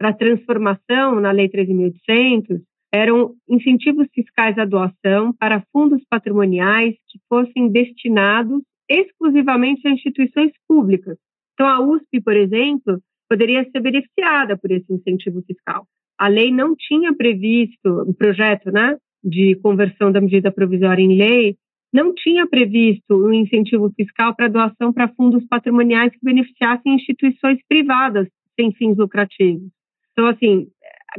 a 0.00 0.12
transformação 0.12 1.20
na 1.20 1.32
Lei 1.32 1.48
13.800 1.48 2.60
eram 2.92 3.34
incentivos 3.48 4.08
fiscais 4.14 4.56
à 4.58 4.64
doação 4.64 5.32
para 5.32 5.62
fundos 5.72 6.02
patrimoniais 6.08 6.94
que 7.08 7.18
fossem 7.28 7.68
destinados 7.70 8.62
exclusivamente 8.88 9.86
a 9.86 9.90
instituições 9.90 10.52
públicas. 10.66 11.18
Então, 11.54 11.66
a 11.66 11.80
USP, 11.80 12.20
por 12.22 12.34
exemplo, 12.34 13.00
poderia 13.28 13.68
ser 13.70 13.80
beneficiada 13.80 14.56
por 14.56 14.70
esse 14.70 14.90
incentivo 14.92 15.42
fiscal. 15.42 15.86
A 16.18 16.28
lei 16.28 16.50
não 16.50 16.74
tinha 16.74 17.14
previsto, 17.14 18.02
o 18.06 18.14
projeto 18.14 18.70
né, 18.72 18.96
de 19.22 19.56
conversão 19.56 20.10
da 20.10 20.20
medida 20.20 20.50
provisória 20.50 21.02
em 21.02 21.16
lei, 21.16 21.56
não 21.92 22.14
tinha 22.14 22.46
previsto 22.46 23.14
um 23.14 23.32
incentivo 23.32 23.90
fiscal 23.96 24.34
para 24.34 24.48
doação 24.48 24.92
para 24.92 25.08
fundos 25.08 25.44
patrimoniais 25.46 26.12
que 26.12 26.18
beneficiassem 26.22 26.94
instituições 26.94 27.58
privadas 27.68 28.28
sem 28.58 28.72
fins 28.72 28.96
lucrativos. 28.96 29.70
Então, 30.12 30.26
assim, 30.26 30.66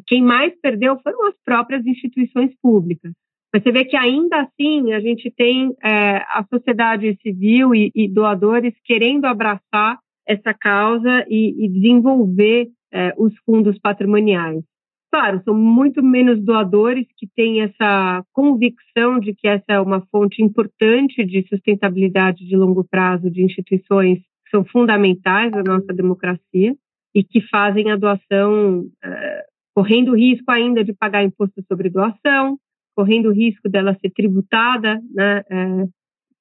quem 0.07 0.23
mais 0.23 0.53
perdeu 0.61 0.99
foram 1.01 1.27
as 1.27 1.35
próprias 1.43 1.85
instituições 1.85 2.51
públicas. 2.61 3.11
Mas 3.53 3.63
você 3.63 3.71
vê 3.71 3.85
que 3.85 3.97
ainda 3.97 4.41
assim 4.41 4.93
a 4.93 4.99
gente 4.99 5.31
tem 5.31 5.75
é, 5.83 6.17
a 6.17 6.45
sociedade 6.49 7.17
civil 7.21 7.73
e, 7.73 7.91
e, 7.95 8.07
doadores 8.07 8.73
querendo 8.85 9.25
abraçar 9.25 9.97
essa 10.27 10.53
causa 10.53 11.25
e, 11.27 11.65
e 11.65 11.67
desenvolver 11.67 12.67
é, 12.93 13.13
os 13.17 13.33
fundos 13.39 13.77
patrimoniais. 13.79 14.63
Claro, 15.11 15.41
são 15.43 15.55
muito 15.55 16.03
menos 16.03 16.39
doadores 16.43 17.07
que 17.17 17.27
têm 17.35 17.61
essa 17.61 18.23
convicção 18.31 19.19
de 19.19 19.33
que 19.33 19.47
essa 19.47 19.65
é 19.69 19.79
uma 19.79 20.05
fonte 20.11 20.43
importante 20.43 21.25
de 21.25 21.47
sustentabilidade 21.47 22.47
de 22.47 22.55
longo 22.55 22.83
prazo 22.83 23.31
de 23.31 23.43
instituições 23.43 24.19
que 24.19 24.51
são 24.51 24.63
fundamentais 24.63 25.51
da 25.51 25.63
nossa 25.63 25.91
democracia 25.91 26.75
e 27.15 27.23
que 27.23 27.41
fazem 27.49 27.89
a 27.89 27.95
doação 27.95 28.85
é, 29.03 29.45
correndo 29.79 30.13
risco 30.13 30.51
ainda 30.51 30.83
de 30.83 30.91
pagar 30.91 31.23
imposto 31.23 31.63
sobre 31.65 31.89
doação, 31.89 32.59
correndo 32.93 33.29
o 33.29 33.31
risco 33.31 33.69
dela 33.69 33.97
ser 34.01 34.09
tributada 34.09 35.01
né, 35.09 35.41
é, 35.49 35.87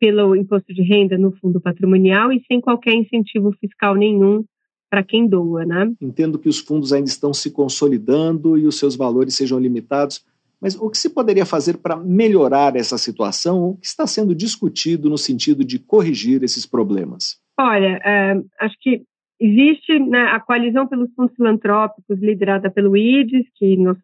pelo 0.01 0.35
imposto 0.35 0.75
de 0.75 0.83
renda 0.83 1.17
no 1.17 1.31
fundo 1.37 1.61
patrimonial 1.61 2.33
e 2.33 2.43
sem 2.49 2.61
qualquer 2.61 2.95
incentivo 2.95 3.53
fiscal 3.61 3.95
nenhum 3.95 4.45
para 4.91 5.05
quem 5.05 5.29
doa. 5.29 5.65
Né? 5.65 5.93
Entendo 6.01 6.37
que 6.37 6.49
os 6.49 6.59
fundos 6.59 6.93
ainda 6.93 7.09
estão 7.09 7.33
se 7.33 7.53
consolidando 7.53 8.59
e 8.59 8.67
os 8.67 8.77
seus 8.77 8.97
valores 8.97 9.37
sejam 9.37 9.61
limitados, 9.61 10.27
mas 10.61 10.75
o 10.75 10.91
que 10.91 10.99
se 10.99 11.09
poderia 11.09 11.47
fazer 11.47 11.77
para 11.77 11.95
melhorar 11.95 12.75
essa 12.75 12.99
situação? 12.99 13.69
O 13.69 13.77
que 13.77 13.87
está 13.87 14.05
sendo 14.05 14.35
discutido 14.35 15.09
no 15.09 15.17
sentido 15.17 15.65
de 15.65 15.79
corrigir 15.79 16.43
esses 16.43 16.67
problemas? 16.67 17.39
Olha, 17.57 18.01
é, 18.05 18.43
acho 18.59 18.75
que 18.81 19.05
Existe 19.41 20.01
né, 20.01 20.23
a 20.33 20.41
coalizão 20.41 20.89
pelos 20.89 21.15
fundos 21.15 21.33
filantrópicos, 21.37 22.19
liderada 22.19 22.69
pelo 22.71 22.97
IDES, 22.97 23.47
que 23.55 23.77
nós 23.77 23.97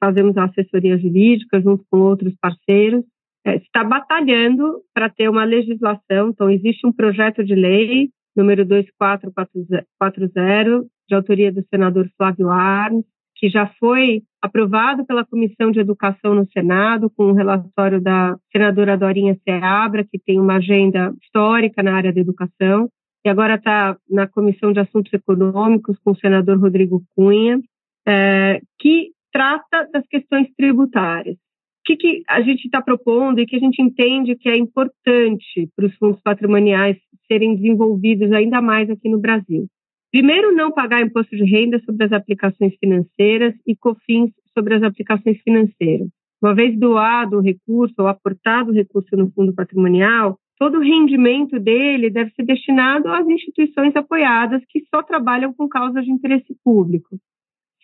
fazemos 0.00 0.36
a 0.36 0.42
assessoria 0.44 0.98
jurídica 0.98 1.60
junto 1.60 1.84
com 1.88 2.00
outros 2.00 2.34
parceiros, 2.40 3.04
é, 3.44 3.54
está 3.56 3.84
batalhando 3.84 4.80
para 4.92 5.08
ter 5.08 5.28
uma 5.28 5.44
legislação. 5.44 6.30
Então, 6.30 6.50
existe 6.50 6.84
um 6.84 6.92
projeto 6.92 7.44
de 7.44 7.54
lei, 7.54 8.10
número 8.34 8.64
2440, 8.64 10.84
de 11.08 11.14
autoria 11.14 11.52
do 11.52 11.64
senador 11.72 12.10
Flávio 12.16 12.50
Arnes, 12.50 13.04
que 13.36 13.48
já 13.48 13.68
foi 13.78 14.22
aprovado 14.42 15.06
pela 15.06 15.24
Comissão 15.24 15.70
de 15.70 15.78
Educação 15.78 16.34
no 16.34 16.50
Senado, 16.50 17.08
com 17.08 17.26
o 17.26 17.30
um 17.30 17.34
relatório 17.34 18.00
da 18.00 18.36
senadora 18.50 18.96
Dorinha 18.96 19.38
Seabra, 19.44 20.02
que 20.02 20.18
tem 20.18 20.40
uma 20.40 20.56
agenda 20.56 21.14
histórica 21.22 21.84
na 21.84 21.94
área 21.94 22.12
da 22.12 22.20
educação 22.20 22.90
e 23.26 23.28
agora 23.28 23.56
está 23.56 23.98
na 24.08 24.28
Comissão 24.28 24.72
de 24.72 24.78
Assuntos 24.78 25.12
Econômicos 25.12 25.98
com 25.98 26.12
o 26.12 26.16
senador 26.16 26.60
Rodrigo 26.60 27.02
Cunha, 27.12 27.60
é, 28.06 28.60
que 28.78 29.10
trata 29.32 29.90
das 29.92 30.06
questões 30.06 30.48
tributárias. 30.56 31.34
O 31.34 31.38
que, 31.86 31.96
que 31.96 32.22
a 32.28 32.40
gente 32.40 32.66
está 32.66 32.80
propondo 32.80 33.40
e 33.40 33.46
que 33.46 33.56
a 33.56 33.58
gente 33.58 33.82
entende 33.82 34.36
que 34.36 34.48
é 34.48 34.56
importante 34.56 35.68
para 35.74 35.86
os 35.86 35.94
fundos 35.96 36.20
patrimoniais 36.22 36.98
serem 37.26 37.56
desenvolvidos 37.56 38.30
ainda 38.30 38.62
mais 38.62 38.88
aqui 38.88 39.08
no 39.08 39.18
Brasil? 39.18 39.66
Primeiro, 40.12 40.54
não 40.54 40.70
pagar 40.70 41.02
imposto 41.02 41.34
de 41.36 41.44
renda 41.44 41.80
sobre 41.80 42.04
as 42.04 42.12
aplicações 42.12 42.76
financeiras 42.78 43.54
e 43.66 43.74
COFINS 43.74 44.30
sobre 44.56 44.74
as 44.74 44.84
aplicações 44.84 45.38
financeiras. 45.42 46.08
Uma 46.40 46.54
vez 46.54 46.78
doado 46.78 47.38
o 47.38 47.42
recurso 47.42 47.94
ou 47.98 48.06
aportado 48.06 48.70
o 48.70 48.74
recurso 48.74 49.16
no 49.16 49.32
fundo 49.32 49.52
patrimonial, 49.52 50.38
todo 50.58 50.78
o 50.78 50.82
rendimento 50.82 51.58
dele 51.58 52.10
deve 52.10 52.30
ser 52.32 52.44
destinado 52.44 53.08
às 53.08 53.26
instituições 53.26 53.94
apoiadas 53.94 54.62
que 54.68 54.84
só 54.94 55.02
trabalham 55.02 55.52
com 55.52 55.68
causas 55.68 56.04
de 56.04 56.10
interesse 56.10 56.56
público. 56.64 57.18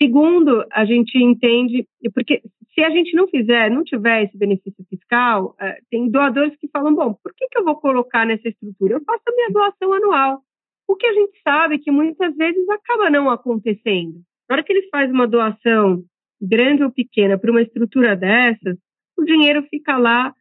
Segundo, 0.01 0.65
a 0.73 0.85
gente 0.85 1.17
entende, 1.19 1.87
porque 2.15 2.43
se 2.75 2.83
a 2.83 2.91
gente 2.91 3.15
não 3.15 3.29
fizer, 3.29 3.71
não 3.71 3.85
tiver 3.85 4.25
esse 4.25 4.37
benefício 4.37 4.85
fiscal, 4.89 5.55
é, 5.61 5.79
tem 5.91 6.11
doadores 6.11 6.57
que 6.57 6.69
falam, 6.69 6.95
bom, 6.95 7.15
por 7.23 7.33
que, 7.37 7.47
que 7.49 7.59
eu 7.59 7.65
vou 7.65 7.77
colocar 7.77 8.27
nessa 8.27 8.49
estrutura? 8.49 8.95
Eu 8.95 9.05
faço 9.05 9.23
a 9.29 9.33
minha 9.33 9.51
doação 9.51 9.93
anual. 9.93 10.41
O 10.89 10.97
que 10.97 11.07
a 11.07 11.13
gente 11.13 11.41
sabe 11.43 11.77
é 11.77 11.79
que 11.79 11.91
muitas 11.91 12.35
vezes 12.37 12.69
acaba 12.69 13.11
não 13.11 13.31
acontecendo. 13.31 14.21
Na 14.49 14.57
hora 14.57 14.65
que 14.65 14.73
ele 14.73 14.89
faz 14.89 15.11
uma 15.11 15.27
doação 15.27 16.03
grande 16.41 16.83
ou 16.83 16.91
pequena 16.91 17.39
para 17.39 17.51
uma 17.51 17.63
estrutura 17.63 18.17
dessas, 18.17 18.77
o 19.17 19.25
dinheiro 19.25 19.63
fica 19.71 19.97
lá 19.97 20.35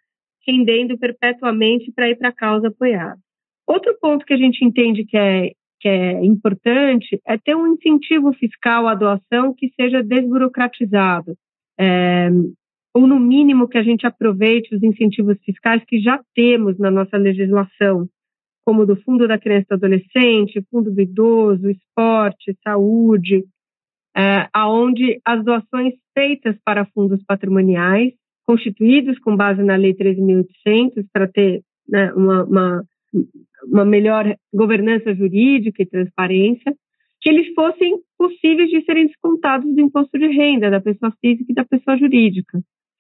rendendo 0.48 0.98
perpetuamente 0.98 1.92
para 1.92 2.10
ir 2.10 2.16
para 2.18 2.30
a 2.30 2.34
causa 2.34 2.68
apoiada. 2.68 3.20
Outro 3.68 3.98
ponto 4.00 4.26
que 4.26 4.34
a 4.34 4.38
gente 4.38 4.66
entende 4.66 5.06
que 5.06 5.18
é, 5.18 5.52
que 5.80 5.88
é 5.88 6.24
importante 6.24 7.22
é 7.26 7.38
ter 7.38 7.56
um 7.56 7.68
incentivo 7.68 8.34
fiscal 8.34 8.88
à 8.88 8.96
doação 8.96 9.54
que 9.54 9.72
seja 9.80 10.04
desburocratizado, 10.04 11.36
é, 11.80 12.30
ou 12.94 13.08
no 13.08 13.20
mínimo 13.20 13.68
que 13.68 13.78
a 13.78 13.84
gente 13.84 14.06
aproveite 14.06 14.76
os 14.76 14.84
incentivos 14.84 15.38
fiscais 15.44 15.84
que 15.86 16.00
já 16.00 16.20
temos 16.36 16.78
na 16.78 16.92
nossa 16.92 17.18
legislação, 17.18 18.08
como 18.66 18.86
do 18.86 18.96
Fundo 18.98 19.28
da 19.28 19.40
Criança 19.40 19.68
e 19.68 19.70
do 19.70 19.86
Adolescente, 19.86 20.66
Fundo 20.70 20.92
do 20.92 21.02
Idoso, 21.02 21.70
Esporte, 21.70 22.58
Saúde, 22.64 23.46
é, 24.16 24.48
aonde 24.54 25.20
as 25.24 25.44
doações 25.44 25.94
feitas 26.14 26.58
para 26.64 26.86
fundos 26.86 27.24
patrimoniais 27.24 28.14
constituídos 28.46 29.20
com 29.20 29.36
base 29.36 29.64
na 29.64 29.76
Lei 29.76 29.94
13.800 29.94 31.06
para 31.12 31.28
ter 31.28 31.62
né, 31.88 32.12
uma, 32.14 32.44
uma, 32.44 32.84
uma 33.66 33.86
melhor 33.86 34.36
governança 34.54 35.14
jurídica 35.14 35.82
e 35.82 35.86
transparência, 35.86 36.74
que 37.22 37.30
eles 37.30 37.54
fossem 37.54 37.98
possíveis 38.18 38.70
de 38.70 38.84
serem 38.84 39.08
descontados 39.08 39.74
do 39.74 39.82
imposto 39.82 40.18
de 40.18 40.28
renda 40.28 40.70
da 40.70 40.82
pessoa 40.82 41.14
física 41.22 41.52
e 41.52 41.56
da 41.56 41.66
pessoa 41.66 41.98
jurídica. 41.98 42.60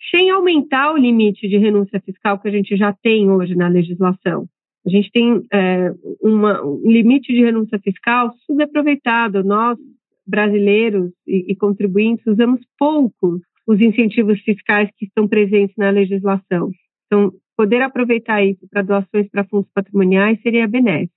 sem 0.10 0.30
aumentar 0.30 0.94
o 0.94 0.98
limite 0.98 1.48
de 1.48 1.58
renúncia 1.58 2.00
fiscal 2.02 2.40
que 2.40 2.48
a 2.48 2.52
gente 2.52 2.76
já 2.76 2.94
tem 2.94 3.30
hoje 3.30 3.56
na 3.56 3.68
legislação. 3.68 4.48
A 4.86 4.90
gente 4.90 5.12
tem 5.12 5.44
é, 5.54 5.94
uma, 6.22 6.64
um 6.64 6.92
limite 6.92 7.32
de 7.32 7.42
renúncia 7.42 7.80
fiscal 7.80 8.34
subaproveitado. 8.46 9.44
Nós, 9.44 9.78
brasileiros 10.26 11.12
e, 11.28 11.52
e 11.52 11.56
contribuintes, 11.56 12.26
usamos 12.26 12.62
pouco 12.80 13.40
os 13.68 13.80
incentivos 13.80 14.40
fiscais 14.42 14.90
que 14.98 15.06
estão 15.06 15.28
presentes 15.28 15.76
na 15.78 15.90
legislação. 15.90 16.72
Então, 17.06 17.32
poder 17.58 17.82
aproveitar 17.82 18.44
isso 18.44 18.68
para 18.70 18.82
doações 18.82 19.30
para 19.30 19.44
fundos 19.44 19.70
patrimoniais 19.74 20.42
seria 20.42 20.68
benéfico. 20.68 21.14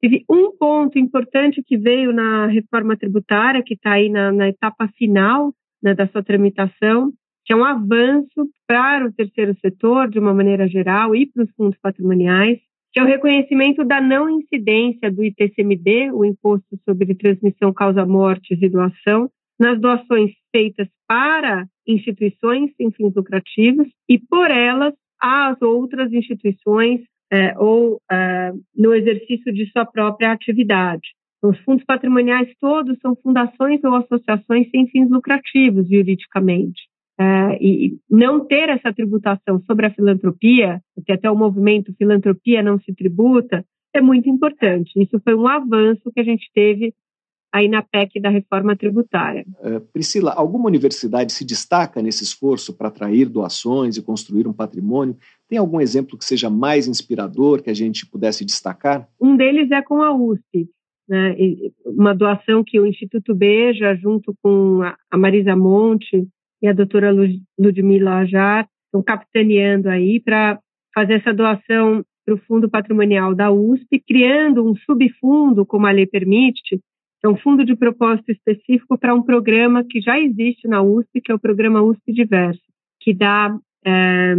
Teve 0.00 0.24
um 0.30 0.56
ponto 0.56 0.98
importante 0.98 1.62
que 1.62 1.76
veio 1.76 2.12
na 2.12 2.46
reforma 2.46 2.96
tributária, 2.96 3.62
que 3.62 3.74
está 3.74 3.92
aí 3.92 4.08
na, 4.08 4.32
na, 4.32 4.48
etapa 4.48 4.88
final 4.96 5.52
né, 5.82 5.94
da 5.94 6.08
sua 6.08 6.22
tramitação, 6.22 7.12
que 7.44 7.52
é 7.52 7.56
um 7.56 7.64
avanço 7.64 8.48
para 8.66 9.06
o 9.06 9.12
terceiro 9.12 9.54
setor, 9.60 10.08
de 10.08 10.18
uma 10.18 10.32
maneira 10.32 10.66
geral, 10.68 11.14
e 11.14 11.26
para 11.26 11.44
os 11.44 11.50
fundos 11.52 11.78
patrimoniais, 11.82 12.58
que 12.92 12.98
é 12.98 13.02
o 13.02 13.06
reconhecimento 13.06 13.84
da 13.84 14.00
não 14.00 14.28
incidência 14.28 15.10
do 15.10 15.22
ITCMD, 15.22 16.10
o 16.12 16.24
Imposto 16.24 16.78
sobre 16.84 17.14
Transmissão 17.14 17.72
Causa 17.72 18.06
Mortes 18.06 18.60
e 18.60 18.68
Doação, 18.68 19.30
nas 19.60 19.78
doações 19.78 20.32
feitas 20.50 20.88
para 21.06 21.66
instituições 21.86 22.72
sem 22.76 22.90
fins 22.90 23.14
lucrativos 23.14 23.86
e 24.08 24.18
por 24.18 24.50
elas 24.50 24.94
às 25.20 25.60
outras 25.60 26.12
instituições 26.12 27.02
é, 27.30 27.56
ou 27.58 28.00
é, 28.10 28.52
no 28.74 28.94
exercício 28.94 29.52
de 29.52 29.70
sua 29.70 29.84
própria 29.84 30.32
atividade. 30.32 31.10
Os 31.42 31.58
fundos 31.60 31.84
patrimoniais 31.84 32.48
todos 32.58 32.98
são 33.00 33.14
fundações 33.16 33.82
ou 33.84 33.94
associações 33.94 34.68
sem 34.70 34.86
fins 34.88 35.10
lucrativos, 35.10 35.88
juridicamente. 35.88 36.88
É, 37.18 37.58
e 37.60 37.98
não 38.10 38.46
ter 38.46 38.70
essa 38.70 38.92
tributação 38.94 39.60
sobre 39.66 39.86
a 39.86 39.90
filantropia, 39.90 40.80
que 41.04 41.12
até 41.12 41.30
o 41.30 41.36
movimento 41.36 41.94
Filantropia 41.98 42.62
Não 42.62 42.78
Se 42.80 42.94
Tributa, 42.94 43.62
é 43.94 44.00
muito 44.00 44.28
importante. 44.28 44.90
Isso 44.96 45.20
foi 45.22 45.34
um 45.34 45.46
avanço 45.46 46.10
que 46.14 46.20
a 46.20 46.24
gente 46.24 46.50
teve 46.54 46.94
aí 47.52 47.68
na 47.68 47.82
PEC 47.82 48.20
da 48.20 48.30
reforma 48.30 48.76
tributária. 48.76 49.44
Uh, 49.60 49.80
Priscila, 49.92 50.32
alguma 50.32 50.66
universidade 50.66 51.32
se 51.32 51.44
destaca 51.44 52.00
nesse 52.00 52.22
esforço 52.22 52.76
para 52.76 52.88
atrair 52.88 53.28
doações 53.28 53.96
e 53.96 54.02
construir 54.02 54.46
um 54.46 54.52
patrimônio? 54.52 55.16
Tem 55.48 55.58
algum 55.58 55.80
exemplo 55.80 56.16
que 56.16 56.24
seja 56.24 56.48
mais 56.48 56.86
inspirador 56.86 57.62
que 57.62 57.70
a 57.70 57.74
gente 57.74 58.06
pudesse 58.06 58.44
destacar? 58.44 59.08
Um 59.20 59.36
deles 59.36 59.70
é 59.70 59.82
com 59.82 60.02
a 60.02 60.14
USP. 60.14 60.68
Né? 61.08 61.34
Uma 61.84 62.14
doação 62.14 62.62
que 62.64 62.78
o 62.78 62.86
Instituto 62.86 63.34
Beja, 63.34 63.96
junto 63.96 64.32
com 64.40 64.80
a 65.10 65.18
Marisa 65.18 65.56
Monte 65.56 66.28
e 66.62 66.68
a 66.68 66.72
doutora 66.72 67.10
Ludmila 67.58 68.18
Ajar, 68.18 68.68
estão 68.86 69.02
capitaneando 69.02 69.88
aí 69.88 70.20
para 70.20 70.60
fazer 70.94 71.14
essa 71.14 71.34
doação 71.34 72.04
para 72.24 72.34
o 72.34 72.38
Fundo 72.46 72.70
Patrimonial 72.70 73.34
da 73.34 73.50
USP, 73.50 73.98
criando 74.06 74.68
um 74.68 74.76
subfundo, 74.76 75.66
como 75.66 75.86
a 75.86 75.90
lei 75.90 76.06
permite, 76.06 76.80
é 77.22 77.28
um 77.28 77.36
fundo 77.36 77.64
de 77.64 77.76
propósito 77.76 78.30
específico 78.30 78.98
para 78.98 79.14
um 79.14 79.22
programa 79.22 79.84
que 79.84 80.00
já 80.00 80.18
existe 80.18 80.66
na 80.66 80.82
USP, 80.82 81.20
que 81.20 81.30
é 81.30 81.34
o 81.34 81.40
programa 81.40 81.82
USP 81.82 82.12
Diverso, 82.12 82.62
que 83.00 83.12
dá 83.12 83.54
é, 83.84 84.34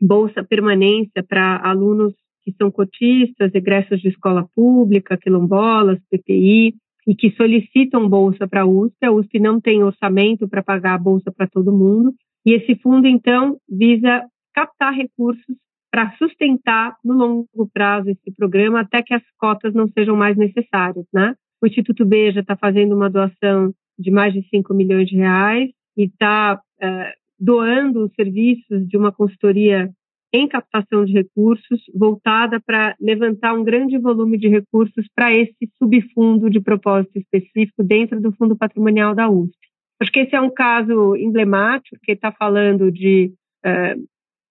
bolsa 0.00 0.42
permanência 0.42 1.22
para 1.22 1.60
alunos 1.64 2.14
que 2.42 2.52
são 2.58 2.70
cotistas, 2.70 3.54
egressos 3.54 4.00
de 4.00 4.08
escola 4.08 4.46
pública, 4.54 5.16
quilombolas, 5.16 5.98
PPI, 6.10 6.74
e 7.06 7.14
que 7.14 7.30
solicitam 7.32 8.08
bolsa 8.08 8.46
para 8.46 8.62
a 8.62 8.66
USP. 8.66 8.96
A 9.04 9.12
USP 9.12 9.38
não 9.38 9.60
tem 9.60 9.82
orçamento 9.82 10.48
para 10.48 10.62
pagar 10.62 10.94
a 10.94 10.98
bolsa 10.98 11.32
para 11.32 11.46
todo 11.46 11.72
mundo. 11.72 12.12
E 12.44 12.52
esse 12.52 12.74
fundo, 12.76 13.06
então, 13.06 13.58
visa 13.68 14.24
captar 14.54 14.92
recursos 14.92 15.56
para 15.90 16.12
sustentar 16.16 16.96
no 17.04 17.14
longo 17.14 17.70
prazo 17.72 18.10
esse 18.10 18.34
programa 18.36 18.80
até 18.80 19.02
que 19.02 19.14
as 19.14 19.22
cotas 19.38 19.72
não 19.72 19.86
sejam 19.88 20.16
mais 20.16 20.36
necessárias, 20.36 21.06
né? 21.12 21.34
O 21.64 21.66
Instituto 21.66 22.04
Beja 22.04 22.40
está 22.40 22.54
fazendo 22.54 22.94
uma 22.94 23.08
doação 23.08 23.72
de 23.98 24.10
mais 24.10 24.34
de 24.34 24.46
5 24.50 24.74
milhões 24.74 25.08
de 25.08 25.16
reais 25.16 25.70
e 25.96 26.04
está 26.04 26.60
é, 26.78 27.14
doando 27.40 28.04
os 28.04 28.12
serviços 28.12 28.86
de 28.86 28.98
uma 28.98 29.10
consultoria 29.10 29.90
em 30.30 30.46
captação 30.46 31.06
de 31.06 31.14
recursos 31.14 31.80
voltada 31.94 32.60
para 32.60 32.94
levantar 33.00 33.54
um 33.54 33.64
grande 33.64 33.96
volume 33.96 34.36
de 34.36 34.46
recursos 34.46 35.06
para 35.16 35.32
esse 35.32 35.56
subfundo 35.78 36.50
de 36.50 36.60
propósito 36.60 37.16
específico 37.18 37.82
dentro 37.82 38.20
do 38.20 38.30
Fundo 38.32 38.54
Patrimonial 38.54 39.14
da 39.14 39.30
USP. 39.30 39.56
Acho 40.02 40.12
que 40.12 40.20
esse 40.20 40.36
é 40.36 40.40
um 40.42 40.50
caso 40.50 41.16
emblemático, 41.16 41.96
que 42.02 42.12
está 42.12 42.30
falando 42.30 42.92
de 42.92 43.32
é, 43.64 43.96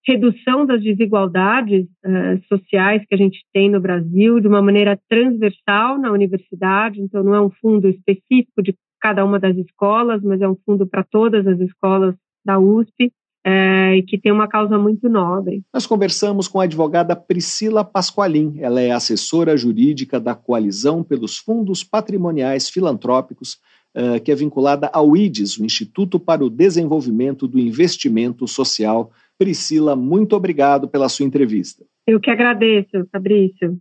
redução 0.06 0.66
das 0.66 0.82
desigualdades 0.84 1.86
uh, 2.06 2.44
sociais 2.48 3.04
que 3.08 3.16
a 3.16 3.18
gente 3.18 3.44
tem 3.54 3.70
no 3.70 3.80
Brasil 3.80 4.40
de 4.40 4.48
uma 4.48 4.62
maneira 4.62 5.00
transversal 5.10 5.98
na 5.98 6.12
universidade, 6.12 7.02
então 7.02 7.24
não 7.24 7.34
é 7.34 7.42
um 7.42 7.50
fundo 7.50 7.88
específico 7.88 8.62
de 8.62 8.76
cada 9.00 9.24
uma 9.24 9.40
das 9.40 9.56
escolas, 9.58 10.22
mas 10.22 10.42
é 10.42 10.48
um 10.48 10.58
fundo 10.66 10.86
para 10.86 11.04
todas 11.04 11.48
as 11.48 11.60
escolas 11.60 12.16
da 12.46 12.60
USP. 12.60 13.12
É, 13.46 13.98
e 13.98 14.04
que 14.04 14.18
tem 14.18 14.32
uma 14.32 14.48
causa 14.48 14.78
muito 14.78 15.10
nobre. 15.10 15.64
Nós 15.74 15.86
conversamos 15.86 16.48
com 16.48 16.62
a 16.62 16.64
advogada 16.64 17.14
Priscila 17.14 17.84
Pasqualim. 17.84 18.56
Ela 18.58 18.80
é 18.80 18.92
assessora 18.92 19.58
jurídica 19.58 20.18
da 20.18 20.34
Coalizão 20.34 21.04
pelos 21.04 21.38
Fundos 21.38 21.84
Patrimoniais 21.84 22.70
Filantrópicos, 22.70 23.58
uh, 23.98 24.18
que 24.24 24.32
é 24.32 24.36
vinculada 24.36 24.90
ao 24.94 25.18
IDES, 25.18 25.58
o 25.58 25.66
Instituto 25.66 26.18
para 26.18 26.42
o 26.42 26.50
Desenvolvimento 26.50 27.46
do 27.46 27.60
Investimento 27.60 28.48
Social 28.48 29.12
Priscila, 29.38 29.96
muito 29.96 30.36
obrigado 30.36 30.88
pela 30.88 31.10
sua 31.10 31.26
entrevista. 31.26 31.84
Eu 32.08 32.20
que 32.20 32.30
agradeço, 32.30 33.08
Fabrício. 33.12 33.78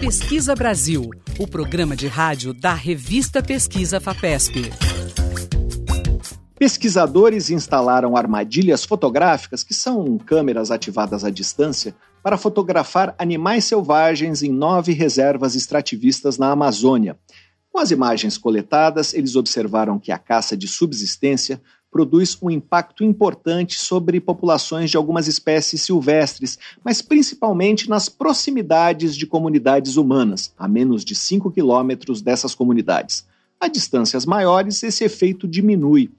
Pesquisa 0.00 0.54
Brasil, 0.54 1.08
o 1.38 1.46
programa 1.46 1.94
de 1.94 2.06
rádio 2.06 2.52
da 2.52 2.74
revista 2.74 3.42
Pesquisa 3.42 4.00
FAPESP. 4.00 4.70
Pesquisadores 6.58 7.50
instalaram 7.50 8.16
armadilhas 8.16 8.84
fotográficas, 8.84 9.64
que 9.64 9.74
são 9.74 10.16
câmeras 10.18 10.70
ativadas 10.70 11.24
à 11.24 11.30
distância, 11.30 11.94
para 12.22 12.36
fotografar 12.36 13.14
animais 13.18 13.64
selvagens 13.64 14.42
em 14.42 14.52
nove 14.52 14.92
reservas 14.92 15.54
extrativistas 15.56 16.38
na 16.38 16.52
Amazônia. 16.52 17.16
Com 17.72 17.78
as 17.78 17.90
imagens 17.90 18.36
coletadas, 18.36 19.14
eles 19.14 19.34
observaram 19.34 19.98
que 19.98 20.12
a 20.12 20.18
caça 20.18 20.54
de 20.54 20.68
subsistência 20.68 21.58
produz 21.90 22.36
um 22.42 22.50
impacto 22.50 23.02
importante 23.02 23.78
sobre 23.78 24.20
populações 24.20 24.90
de 24.90 24.96
algumas 24.98 25.26
espécies 25.26 25.80
silvestres, 25.80 26.58
mas 26.84 27.00
principalmente 27.00 27.88
nas 27.88 28.10
proximidades 28.10 29.16
de 29.16 29.26
comunidades 29.26 29.96
humanas, 29.96 30.52
a 30.58 30.68
menos 30.68 31.02
de 31.02 31.14
5 31.14 31.50
quilômetros 31.50 32.20
dessas 32.20 32.54
comunidades. 32.54 33.26
A 33.58 33.68
distâncias 33.68 34.26
maiores, 34.26 34.82
esse 34.82 35.04
efeito 35.04 35.48
diminui. 35.48 36.10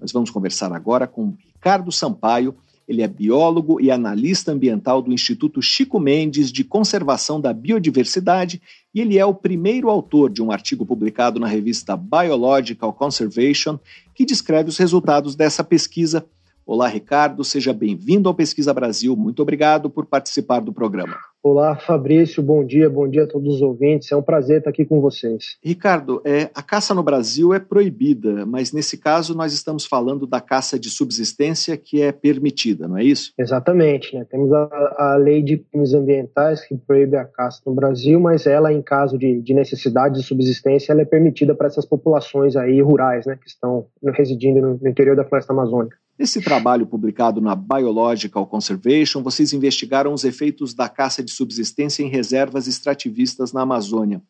Nós 0.00 0.12
vamos 0.12 0.30
conversar 0.30 0.72
agora 0.72 1.06
com 1.06 1.34
Ricardo 1.54 1.92
Sampaio, 1.92 2.54
ele 2.88 3.02
é 3.02 3.08
biólogo 3.08 3.80
e 3.80 3.90
analista 3.90 4.52
ambiental 4.52 5.02
do 5.02 5.12
Instituto 5.12 5.60
Chico 5.60 5.98
Mendes 5.98 6.52
de 6.52 6.62
Conservação 6.62 7.40
da 7.40 7.52
Biodiversidade 7.52 8.62
e 8.96 9.00
ele 9.02 9.18
é 9.18 9.26
o 9.26 9.34
primeiro 9.34 9.90
autor 9.90 10.30
de 10.30 10.42
um 10.42 10.50
artigo 10.50 10.86
publicado 10.86 11.38
na 11.38 11.46
revista 11.46 11.94
Biological 11.94 12.94
Conservation 12.94 13.78
que 14.14 14.24
descreve 14.24 14.70
os 14.70 14.78
resultados 14.78 15.36
dessa 15.36 15.62
pesquisa. 15.62 16.24
Olá, 16.64 16.88
Ricardo, 16.88 17.44
seja 17.44 17.74
bem-vindo 17.74 18.26
ao 18.26 18.34
Pesquisa 18.34 18.72
Brasil. 18.72 19.14
Muito 19.14 19.42
obrigado 19.42 19.90
por 19.90 20.06
participar 20.06 20.60
do 20.60 20.72
programa. 20.72 21.14
Olá, 21.48 21.76
Fabrício, 21.76 22.42
bom 22.42 22.66
dia, 22.66 22.90
bom 22.90 23.08
dia 23.08 23.22
a 23.22 23.26
todos 23.28 23.54
os 23.54 23.62
ouvintes. 23.62 24.10
É 24.10 24.16
um 24.16 24.22
prazer 24.22 24.58
estar 24.58 24.70
aqui 24.70 24.84
com 24.84 25.00
vocês. 25.00 25.56
Ricardo, 25.62 26.20
é, 26.24 26.50
a 26.52 26.60
caça 26.60 26.92
no 26.92 27.04
Brasil 27.04 27.54
é 27.54 27.60
proibida, 27.60 28.44
mas 28.44 28.72
nesse 28.72 28.98
caso 28.98 29.32
nós 29.32 29.52
estamos 29.52 29.86
falando 29.86 30.26
da 30.26 30.40
caça 30.40 30.76
de 30.76 30.90
subsistência 30.90 31.76
que 31.76 32.02
é 32.02 32.10
permitida, 32.10 32.88
não 32.88 32.98
é 32.98 33.04
isso? 33.04 33.32
Exatamente. 33.38 34.16
Né? 34.16 34.26
Temos 34.28 34.52
a, 34.52 34.68
a 34.98 35.16
lei 35.22 35.40
de 35.40 35.58
crimes 35.58 35.94
ambientais 35.94 36.66
que 36.66 36.76
proíbe 36.76 37.16
a 37.16 37.24
caça 37.24 37.60
no 37.64 37.72
Brasil, 37.76 38.18
mas 38.18 38.44
ela, 38.44 38.72
em 38.72 38.82
caso 38.82 39.16
de, 39.16 39.40
de 39.40 39.54
necessidade 39.54 40.16
de 40.16 40.26
subsistência, 40.26 40.90
ela 40.90 41.02
é 41.02 41.04
permitida 41.04 41.54
para 41.54 41.68
essas 41.68 41.86
populações 41.86 42.56
aí 42.56 42.82
rurais, 42.82 43.24
né, 43.24 43.38
que 43.40 43.48
estão 43.48 43.86
residindo 44.16 44.60
no, 44.60 44.78
no 44.82 44.88
interior 44.88 45.14
da 45.14 45.24
floresta 45.24 45.52
amazônica. 45.52 45.96
Nesse 46.18 46.40
trabalho 46.40 46.86
publicado 46.86 47.42
na 47.42 47.54
Biological 47.54 48.46
Conservation, 48.46 49.22
vocês 49.22 49.52
investigaram 49.52 50.14
os 50.14 50.24
efeitos 50.24 50.72
da 50.72 50.88
caça 50.88 51.22
de 51.22 51.30
subsistência 51.36 52.02
em 52.02 52.08
reservas 52.08 52.66
extrativistas 52.66 53.52
na 53.52 53.62
Amazônia. 53.62 54.22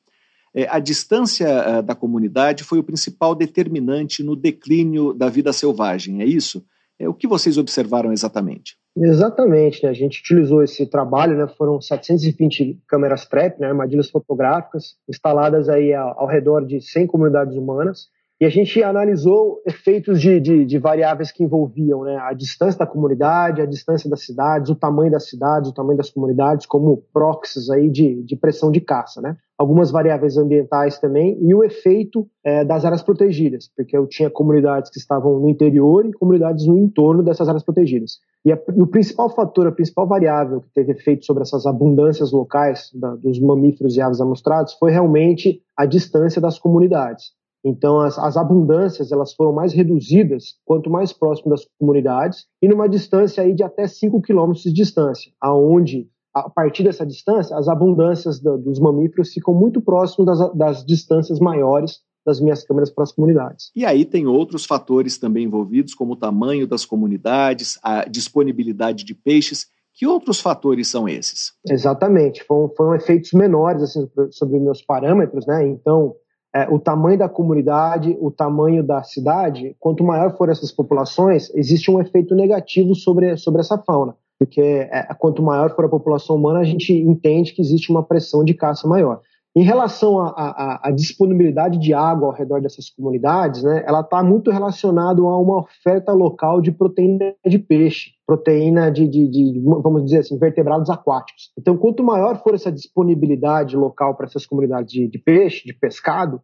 É, 0.55 0.67
a 0.69 0.79
distância 0.79 1.47
é, 1.47 1.83
da 1.83 1.95
comunidade 1.95 2.65
foi 2.65 2.79
o 2.79 2.85
principal 2.85 3.35
determinante 3.35 4.23
no 4.23 4.35
declínio 4.35 5.13
da 5.13 5.29
vida 5.29 5.53
selvagem, 5.53 6.23
é 6.23 6.25
isso? 6.25 6.65
É, 6.99 7.09
o 7.09 7.15
que 7.15 7.27
vocês 7.27 7.59
observaram 7.59 8.13
exatamente? 8.13 8.77
Exatamente, 8.97 9.85
né? 9.85 9.91
a 9.91 9.93
gente 9.93 10.21
utilizou 10.21 10.63
esse 10.63 10.87
trabalho, 10.87 11.37
né? 11.37 11.47
foram 11.59 11.79
720 11.79 12.81
câmeras 12.89 13.27
TRAP, 13.27 13.61
né? 13.61 13.67
armadilhas 13.67 14.09
fotográficas, 14.09 14.97
instaladas 15.07 15.69
aí 15.69 15.93
ao, 15.93 16.21
ao 16.21 16.27
redor 16.27 16.65
de 16.65 16.81
100 16.81 17.07
comunidades 17.07 17.55
humanas, 17.55 18.09
e 18.39 18.45
a 18.45 18.51
gente 18.51 18.83
analisou 18.83 19.63
efeitos 19.67 20.21
de, 20.21 20.39
de, 20.39 20.67
de, 20.67 20.79
variáveis 20.79 21.33
que 21.33 21.43
envolviam 21.43 22.03
né, 22.03 22.19
a 22.19 22.35
distância 22.35 22.79
da 22.79 22.87
comunidade, 22.87 23.63
a 23.63 23.67
distância 23.67 24.11
das 24.11 24.27
cidades, 24.27 24.69
o 24.69 24.75
tamanho 24.75 25.11
das 25.11 25.27
cidades, 25.27 25.71
o 25.71 25.75
tamanho 25.75 25.97
das 25.97 26.11
comunidades, 26.11 26.67
como 26.67 27.03
proxies 27.15 27.71
aí 27.71 27.89
de, 27.89 28.23
de 28.23 28.37
pressão 28.37 28.71
de 28.71 28.79
caça. 28.83 29.23
Né? 29.23 29.39
Algumas 29.57 29.91
variáveis 29.91 30.37
ambientais 30.37 30.99
também, 30.99 31.39
e 31.41 31.55
o 31.55 31.65
efeito 31.65 32.29
é, 32.45 32.63
das 32.63 32.85
áreas 32.85 33.03
protegidas, 33.03 33.71
porque 33.75 33.97
eu 33.97 34.07
tinha 34.07 34.29
comunidades 34.29 34.91
que 34.91 34.99
estavam 34.99 35.41
no 35.41 35.49
interior 35.49 36.05
e 36.05 36.13
comunidades 36.13 36.67
no 36.67 36.77
entorno 36.77 37.23
dessas 37.23 37.49
áreas 37.49 37.65
protegidas. 37.65 38.19
E, 38.45 38.53
a, 38.53 38.59
o 38.77 38.87
principal 38.87 39.31
fator, 39.31 39.67
a 39.67 39.73
principal 39.73 40.07
variável 40.07 40.61
que 40.61 40.71
teve 40.75 40.93
efeito 40.93 41.25
sobre 41.25 41.43
essas 41.43 41.65
abundâncias 41.65 42.33
locais 42.33 42.91
da, 42.93 43.15
dos 43.17 43.41
mamíferos 43.41 43.97
e 43.97 44.03
aves 44.03 44.21
amostrados 44.21 44.75
foi 44.75 44.91
realmente 44.91 45.63
a 45.75 45.87
distância 45.87 46.39
das 46.39 46.59
comunidades. 46.59 47.35
Então, 47.69 47.99
as, 47.99 48.17
as, 48.17 48.37
abundâncias 48.37 49.11
elas 49.11 49.35
foram 49.35 49.53
mais 49.53 49.73
reduzidas 49.73 50.55
quanto 50.65 50.89
mais 50.89 51.13
próximo 51.13 51.51
das 51.51 51.67
comunidades 51.81 52.47
e 52.63 52.69
numa 52.69 52.89
distância 52.89 53.43
aí 53.43 53.53
de 53.53 53.65
até 53.65 53.89
5 53.89 54.23
quilômetros 54.23 54.63
de 54.63 54.73
distância, 54.73 55.33
aonde 55.41 56.09
a 56.33 56.49
partir 56.49 56.85
dessa 56.85 57.05
distância 57.05 57.57
as 57.57 57.67
abundâncias 57.67 58.39
do, 58.39 58.57
dos 58.57 58.79
mamíferos 58.79 59.33
ficam 59.33 59.53
muito 59.53 59.81
próximos 59.81 60.27
das, 60.27 60.55
das 60.55 60.85
distâncias 60.87 61.41
maiores 61.41 62.01
das 62.25 62.41
minhas 62.41 62.65
câmeras 62.65 62.91
para 62.91 63.05
as 63.05 63.13
comunidades. 63.13 63.71
E 63.75 63.85
aí 63.85 64.05
tem 64.05 64.27
outros 64.27 64.65
fatores 64.65 65.19
também 65.19 65.45
envolvidos, 65.45 65.95
como 65.95 66.13
o 66.13 66.17
tamanho 66.17 66.67
das 66.67 66.85
comunidades, 66.85 67.79
a 67.83 68.05
disponibilidade 68.09 69.05
de 69.05 69.15
peixes. 69.15 69.67
Que 69.95 70.07
outros 70.07 70.41
fatores 70.41 70.89
são 70.89 71.09
esses? 71.09 71.53
Exatamente, 71.67 72.45
foram, 72.45 72.69
foram 72.77 72.95
efeitos 72.95 73.33
menores 73.33 73.83
assim, 73.83 74.09
sobre 74.31 74.59
meus 74.59 74.83
parâmetros, 74.83 75.47
né? 75.47 75.67
Então, 75.67 76.15
é, 76.57 76.67
o 76.71 76.79
tamanho 76.79 77.19
da 77.19 77.29
comunidade, 77.29 78.17
o 78.19 78.31
tamanho 78.31 78.83
da 78.83 79.03
cidade, 79.03 79.77
quanto 79.79 80.03
maior 80.03 80.35
for 80.39 80.49
essas 80.49 80.73
populações, 80.73 81.55
existe 81.55 81.91
um 81.91 82.01
efeito 82.01 82.35
negativo 82.35 82.95
sobre, 82.95 83.37
sobre 83.37 83.61
essa 83.61 83.77
fauna. 83.77 84.17
Porque 84.39 84.63
é, 84.63 85.03
quanto 85.19 85.43
maior 85.43 85.75
for 85.77 85.85
a 85.85 85.89
população 85.89 86.37
humana, 86.37 86.61
a 86.61 86.65
gente 86.65 86.95
entende 86.95 87.53
que 87.53 87.61
existe 87.61 87.91
uma 87.91 88.03
pressão 88.03 88.43
de 88.43 88.55
caça 88.55 88.89
maior. 88.89 89.21
Em 89.57 89.63
relação 89.63 90.19
à 90.21 90.93
disponibilidade 90.95 91.79
de 91.79 91.95
água 91.95 92.29
ao 92.29 92.35
redor 92.35 92.61
dessas 92.61 92.91
comunidades, 92.91 93.63
né, 93.63 93.83
ela 93.87 94.01
está 94.03 94.23
muito 94.23 94.51
relacionada 94.51 95.23
a 95.23 95.39
uma 95.39 95.61
oferta 95.61 96.13
local 96.13 96.61
de 96.61 96.71
proteína 96.71 97.35
de 97.43 97.59
peixe, 97.59 98.11
proteína 98.27 98.91
de, 98.91 99.09
de, 99.09 99.27
de, 99.27 99.61
vamos 99.65 100.05
dizer 100.05 100.19
assim, 100.19 100.39
vertebrados 100.39 100.91
aquáticos. 100.91 101.53
Então, 101.59 101.75
quanto 101.75 102.05
maior 102.05 102.43
for 102.43 102.55
essa 102.55 102.71
disponibilidade 102.71 103.79
local 103.79 104.15
para 104.15 104.27
essas 104.27 104.45
comunidades 104.45 104.93
de, 104.93 105.09
de 105.09 105.19
peixe, 105.19 105.65
de 105.65 105.73
pescado, 105.73 106.39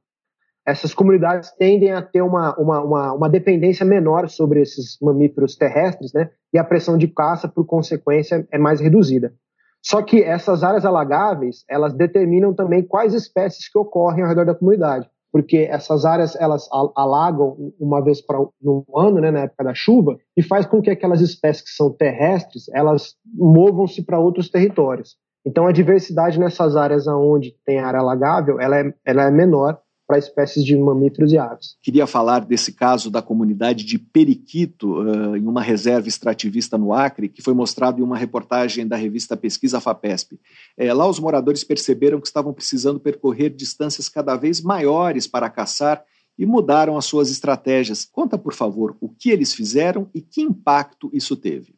essas 0.67 0.95
comunidades 0.95 1.51
tendem 1.51 1.93
a 1.93 2.01
ter 2.01 2.23
uma, 2.23 2.59
uma, 2.59 2.83
uma, 2.83 3.13
uma, 3.13 3.29
dependência 3.29 3.85
menor 3.85 4.31
sobre 4.31 4.63
esses 4.63 4.97
mamíferos 5.03 5.55
terrestres, 5.55 6.15
né? 6.15 6.31
E 6.51 6.59
a 6.59 6.65
pressão 6.65 6.97
de 6.97 7.09
caça, 7.09 7.47
por 7.47 7.67
consequência, 7.67 8.49
é 8.51 8.57
mais 8.57 8.81
reduzida. 8.81 9.35
Só 9.83 10.01
que 10.01 10.23
essas 10.23 10.63
áreas 10.63 10.85
alagáveis, 10.85 11.65
elas 11.69 11.93
determinam 11.93 12.55
também 12.55 12.83
quais 12.83 13.15
espécies 13.15 13.69
que 13.69 13.79
ocorrem 13.79 14.23
ao 14.23 14.29
redor 14.29 14.47
da 14.47 14.55
comunidade, 14.55 15.11
porque 15.33 15.67
essas 15.69 16.05
áreas 16.05 16.37
elas 16.37 16.69
alagam 16.95 17.73
uma 17.81 18.03
vez 18.03 18.21
para 18.21 18.39
no 18.63 18.85
ano, 18.95 19.21
né, 19.21 19.31
na 19.31 19.41
época 19.41 19.65
da 19.65 19.75
chuva, 19.75 20.19
e 20.37 20.43
faz 20.43 20.67
com 20.67 20.81
que 20.81 20.91
aquelas 20.91 21.21
espécies 21.21 21.65
que 21.65 21.71
são 21.71 21.91
terrestres, 21.91 22.69
elas 22.73 23.17
movam-se 23.35 24.05
para 24.05 24.21
outros 24.21 24.49
territórios. 24.49 25.17
Então 25.45 25.67
a 25.67 25.73
diversidade 25.73 26.39
nessas 26.39 26.77
áreas 26.77 27.09
onde 27.09 27.57
tem 27.67 27.81
área 27.81 27.99
alagável, 27.99 28.61
ela 28.61 28.79
é, 28.79 28.95
ela 29.05 29.25
é 29.25 29.31
menor 29.31 29.81
para 30.13 30.19
espécies 30.19 30.63
de 30.63 30.77
mamíferos 30.77 31.33
e 31.33 31.39
aves. 31.39 31.75
Queria 31.81 32.07
falar 32.07 32.45
desse 32.45 32.73
caso 32.73 33.11
da 33.11 33.23
comunidade 33.23 33.83
de 33.83 33.99
Periquito, 33.99 35.01
uh, 35.01 35.35
em 35.35 35.47
uma 35.47 35.63
reserva 35.63 36.07
extrativista 36.07 36.77
no 36.77 36.93
Acre, 36.93 37.31
que 37.31 37.41
foi 37.41 37.55
mostrado 37.55 37.99
em 37.99 38.05
uma 38.05 38.19
reportagem 38.19 38.87
da 38.87 38.95
revista 38.95 39.39
Pesquisa 39.39 39.81
FAPESP. 39.81 40.39
É, 40.77 40.93
lá 40.93 41.09
os 41.09 41.19
moradores 41.19 41.65
perceberam 41.65 42.21
que 42.21 42.27
estavam 42.27 42.53
precisando 42.53 43.01
percorrer 43.01 43.49
distâncias 43.49 44.07
cada 44.07 44.37
vez 44.37 44.61
maiores 44.61 45.27
para 45.27 45.49
caçar 45.49 46.05
e 46.39 46.45
mudaram 46.45 46.99
as 46.99 47.07
suas 47.07 47.31
estratégias. 47.31 48.05
Conta, 48.05 48.37
por 48.37 48.53
favor, 48.53 48.95
o 49.01 49.09
que 49.09 49.31
eles 49.31 49.55
fizeram 49.55 50.11
e 50.15 50.21
que 50.21 50.43
impacto 50.43 51.09
isso 51.15 51.37
teve. 51.37 51.75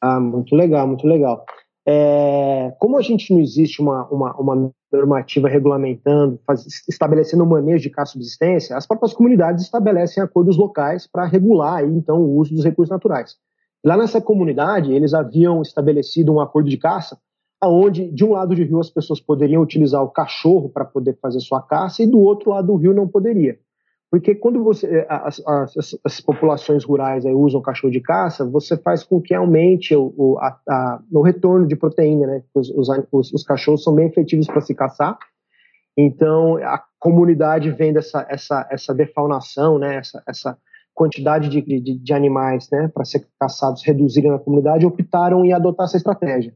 Ah, 0.00 0.18
muito 0.18 0.56
legal, 0.56 0.84
muito 0.88 1.06
legal. 1.06 1.44
É, 1.86 2.74
como 2.80 2.98
a 2.98 3.02
gente 3.02 3.32
não 3.32 3.40
existe 3.40 3.80
uma, 3.80 4.04
uma, 4.08 4.34
uma 4.36 4.72
normativa 4.92 5.48
regulamentando, 5.48 6.40
faz, 6.46 6.66
estabelecendo 6.88 7.44
um 7.44 7.48
manejo 7.48 7.82
de 7.82 7.90
caça 7.90 8.12
subsistência, 8.12 8.76
as 8.76 8.86
próprias 8.86 9.12
comunidades 9.12 9.64
estabelecem 9.64 10.22
acordos 10.22 10.56
locais 10.56 11.06
para 11.06 11.26
regular 11.26 11.84
então 11.84 12.20
o 12.20 12.36
uso 12.36 12.54
dos 12.54 12.64
recursos 12.64 12.90
naturais. 12.90 13.36
Lá 13.84 13.96
nessa 13.96 14.20
comunidade, 14.20 14.92
eles 14.92 15.14
haviam 15.14 15.62
estabelecido 15.62 16.32
um 16.32 16.40
acordo 16.40 16.68
de 16.68 16.76
caça, 16.76 17.18
aonde 17.60 18.10
de 18.10 18.24
um 18.24 18.32
lado 18.32 18.54
do 18.54 18.62
rio 18.62 18.80
as 18.80 18.90
pessoas 18.90 19.20
poderiam 19.20 19.62
utilizar 19.62 20.02
o 20.02 20.10
cachorro 20.10 20.68
para 20.68 20.84
poder 20.84 21.18
fazer 21.20 21.40
sua 21.40 21.60
caça 21.62 22.02
e 22.02 22.06
do 22.06 22.18
outro 22.18 22.50
lado 22.50 22.68
do 22.68 22.76
rio 22.76 22.94
não 22.94 23.06
poderia. 23.06 23.58
Porque 24.10 24.34
quando 24.34 24.64
você, 24.64 24.86
eh, 24.86 25.06
as, 25.08 25.42
as, 25.46 25.98
as, 26.02 26.20
populações 26.20 26.82
rurais 26.82 27.26
aí 27.26 27.34
usam 27.34 27.60
cachorro 27.60 27.92
de 27.92 28.00
caça, 28.00 28.44
você 28.44 28.76
faz 28.76 29.04
com 29.04 29.20
que 29.20 29.34
aumente 29.34 29.94
o, 29.94 30.14
o, 30.16 30.38
a, 30.38 30.58
a, 30.66 31.00
o 31.12 31.20
retorno 31.20 31.66
de 31.66 31.76
proteína, 31.76 32.26
né? 32.26 32.42
Os, 32.54 32.70
os, 32.70 33.32
os 33.32 33.42
cachorros 33.44 33.84
são 33.84 33.94
bem 33.94 34.06
efetivos 34.06 34.46
para 34.46 34.62
se 34.62 34.74
caçar. 34.74 35.18
Então, 36.00 36.56
a 36.58 36.80
comunidade 36.98 37.70
vendo 37.72 37.98
essa, 37.98 38.24
essa, 38.30 38.66
essa 38.70 38.94
defaunação, 38.94 39.80
né? 39.80 39.96
essa, 39.96 40.22
essa 40.28 40.56
quantidade 40.94 41.48
de, 41.48 41.60
de, 41.60 41.98
de 41.98 42.12
animais 42.12 42.70
né? 42.70 42.88
para 42.94 43.04
ser 43.04 43.26
caçados 43.38 43.82
reduzirem 43.84 44.30
na 44.30 44.38
comunidade, 44.38 44.86
optaram 44.86 45.44
em 45.44 45.52
adotar 45.52 45.86
essa 45.86 45.96
estratégia. 45.96 46.54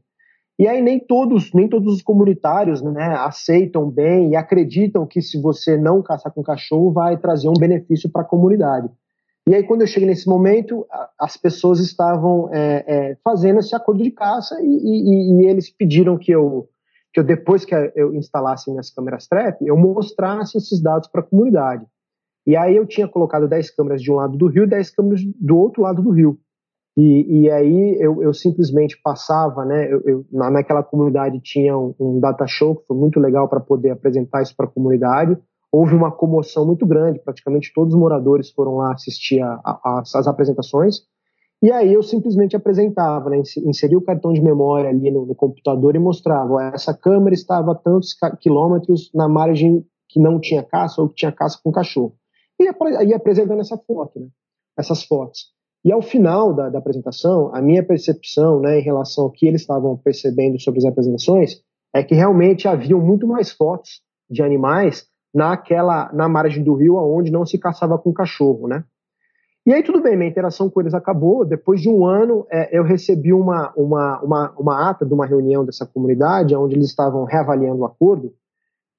E 0.57 0.67
aí 0.67 0.81
nem 0.81 0.99
todos, 0.99 1.51
nem 1.53 1.67
todos 1.67 1.95
os 1.95 2.01
comunitários 2.01 2.81
né, 2.81 3.15
aceitam 3.19 3.89
bem 3.89 4.31
e 4.31 4.35
acreditam 4.35 5.05
que 5.05 5.21
se 5.21 5.41
você 5.41 5.77
não 5.77 6.01
caçar 6.01 6.31
com 6.31 6.43
cachorro 6.43 6.91
vai 6.91 7.17
trazer 7.17 7.49
um 7.49 7.53
benefício 7.53 8.09
para 8.09 8.21
a 8.21 8.25
comunidade. 8.25 8.89
E 9.47 9.53
aí 9.53 9.63
quando 9.63 9.81
eu 9.81 9.87
cheguei 9.87 10.07
nesse 10.07 10.29
momento, 10.29 10.85
as 11.19 11.35
pessoas 11.35 11.79
estavam 11.79 12.49
é, 12.53 12.85
é, 12.87 13.17
fazendo 13.23 13.59
esse 13.59 13.75
acordo 13.75 14.03
de 14.03 14.11
caça 14.11 14.57
e, 14.61 14.65
e, 14.65 15.41
e, 15.41 15.47
eles 15.47 15.69
pediram 15.69 16.17
que 16.17 16.31
eu, 16.31 16.69
que 17.11 17.19
eu 17.19 17.23
depois 17.23 17.65
que 17.65 17.75
eu 17.95 18.13
instalasse 18.13 18.69
minhas 18.69 18.89
câmeras 18.89 19.27
trap, 19.27 19.57
eu 19.65 19.75
mostrasse 19.75 20.57
esses 20.57 20.81
dados 20.81 21.09
para 21.09 21.21
a 21.21 21.25
comunidade. 21.25 21.85
E 22.45 22.55
aí 22.55 22.75
eu 22.75 22.85
tinha 22.85 23.07
colocado 23.07 23.47
10 23.47 23.71
câmeras 23.71 24.01
de 24.01 24.11
um 24.11 24.15
lado 24.15 24.37
do 24.37 24.47
rio, 24.47 24.67
10 24.67 24.89
câmeras 24.91 25.21
do 25.23 25.57
outro 25.57 25.81
lado 25.81 26.01
do 26.01 26.11
rio. 26.11 26.37
E, 26.95 27.41
e 27.41 27.49
aí 27.49 27.97
eu, 27.99 28.21
eu, 28.21 28.33
simplesmente 28.33 28.99
passava, 29.01 29.65
né? 29.65 29.91
Eu, 29.91 30.01
eu, 30.05 30.25
naquela 30.31 30.83
comunidade 30.83 31.39
tinha 31.39 31.75
um, 31.75 31.93
um, 31.99 32.19
data 32.19 32.45
show 32.45 32.75
que 32.75 32.85
foi 32.85 32.95
muito 32.95 33.19
legal 33.19 33.49
para 33.49 33.59
poder 33.59 33.89
apresentar 33.89 34.43
isso 34.43 34.55
para 34.55 34.67
a 34.67 34.69
comunidade. 34.69 35.35
Houve 35.71 35.95
uma 35.95 36.11
comoção 36.11 36.67
muito 36.67 36.85
grande, 36.85 37.19
praticamente 37.19 37.71
todos 37.73 37.95
os 37.95 37.99
moradores 37.99 38.51
foram 38.51 38.75
lá 38.75 38.93
assistir 38.93 39.41
as 39.83 40.27
apresentações. 40.27 41.01
E 41.63 41.71
aí 41.71 41.93
eu 41.93 42.03
simplesmente 42.03 42.55
apresentava, 42.55 43.29
né? 43.29 43.41
Inseria 43.65 43.97
o 43.97 44.03
cartão 44.03 44.31
de 44.31 44.41
memória 44.41 44.89
ali 44.89 45.09
no, 45.09 45.25
no 45.25 45.33
computador 45.33 45.95
e 45.95 45.99
mostrava: 45.99 46.53
ó, 46.53 46.61
essa 46.61 46.93
câmera 46.93 47.33
estava 47.33 47.71
a 47.71 47.75
tantos 47.75 48.15
quilômetros 48.39 49.09
na 49.15 49.27
margem 49.27 49.83
que 50.09 50.19
não 50.19 50.39
tinha 50.39 50.61
caça 50.61 51.01
ou 51.01 51.09
que 51.09 51.15
tinha 51.15 51.31
caça 51.31 51.59
com 51.63 51.71
cachorro. 51.71 52.13
E 52.59 52.65
ia 52.65 53.15
apresentando 53.15 53.61
essa 53.61 53.77
foto, 53.77 54.19
né? 54.19 54.27
Essas 54.77 55.03
fotos. 55.03 55.52
E 55.83 55.91
ao 55.91 56.01
final 56.01 56.53
da, 56.53 56.69
da, 56.69 56.79
apresentação, 56.79 57.53
a 57.53 57.61
minha 57.61 57.83
percepção 57.83 58.59
né, 58.61 58.79
em 58.79 58.81
relação 58.81 59.25
ao 59.25 59.31
que 59.31 59.45
eles 59.45 59.61
estavam 59.61 59.97
percebendo 59.97 60.59
sobre 60.59 60.79
as 60.79 60.85
apresentações 60.85 61.61
é 61.93 62.01
que 62.01 62.15
realmente 62.15 62.67
haviam 62.67 63.01
muito 63.01 63.27
mais 63.27 63.51
fotos 63.51 64.01
de 64.29 64.41
animais 64.41 65.05
naquela 65.33 66.11
na 66.13 66.29
margem 66.29 66.63
do 66.63 66.73
rio 66.73 66.97
aonde 66.97 67.31
não 67.31 67.45
se 67.45 67.57
caçava 67.57 67.97
com 67.97 68.13
cachorro, 68.13 68.67
né? 68.67 68.83
E 69.65 69.73
aí 69.73 69.81
tudo 69.81 70.01
bem, 70.01 70.17
minha 70.17 70.29
interação 70.29 70.69
com 70.69 70.81
eles 70.81 70.93
acabou. 70.93 71.45
Depois 71.45 71.81
de 71.81 71.89
um 71.89 72.05
ano, 72.05 72.45
é, 72.51 72.77
eu 72.77 72.83
recebi 72.83 73.33
uma, 73.33 73.73
uma, 73.75 74.21
uma, 74.21 74.51
uma 74.57 74.89
ata 74.89 75.05
de 75.05 75.13
uma 75.13 75.25
reunião 75.25 75.63
dessa 75.63 75.85
comunidade, 75.85 76.55
onde 76.55 76.75
eles 76.75 76.87
estavam 76.87 77.23
reavaliando 77.23 77.81
o 77.81 77.85
acordo, 77.85 78.33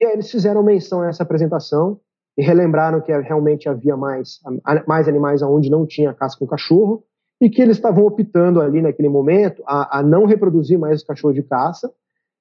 e 0.01 0.05
aí 0.05 0.13
eles 0.13 0.29
fizeram 0.29 0.63
menção 0.63 1.01
a 1.01 1.07
essa 1.07 1.23
apresentação 1.23 1.99
e 2.37 2.43
relembraram 2.43 3.01
que 3.01 3.11
realmente 3.21 3.69
havia 3.69 3.95
mais, 3.95 4.39
mais 4.87 5.07
animais 5.07 5.41
onde 5.41 5.69
não 5.69 5.85
tinha 5.85 6.13
caça 6.13 6.37
com 6.37 6.45
cachorro 6.45 7.03
e 7.39 7.49
que 7.49 7.61
eles 7.61 7.77
estavam 7.77 8.05
optando 8.05 8.61
ali 8.61 8.81
naquele 8.81 9.09
momento 9.09 9.63
a, 9.65 9.99
a 9.99 10.03
não 10.03 10.25
reproduzir 10.25 10.77
mais 10.77 11.01
os 11.01 11.07
cachorros 11.07 11.35
de 11.35 11.43
caça 11.43 11.91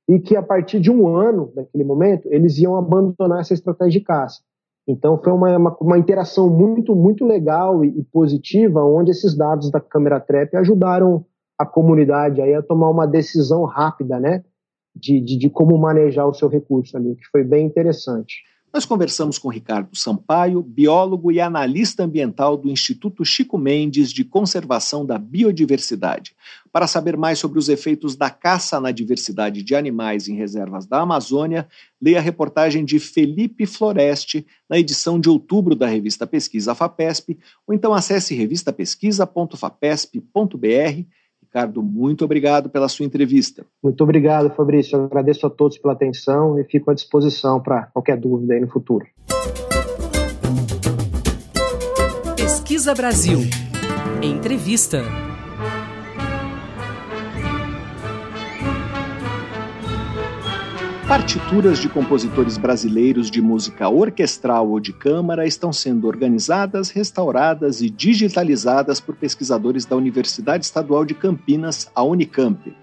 e 0.09 0.19
que 0.19 0.37
a 0.37 0.43
partir 0.43 0.81
de 0.81 0.91
um 0.91 1.09
ano 1.09 1.53
daquele 1.55 1.85
momento 1.85 2.29
eles 2.31 2.59
iam 2.59 2.77
abandonar 2.77 3.41
essa 3.41 3.55
estratégia 3.55 4.01
de 4.01 4.07
caça. 4.07 4.43
Então 4.87 5.19
foi 5.23 5.33
uma, 5.33 5.57
uma, 5.57 5.77
uma 5.81 5.99
interação 5.99 6.51
muito 6.51 6.95
muito 6.95 7.25
legal 7.25 7.85
e, 7.85 7.89
e, 7.89 8.05
positiva 8.05 8.85
onde 8.85 9.13
esses 9.13 9.35
dados 9.37 9.71
da 9.71 9.81
câmera 9.81 10.21
trap 10.21 10.55
ajudaram 10.57 11.25
a 11.59 11.65
comunidade 11.65 12.43
aí 12.43 12.53
a 12.53 12.63
tomar 12.63 12.91
uma 12.91 13.07
decisão 13.07 13.65
rápida, 13.65 14.19
né, 14.19 14.45
de, 14.95 15.21
de, 15.21 15.39
de 15.39 15.49
como 15.49 15.79
manejar 15.79 16.27
o 16.27 16.35
seu 16.35 16.49
recurso 16.49 16.97
ali, 16.97 17.15
que 17.15 17.27
foi 17.31 17.45
bem 17.45 17.65
interessante. 17.65 18.43
Nós 18.75 18.85
conversamos 18.85 19.39
com 19.39 19.49
Ricardo 19.49 19.97
Sampaio, 19.97 20.61
biólogo 20.61 21.31
e 21.31 21.41
analista 21.41 22.03
ambiental 22.03 22.57
do 22.57 22.69
Instituto 22.69 23.25
Chico 23.25 23.57
Mendes 23.57 24.13
de 24.13 24.25
Conservação 24.25 25.07
da 25.07 25.17
Biodiversidade, 25.17 26.35
para 26.73 26.89
saber 26.89 27.17
mais 27.17 27.39
sobre 27.39 27.57
os 27.57 27.69
efeitos 27.69 28.17
da 28.17 28.31
caça 28.31 28.81
na 28.81 28.91
diversidade 28.91 29.63
de 29.63 29.77
animais 29.77 30.27
em 30.27 30.35
reservas 30.35 30.87
da 30.87 31.01
Amazônia. 31.01 31.69
Leia 32.03 32.19
a 32.19 32.21
reportagem 32.21 32.85
de 32.85 32.99
Felipe 32.99 33.65
Floreste 33.65 34.45
na 34.69 34.77
edição 34.77 35.21
de 35.21 35.29
outubro 35.29 35.77
da 35.77 35.87
revista 35.87 36.27
Pesquisa 36.27 36.75
FAPESP, 36.75 37.39
ou 37.65 37.77
então 37.77 37.95
acesse 37.95 38.35
revistapesquisa.fapesp.br 38.35 41.07
Ricardo, 41.55 41.85
muito 41.85 42.25
obrigado 42.25 42.69
pela 42.69 42.89
sua 42.89 43.07
entrevista. 43.07 43.65
Muito 43.81 44.03
obrigado, 44.03 44.53
Fabrício. 44.57 44.99
Eu 44.99 45.05
agradeço 45.05 45.47
a 45.47 45.51
todos 45.51 45.79
pela 45.79 45.95
atenção 45.95 46.59
e 46.59 46.65
fico 46.65 46.91
à 46.91 46.95
disposição 46.95 47.63
para 47.63 47.85
qualquer 47.93 48.17
dúvida 48.17 48.55
aí 48.55 48.61
no 48.61 48.67
futuro. 48.67 49.07
Pesquisa 52.37 52.93
Brasil. 52.93 53.39
Entrevista. 54.21 55.24
Partituras 61.09 61.79
de 61.79 61.87
compositores 61.87 62.57
brasileiros 62.57 63.31
de 63.31 63.43
música 63.43 63.91
orquestral 63.91 64.71
ou 64.71 64.81
de 64.81 64.91
câmara 64.91 65.47
estão 65.47 65.71
sendo 65.71 66.09
organizadas, 66.09 66.89
restauradas 66.89 67.83
e 67.83 67.91
digitalizadas 67.91 69.01
por 69.01 69.15
pesquisadores 69.15 69.85
da 69.85 69.97
Universidade 69.97 70.65
Estadual 70.65 71.05
de 71.05 71.13
Campinas, 71.13 71.91
a 71.95 72.03
Unicamp. 72.03 72.75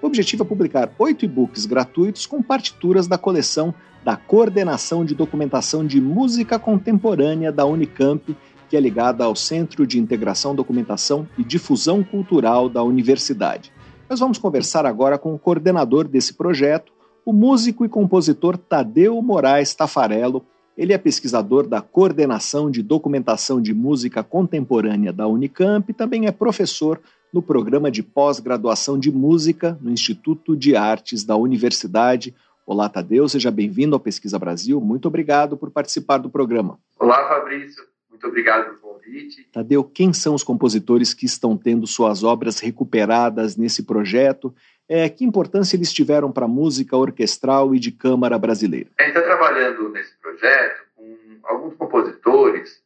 O 0.00 0.06
objetivo 0.06 0.42
é 0.42 0.46
publicar 0.46 0.90
oito 0.98 1.26
e-books 1.26 1.66
gratuitos 1.66 2.24
com 2.24 2.42
partituras 2.42 3.06
da 3.06 3.18
coleção 3.18 3.74
da 4.02 4.16
Coordenação 4.16 5.04
de 5.04 5.14
Documentação 5.14 5.86
de 5.86 6.00
Música 6.00 6.58
Contemporânea 6.58 7.52
da 7.52 7.66
Unicamp, 7.66 8.34
que 8.70 8.76
é 8.76 8.80
ligada 8.80 9.22
ao 9.22 9.36
Centro 9.36 9.86
de 9.86 9.98
Integração, 9.98 10.54
Documentação 10.54 11.28
e 11.36 11.44
Difusão 11.44 12.02
Cultural 12.02 12.70
da 12.70 12.82
Universidade. 12.82 13.70
Nós 14.08 14.18
vamos 14.18 14.38
conversar 14.38 14.86
agora 14.86 15.18
com 15.18 15.34
o 15.34 15.38
coordenador 15.38 16.08
desse 16.08 16.32
projeto, 16.32 16.95
o 17.26 17.32
músico 17.32 17.84
e 17.84 17.88
compositor 17.88 18.56
Tadeu 18.56 19.20
Moraes 19.20 19.74
Tafarello. 19.74 20.46
Ele 20.78 20.92
é 20.92 20.98
pesquisador 20.98 21.66
da 21.66 21.80
Coordenação 21.82 22.70
de 22.70 22.84
Documentação 22.84 23.60
de 23.60 23.74
Música 23.74 24.22
Contemporânea 24.22 25.12
da 25.12 25.26
Unicamp 25.26 25.90
e 25.90 25.92
também 25.92 26.26
é 26.26 26.30
professor 26.30 27.00
no 27.32 27.42
programa 27.42 27.90
de 27.90 28.00
pós-graduação 28.00 28.96
de 28.96 29.10
música 29.10 29.76
no 29.80 29.90
Instituto 29.90 30.56
de 30.56 30.76
Artes 30.76 31.24
da 31.24 31.34
Universidade. 31.34 32.32
Olá, 32.64 32.88
Tadeu, 32.88 33.28
seja 33.28 33.50
bem-vindo 33.50 33.96
ao 33.96 34.00
Pesquisa 34.00 34.38
Brasil. 34.38 34.80
Muito 34.80 35.08
obrigado 35.08 35.56
por 35.56 35.72
participar 35.72 36.18
do 36.18 36.30
programa. 36.30 36.78
Olá, 36.96 37.26
Fabrício. 37.28 37.82
Muito 38.08 38.28
obrigado 38.28 38.66
pelo 38.66 38.78
convite. 38.78 39.48
Tadeu, 39.52 39.82
quem 39.82 40.12
são 40.12 40.34
os 40.34 40.44
compositores 40.44 41.12
que 41.12 41.26
estão 41.26 41.56
tendo 41.56 41.88
suas 41.88 42.22
obras 42.22 42.60
recuperadas 42.60 43.56
nesse 43.56 43.82
projeto 43.82 44.54
é, 44.88 45.08
que 45.08 45.24
importância 45.24 45.76
eles 45.76 45.92
tiveram 45.92 46.30
para 46.30 46.44
a 46.44 46.48
música 46.48 46.96
orquestral 46.96 47.74
e 47.74 47.78
de 47.78 47.90
câmara 47.90 48.38
brasileira? 48.38 48.88
A 48.98 49.02
gente 49.02 49.16
está 49.16 49.22
trabalhando 49.22 49.88
nesse 49.90 50.16
projeto 50.18 50.82
com 50.94 51.16
alguns 51.44 51.74
compositores 51.74 52.80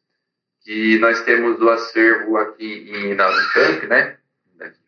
que 0.63 0.99
nós 0.99 1.23
temos 1.23 1.59
do 1.59 1.69
acervo 1.69 2.37
aqui 2.37 2.91
em, 2.91 3.15
na 3.15 3.29
né, 3.89 4.17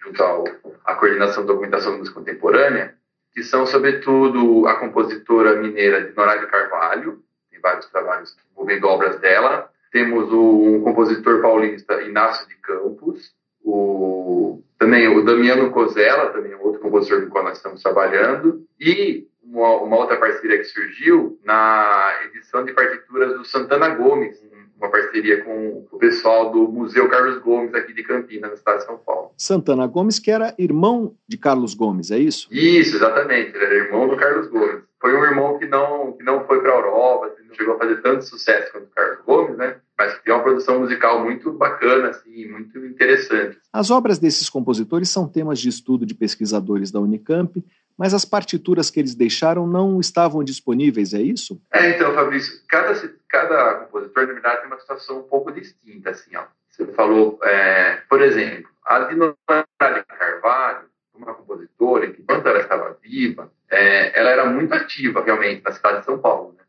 junto 0.05 0.23
ao, 0.23 0.45
à 0.85 0.95
Coordenação 0.95 1.43
de 1.43 1.49
Documentação 1.49 1.93
de 1.93 1.99
Música 1.99 2.19
Contemporânea, 2.19 2.95
que 3.33 3.43
são, 3.43 3.67
sobretudo, 3.67 4.67
a 4.67 4.75
compositora 4.77 5.57
mineira 5.57 6.05
de 6.05 6.15
Noraide 6.15 6.47
Carvalho, 6.47 7.23
tem 7.51 7.61
vários 7.61 7.87
trabalhos 7.87 8.37
envolvendo 8.53 8.87
obras 8.87 9.19
dela. 9.21 9.71
Temos 9.91 10.31
o 10.31 10.77
um 10.77 10.83
compositor 10.83 11.41
paulista 11.41 12.03
Inácio 12.03 12.47
de 12.49 12.55
Campos, 12.57 13.35
o 13.65 14.63
também 14.83 15.07
o 15.07 15.25
Damiano 15.25 15.71
Cosella, 15.71 16.31
também 16.31 16.53
outro 16.55 16.62
compositor 16.93 17.23
com 17.23 17.27
o 17.27 17.31
qual 17.31 17.45
nós 17.45 17.57
estamos 17.57 17.83
trabalhando, 17.83 18.65
e 18.79 19.27
uma, 19.43 19.83
uma, 19.83 19.97
outra 19.97 20.19
parceria 20.19 20.59
que 20.59 20.65
surgiu 20.65 21.39
na 21.45 22.13
edição 22.27 22.65
de 22.65 22.73
partituras 22.73 23.37
do 23.37 23.45
Santana 23.45 23.89
Gomes, 23.89 24.39
uma 24.77 24.91
parceria 24.91 25.43
com 25.43 25.87
o 25.91 25.99
pessoal 25.99 26.51
do 26.51 26.69
Museu 26.69 27.09
Carlos 27.09 27.39
Gomes 27.39 27.75
aqui 27.75 27.93
de 27.93 28.03
Campinas, 28.03 28.51
no 28.51 28.57
estado 28.57 28.79
de 28.79 28.85
São 28.85 28.99
Paulo. 28.99 29.33
Santana 29.37 29.87
Gomes, 29.87 30.19
que 30.19 30.31
era 30.31 30.55
irmão 30.59 31.17
de 31.27 31.39
Carlos 31.39 31.75
Gomes, 31.75 32.11
é 32.11 32.19
isso? 32.19 32.49
Isso, 32.51 32.97
exatamente, 32.97 33.57
era 33.57 33.75
irmão 33.75 34.09
do 34.09 34.17
Carlos 34.17 34.49
Gomes. 34.49 34.83
Foi 35.01 35.15
um 35.15 35.25
irmão 35.25 35.59
que 35.59 35.67
não, 35.67 36.13
que 36.13 36.23
não 36.23 36.45
foi 36.47 36.61
para 36.61 36.73
a 36.73 36.77
Europa, 36.77 37.33
não 37.47 37.55
chegou 37.55 37.75
a 37.75 37.79
fazer 37.79 37.97
tanto 38.03 38.25
sucesso 38.25 38.73
quanto 38.73 38.85
o 38.85 38.91
Carlos 38.91 39.19
Gomes, 39.25 39.57
né? 39.57 39.77
Mas 40.03 40.19
tem 40.19 40.35
uma 40.35 40.43
produção 40.43 40.81
musical 40.81 41.23
muito 41.23 41.53
bacana, 41.53 42.09
assim, 42.09 42.47
muito 42.49 42.77
interessante. 42.85 43.59
As 43.73 43.91
obras 43.91 44.19
desses 44.19 44.51
compositores 44.51 45.09
são 45.09 45.29
temas 45.29 45.61
de 45.61 45.69
estudo 45.69 46.05
de 46.05 46.13
pesquisadores 46.15 46.91
da 46.91 46.99
Unicamp, 46.99 47.65
mas 47.97 48.13
as 48.13 48.25
partituras 48.25 48.91
que 48.91 48.99
eles 48.99 49.15
deixaram 49.15 49.65
não 49.65 50.01
estavam 50.01 50.43
disponíveis, 50.43 51.15
é 51.15 51.21
isso? 51.21 51.61
É, 51.73 51.91
então, 51.91 52.13
Fabrício, 52.15 52.61
cada, 52.69 52.95
cada 53.29 53.75
compositor, 53.75 54.27
na 54.27 54.33
verdade, 54.33 54.61
tem 54.63 54.67
uma 54.67 54.81
situação 54.81 55.21
um 55.21 55.23
pouco 55.23 55.53
distinta, 55.53 56.11
assim, 56.11 56.35
ó. 56.35 56.45
Você 56.69 56.87
falou, 56.87 57.39
é, 57.45 58.01
por 58.09 58.21
exemplo, 58.23 58.69
a 58.85 59.01
Dinora 59.01 59.37
Carvalho, 59.79 60.87
uma 61.15 61.35
compositora 61.35 62.11
que, 62.11 62.23
enquanto 62.23 62.47
ela 62.47 62.61
estava 62.61 62.99
viva, 63.01 63.53
é, 63.71 64.19
ela 64.19 64.31
era 64.31 64.47
muito 64.47 64.75
ativa, 64.75 65.23
realmente, 65.23 65.63
na 65.63 65.71
cidade 65.71 66.01
de 66.01 66.07
São 66.07 66.19
Paulo, 66.19 66.55
né? 66.59 66.65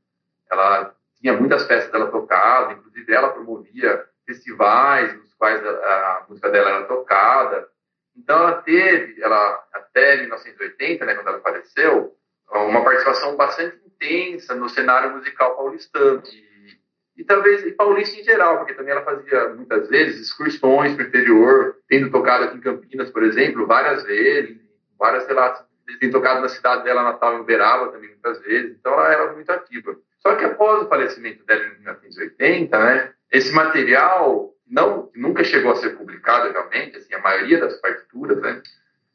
Ela 0.52 0.94
tinha 1.24 1.40
muitas 1.40 1.66
peças 1.66 1.90
dela 1.90 2.12
tocadas, 2.12 2.78
inclusive 2.78 3.14
ela 3.14 3.30
promovia 3.30 4.04
festivais 4.26 5.16
nos 5.16 5.34
quais 5.36 5.66
a, 5.66 5.70
a, 5.70 6.26
música 6.28 6.50
dela 6.52 6.70
era 6.70 6.84
tocada. 6.84 7.66
Então 8.14 8.38
ela 8.38 8.62
teve, 8.62 9.22
ela 9.22 9.64
até 9.74 10.18
1980, 10.18 11.06
né, 11.06 11.16
quando 11.16 11.30
ela 11.30 11.40
faleceu, 11.40 12.14
uma 12.52 12.84
participação 12.84 13.38
bastante 13.38 13.78
intensa 13.86 14.54
no 14.54 14.68
cenário 14.68 15.12
musical 15.12 15.56
paulistano 15.56 16.22
e, 16.26 17.22
e 17.22 17.24
talvez 17.24 17.66
e 17.66 17.72
paulista 17.72 18.20
em 18.20 18.24
geral, 18.26 18.58
porque 18.58 18.74
também 18.74 18.92
ela 18.92 19.06
fazia 19.06 19.48
muitas 19.54 19.88
vezes 19.88 20.20
excursões 20.20 20.94
para 20.94 21.06
o 21.06 21.08
interior, 21.08 21.78
tendo 21.88 22.12
tocado 22.12 22.44
aqui 22.44 22.58
em 22.58 22.62
Campinas, 22.62 23.10
por 23.10 23.24
exemplo, 23.24 23.66
várias 23.66 24.04
vezes, 24.04 24.58
várias 25.00 25.26
relatos, 25.26 25.64
tem 26.02 26.12
tocado 26.12 26.42
na 26.42 26.50
cidade 26.50 26.84
dela 26.84 27.02
natal 27.02 27.38
em 27.38 27.40
Uberaba 27.40 27.94
também 27.94 28.10
muitas 28.10 28.42
vezes. 28.42 28.76
Então 28.78 28.94
ela 28.94 29.14
era 29.14 29.34
muito 29.34 29.50
ativa. 29.50 29.96
Só 30.26 30.36
que 30.36 30.46
após 30.46 30.84
o 30.84 30.88
falecimento 30.88 31.46
dela 31.46 31.66
em 31.66 31.80
1980, 31.80 32.80
né, 32.80 33.14
esse 33.32 33.52
material 33.52 34.54
não, 34.66 35.12
nunca 35.14 35.44
chegou 35.44 35.72
a 35.72 35.76
ser 35.76 35.98
publicado 35.98 36.52
realmente, 36.52 36.98
assim, 36.98 37.14
a 37.14 37.20
maioria 37.20 37.60
das 37.60 37.80
partituras, 37.82 38.42
né, 38.42 38.62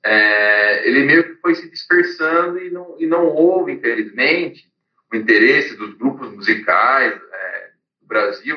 é, 0.04 0.86
ele 0.86 1.04
meio 1.04 1.24
que 1.24 1.40
foi 1.40 1.54
se 1.54 1.68
dispersando 1.70 2.58
e 2.58 2.70
não, 2.70 2.96
e 2.98 3.06
não 3.06 3.26
houve, 3.26 3.72
infelizmente, 3.72 4.70
o 5.10 5.16
interesse 5.16 5.76
dos 5.76 5.94
grupos 5.94 6.30
musicais 6.30 7.14
é, 7.32 7.70
do 8.00 8.06
Brasil, 8.06 8.56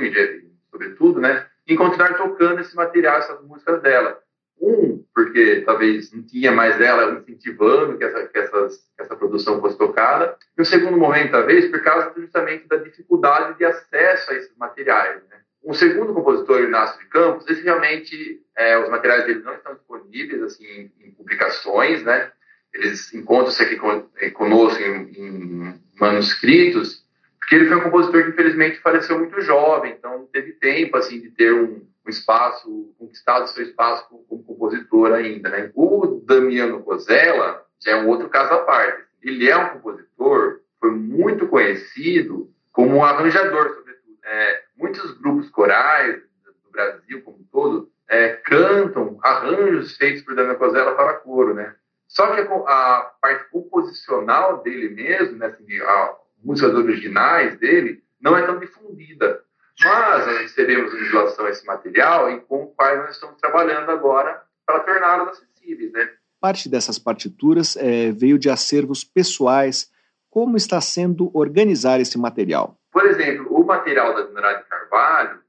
sobretudo, 0.70 1.22
né, 1.22 1.48
em 1.68 1.76
continuar 1.76 2.16
tocando 2.16 2.60
esse 2.60 2.76
material, 2.76 3.20
essas 3.20 3.42
músicas 3.44 3.82
dela. 3.82 4.20
Um, 4.60 5.01
porque 5.24 5.62
talvez 5.64 6.12
não 6.12 6.24
tinha 6.24 6.52
mais 6.52 6.82
ela 6.82 7.20
incentivando 7.20 7.98
que 7.98 8.04
essa, 8.04 8.26
que, 8.28 8.40
essas, 8.40 8.78
que 8.78 9.04
essa 9.04 9.16
produção 9.16 9.62
fosse 9.62 9.78
tocada. 9.78 10.36
E 10.58 10.62
o 10.62 10.66
segundo 10.66 10.98
momento, 10.98 11.32
talvez, 11.32 11.70
por 11.70 11.82
causa 11.84 12.12
justamente 12.18 12.68
da 12.68 12.78
dificuldade 12.78 13.58
de 13.58 13.66
acesso 13.66 14.32
a 14.32 14.36
esses 14.36 14.58
materiais. 14.58 15.22
Né? 15.30 15.38
Um 15.64 15.74
segundo 15.74 16.14
compositor, 16.14 16.62
Inácio 16.62 17.00
de 17.00 17.06
Campos, 17.06 17.48
esse 17.48 17.62
realmente, 17.62 18.42
é, 18.58 18.80
os 18.80 18.90
materiais 18.90 19.26
dele 19.26 19.44
não 19.44 19.54
estão 19.54 19.76
disponíveis 19.76 20.42
assim, 20.42 20.66
em, 20.66 20.92
em 21.08 21.12
publicações, 21.12 22.04
né? 22.04 22.32
Eles 22.74 23.14
encontram-se 23.14 23.62
aqui 23.62 23.76
con 23.76 24.10
conosco 24.34 24.82
em, 24.82 25.12
em 25.12 25.82
manuscritos, 26.00 27.06
porque 27.40 27.56
ele 27.56 27.68
foi 27.68 27.78
um 27.78 27.82
compositor 27.82 28.24
que 28.24 28.30
infelizmente 28.30 28.80
faleceu 28.80 29.20
muito 29.20 29.40
jovem, 29.42 29.92
então 29.92 30.20
não 30.20 30.26
teve 30.26 30.54
tempo 30.54 30.98
assim 30.98 31.20
de 31.20 31.30
ter 31.32 31.54
um, 31.54 31.86
um 32.06 32.10
espaço, 32.10 32.94
conquistado 32.98 33.48
seu 33.48 33.64
espaço 33.64 34.08
como, 34.10 34.24
como 34.24 34.44
compositor 34.44 35.14
ainda. 35.14 35.50
Né? 35.50 35.72
O 35.76 36.22
Damiano 36.26 36.82
Cosella 36.84 37.66
já 37.84 37.92
é 37.92 37.96
um 38.02 38.08
outro 38.08 38.30
caso 38.30 38.54
à 38.54 38.60
parte. 38.60 39.04
Ele 39.22 39.50
é 39.50 39.58
um 39.58 39.70
compositor, 39.70 40.62
foi 40.80 40.92
muito 40.92 41.48
conhecido 41.48 42.52
como 42.72 42.98
um 42.98 43.04
arranjador, 43.04 43.76
sobretudo. 43.76 44.02
É, 44.24 44.64
muitos 44.78 45.18
grupos 45.20 45.50
corais 45.50 46.22
do 46.64 46.72
Brasil 46.72 47.22
como 47.24 47.38
um 47.38 47.44
todo 47.52 47.92
é, 48.08 48.30
cantam 48.30 49.20
arranjos 49.24 49.96
feitos 49.98 50.22
por 50.24 50.36
Damiano 50.36 50.60
Cosella 50.60 50.96
para 50.96 51.14
coro, 51.16 51.54
né? 51.54 51.76
Só 52.08 52.36
que 52.36 52.42
a, 52.42 52.44
a 52.44 53.12
parte 53.22 53.50
composicional 53.52 54.62
dele 54.62 54.90
mesmo, 54.90 55.38
né, 55.38 55.46
assim, 55.46 55.80
a, 55.80 56.16
músicas 56.44 56.74
originais 56.76 57.58
dele, 57.58 58.04
não 58.20 58.38
é 58.38 58.46
tão 58.46 58.60
difundida. 58.60 59.42
Mas 59.84 60.28
nós 60.28 60.42
recebemos 60.42 60.94
em 60.94 61.04
relação 61.10 61.46
a 61.46 61.50
esse 61.50 61.66
material 61.66 62.32
e 62.32 62.42
com 62.42 62.64
o 62.64 62.68
qual 62.68 62.98
nós 62.98 63.12
estamos 63.12 63.40
trabalhando 63.40 63.90
agora 63.90 64.42
para 64.66 64.80
torná-los 64.82 65.30
acessíveis. 65.30 65.92
Né? 65.92 66.10
Parte 66.40 66.70
dessas 66.70 67.00
partituras 67.00 67.76
é, 67.76 68.12
veio 68.12 68.38
de 68.38 68.50
acervos 68.50 69.04
pessoais. 69.04 69.92
Como 70.30 70.56
está 70.56 70.80
sendo 70.80 71.30
organizar 71.34 72.00
esse 72.00 72.18
material? 72.18 72.78
Por 72.92 73.06
exemplo, 73.06 73.48
o 73.54 73.66
material 73.66 74.14
da 74.14 74.22
Dinorá 74.22 74.54
de 74.54 74.64
Carvalho, 74.64 75.40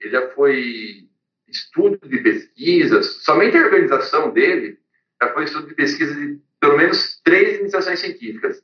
ele 0.00 0.10
já 0.10 0.28
foi 0.30 1.08
estudo 1.48 1.98
de 2.08 2.18
pesquisas, 2.18 3.22
somente 3.22 3.56
a 3.56 3.64
organização 3.64 4.32
dele 4.32 4.78
já 5.22 5.32
foi 5.32 5.44
estudo 5.44 5.68
de 5.68 5.74
pesquisa 5.74 6.14
de 6.14 6.40
pelo 6.58 6.76
menos 6.76 7.20
três 7.22 7.60
iniciações 7.60 8.00
científicas 8.00 8.62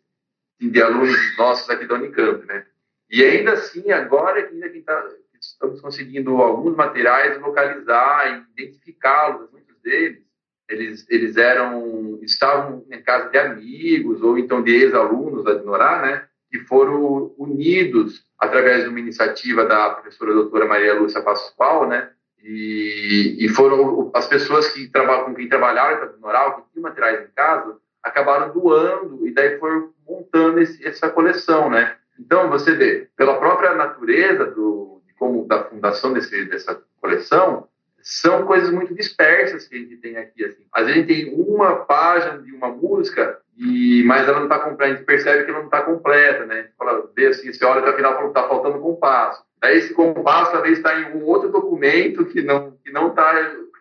de 0.60 0.82
alunos 0.82 1.16
nossos 1.36 1.68
aqui 1.70 1.86
da 1.86 1.94
Unicamp, 1.94 2.44
né? 2.46 2.64
E 3.11 3.24
ainda 3.24 3.52
assim, 3.52 3.90
agora 3.90 4.46
ainda 4.46 4.68
que 4.68 4.80
tá, 4.82 5.02
estamos 5.40 5.80
conseguindo 5.80 6.36
alguns 6.36 6.76
materiais 6.76 7.40
localizar 7.40 8.46
e 8.56 8.62
identificá-los, 8.62 9.50
muitos 9.50 9.80
deles, 9.82 10.22
eles, 10.68 11.06
eles 11.09 11.36
eram, 11.36 12.18
estavam 12.22 12.84
em 12.90 13.02
casa 13.02 13.30
de 13.30 13.38
amigos 13.38 14.22
ou 14.22 14.38
então 14.38 14.62
de 14.62 14.74
ex-alunos 14.74 15.44
da 15.44 15.54
Dinorá, 15.54 16.02
né? 16.02 16.28
Que 16.50 16.61
foram 16.61 17.34
unidos 17.38 18.22
através 18.38 18.84
de 18.84 18.90
uma 18.90 19.00
iniciativa 19.00 19.64
da 19.64 19.90
professora 19.90 20.34
doutora 20.34 20.66
Maria 20.66 20.94
Lúcia 20.94 21.22
Pascoal, 21.22 21.88
né? 21.88 22.11
E, 22.42 23.36
e 23.40 23.48
foram 23.48 24.11
as 24.14 24.26
pessoas 24.26 24.68
que 24.68 24.88
trabalham 24.88 25.24
com 25.24 25.34
quem 25.34 25.48
trabalharam 25.48 25.98
para 25.98 26.12
Dinoral, 26.12 26.56
que 26.56 26.72
tinham 26.72 26.82
materiais 26.82 27.26
em 27.26 27.32
casa, 27.34 27.78
acabaram 28.02 28.52
doando 28.52 29.26
e 29.26 29.32
daí 29.32 29.59
foram 29.59 29.92
montando 30.06 30.61
esse, 30.61 30.86
essa 30.86 31.09
coleção, 31.09 31.70
né? 31.70 31.96
Então 32.18 32.48
você 32.48 32.74
vê 32.74 33.08
pela 33.16 33.38
própria 33.38 33.74
natureza 33.74 34.46
do 34.46 35.00
como 35.18 35.46
da 35.46 35.64
fundação 35.64 36.12
desse, 36.12 36.44
dessa 36.44 36.80
coleção 37.00 37.68
são 38.00 38.46
coisas 38.46 38.70
muito 38.70 38.94
dispersas 38.94 39.66
que 39.66 39.74
a 39.74 39.78
gente 39.78 39.96
tem 39.96 40.16
aqui 40.16 40.44
assim. 40.44 40.64
Às 40.72 40.86
vezes 40.86 41.02
a 41.02 41.06
gente 41.06 41.24
tem 41.24 41.34
uma 41.34 41.76
página 41.76 42.38
de 42.38 42.52
uma 42.52 42.68
música 42.68 43.38
e 43.56 44.04
mas 44.04 44.28
ela 44.28 44.38
não 44.38 44.44
está 44.44 44.60
completa, 44.60 44.92
a 44.92 44.96
gente 44.96 45.04
percebe 45.04 45.44
que 45.44 45.50
ela 45.50 45.58
não 45.58 45.66
está 45.66 45.82
completa, 45.82 46.46
né? 46.46 46.68
Fala, 46.78 47.10
vê 47.14 47.26
assim, 47.26 47.52
você 47.52 47.64
olha 47.64 47.80
até 47.80 47.90
o 47.90 47.96
final, 47.96 48.28
está 48.28 48.48
faltando 48.48 48.78
compasso. 48.78 49.42
Daí 49.60 49.78
esse 49.78 49.92
compasso 49.92 50.52
talvez 50.52 50.78
está 50.78 50.98
em 51.00 51.16
um 51.16 51.24
outro 51.24 51.50
documento 51.50 52.24
que 52.26 52.40
não 52.40 52.78
que 52.84 52.92
não 52.92 53.08
está 53.08 53.32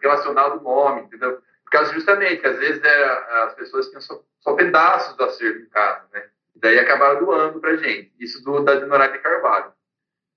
relacionado 0.02 0.54
ao 0.54 0.62
nome, 0.64 1.02
entendeu? 1.02 1.38
Por 1.64 1.72
causa 1.72 1.94
justamente, 1.94 2.46
às 2.48 2.58
vezes 2.58 2.82
é, 2.84 3.04
as 3.44 3.54
pessoas 3.56 3.88
tinham 3.88 4.02
só, 4.02 4.22
só, 4.40 4.54
pedaços 4.54 5.16
do 5.18 5.24
acervo 5.24 5.60
em 5.60 5.70
casa, 5.70 6.04
né? 6.14 6.24
Daí 6.62 6.80
acabaram 6.80 7.24
doando 7.24 7.60
para 7.60 7.76
gente. 7.78 8.12
Isso 8.20 8.44
do, 8.44 8.64
da 8.64 8.76
Dinorac 8.76 9.14
de 9.14 9.24
Carvalho. 9.24 9.72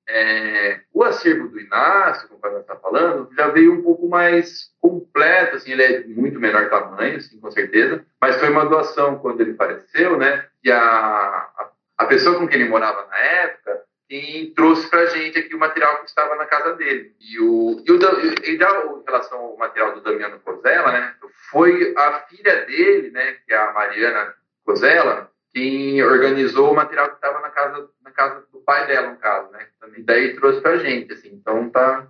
É, 0.08 0.80
o 0.92 1.04
acervo 1.04 1.48
do 1.48 1.60
Inácio, 1.60 2.28
o 2.32 2.58
está 2.58 2.74
falando, 2.76 3.30
já 3.36 3.48
veio 3.48 3.72
um 3.72 3.82
pouco 3.82 4.08
mais 4.08 4.70
completo, 4.80 5.56
assim, 5.56 5.70
ele 5.70 5.82
é 5.82 6.04
muito 6.08 6.40
menor 6.40 6.68
tamanho, 6.68 7.16
assim, 7.16 7.38
com 7.38 7.50
certeza, 7.50 8.04
mas 8.20 8.36
foi 8.36 8.50
uma 8.50 8.66
doação 8.66 9.20
quando 9.20 9.40
ele 9.40 9.54
faleceu, 9.54 10.18
né? 10.18 10.46
E 10.64 10.72
a, 10.72 10.80
a, 10.80 11.70
a 11.98 12.06
pessoa 12.06 12.38
com 12.38 12.48
quem 12.48 12.60
ele 12.60 12.68
morava 12.68 13.06
na 13.06 13.18
época 13.18 13.84
quem 14.10 14.52
trouxe 14.54 14.90
para 14.90 15.06
gente 15.06 15.38
aqui 15.38 15.54
o 15.54 15.58
material 15.58 15.98
que 15.98 16.08
estava 16.08 16.34
na 16.34 16.44
casa 16.44 16.74
dele. 16.74 17.14
E, 17.20 17.38
o, 17.38 17.80
e, 17.86 17.92
o, 17.92 17.96
e 18.44 18.58
já 18.58 18.84
em 18.84 19.04
relação 19.06 19.38
ao 19.38 19.56
material 19.56 19.94
do 19.94 20.00
Damiano 20.00 20.40
Cosella, 20.40 20.90
né, 20.90 21.14
foi 21.48 21.94
a 21.96 22.26
filha 22.28 22.66
dele, 22.66 23.10
né, 23.12 23.36
que 23.46 23.54
é 23.54 23.56
a 23.56 23.72
Mariana 23.72 24.34
Cosella, 24.64 25.29
quem 25.52 26.02
organizou 26.02 26.72
o 26.72 26.74
material 26.74 27.08
que 27.08 27.14
estava 27.14 27.40
na 27.40 27.50
casa, 27.50 27.88
na 28.02 28.10
casa 28.10 28.44
do 28.52 28.60
pai 28.60 28.86
dela, 28.86 29.10
no 29.10 29.16
caso, 29.16 29.50
né, 29.50 29.66
e 29.96 30.02
daí 30.02 30.36
trouxe 30.36 30.60
para 30.60 30.72
a 30.72 30.78
gente, 30.78 31.12
assim, 31.12 31.30
então 31.32 31.68
tá... 31.70 32.06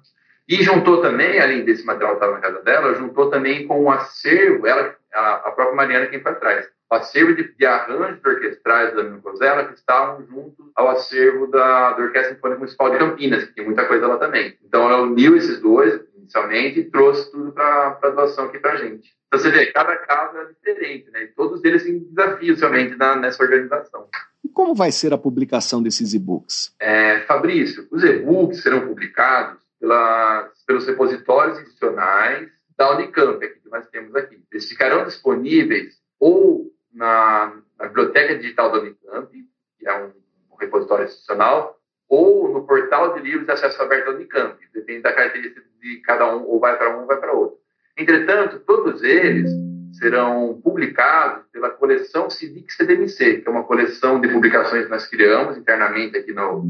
E 0.48 0.62
juntou 0.64 1.00
também, 1.00 1.38
além 1.40 1.64
desse 1.64 1.84
material 1.84 2.16
que 2.16 2.16
estava 2.16 2.32
na 2.32 2.40
casa 2.40 2.62
dela, 2.62 2.94
juntou 2.94 3.30
também 3.30 3.68
com 3.68 3.84
o 3.84 3.90
acervo, 3.90 4.66
ela, 4.66 4.96
a, 5.14 5.34
a 5.34 5.52
própria 5.52 5.76
Mariana 5.76 6.06
quem 6.06 6.20
foi 6.20 6.32
atrás, 6.32 6.66
o 6.66 6.70
acervo 6.94 7.34
de, 7.34 7.54
de 7.56 7.66
arranjos 7.66 8.24
orquestrais 8.24 8.94
da 8.94 9.04
Cosella 9.18 9.64
que 9.64 9.74
estavam 9.74 10.26
junto 10.26 10.70
ao 10.74 10.88
acervo 10.88 11.46
da, 11.46 11.92
da 11.92 12.02
Orquestra 12.02 12.34
Sinfônica 12.34 12.58
Municipal 12.58 12.90
de 12.90 12.98
Campinas, 12.98 13.44
que 13.44 13.54
tem 13.54 13.64
muita 13.64 13.86
coisa 13.86 14.06
lá 14.06 14.16
também. 14.18 14.58
Então 14.64 14.90
ela 14.90 15.02
uniu 15.02 15.36
esses 15.36 15.60
dois 15.60 16.00
inicialmente 16.16 16.80
e 16.80 16.90
trouxe 16.90 17.30
tudo 17.30 17.52
para 17.52 17.98
a 18.02 18.10
doação 18.10 18.46
aqui 18.46 18.58
para 18.58 18.72
a 18.72 18.76
gente. 18.76 19.14
Então 19.26 19.38
você 19.38 19.50
vê, 19.50 19.66
cada 19.66 19.96
caso 19.96 20.36
é 20.38 20.46
diferente, 20.46 21.10
né? 21.12 21.22
E 21.22 21.28
todos 21.28 21.62
eles 21.64 21.84
têm 21.84 22.00
desafios 22.00 22.60
realmente 22.60 22.96
na, 22.96 23.14
nessa 23.14 23.42
organização. 23.42 24.08
E 24.44 24.48
como 24.48 24.74
vai 24.74 24.90
ser 24.90 25.12
a 25.12 25.18
publicação 25.18 25.80
desses 25.80 26.12
e-books? 26.14 26.74
É, 26.80 27.20
Fabrício, 27.20 27.86
os 27.90 28.02
e-books 28.02 28.62
serão 28.62 28.86
publicados 28.86 29.60
pela, 29.78 30.50
pelos 30.66 30.86
repositórios 30.86 31.58
institucionais 31.58 32.48
da 32.76 32.96
Unicamp, 32.96 33.38
que 33.38 33.70
nós 33.70 33.86
temos 33.88 34.14
aqui. 34.16 34.42
Eles 34.50 34.68
ficarão 34.68 35.04
disponíveis 35.04 35.94
ou 36.18 36.59
na, 37.00 37.54
na 37.78 37.86
Biblioteca 37.88 38.36
Digital 38.36 38.70
da 38.70 38.78
Unicamp, 38.80 39.32
que 39.78 39.88
é 39.88 40.04
um, 40.04 40.08
um, 40.52 40.56
repositório 40.60 41.06
institucional, 41.06 41.78
ou 42.06 42.52
no 42.52 42.66
portal 42.66 43.14
de 43.14 43.22
livros 43.22 43.46
de 43.46 43.52
acesso 43.52 43.80
aberto 43.80 44.06
da 44.06 44.12
Unicamp, 44.12 44.58
depende 44.74 45.00
da 45.00 45.14
característica 45.14 45.62
de 45.80 45.96
cada 46.02 46.36
um, 46.36 46.44
ou 46.44 46.60
vai 46.60 46.76
para 46.76 46.94
um 46.94 47.00
ou 47.00 47.06
vai 47.06 47.16
para 47.16 47.32
outro. 47.32 47.56
Entretanto, 47.96 48.60
todos 48.60 49.02
eles 49.02 49.50
serão 49.94 50.60
publicados 50.62 51.46
pela 51.50 51.70
coleção 51.70 52.28
Civic 52.28 52.72
CDMC, 52.72 53.40
que 53.40 53.48
é 53.48 53.50
uma 53.50 53.64
coleção 53.64 54.20
de 54.20 54.28
publicações 54.28 54.84
que 54.84 54.90
nós 54.90 55.06
criamos 55.06 55.56
internamente 55.56 56.18
aqui 56.18 56.32
no, 56.32 56.62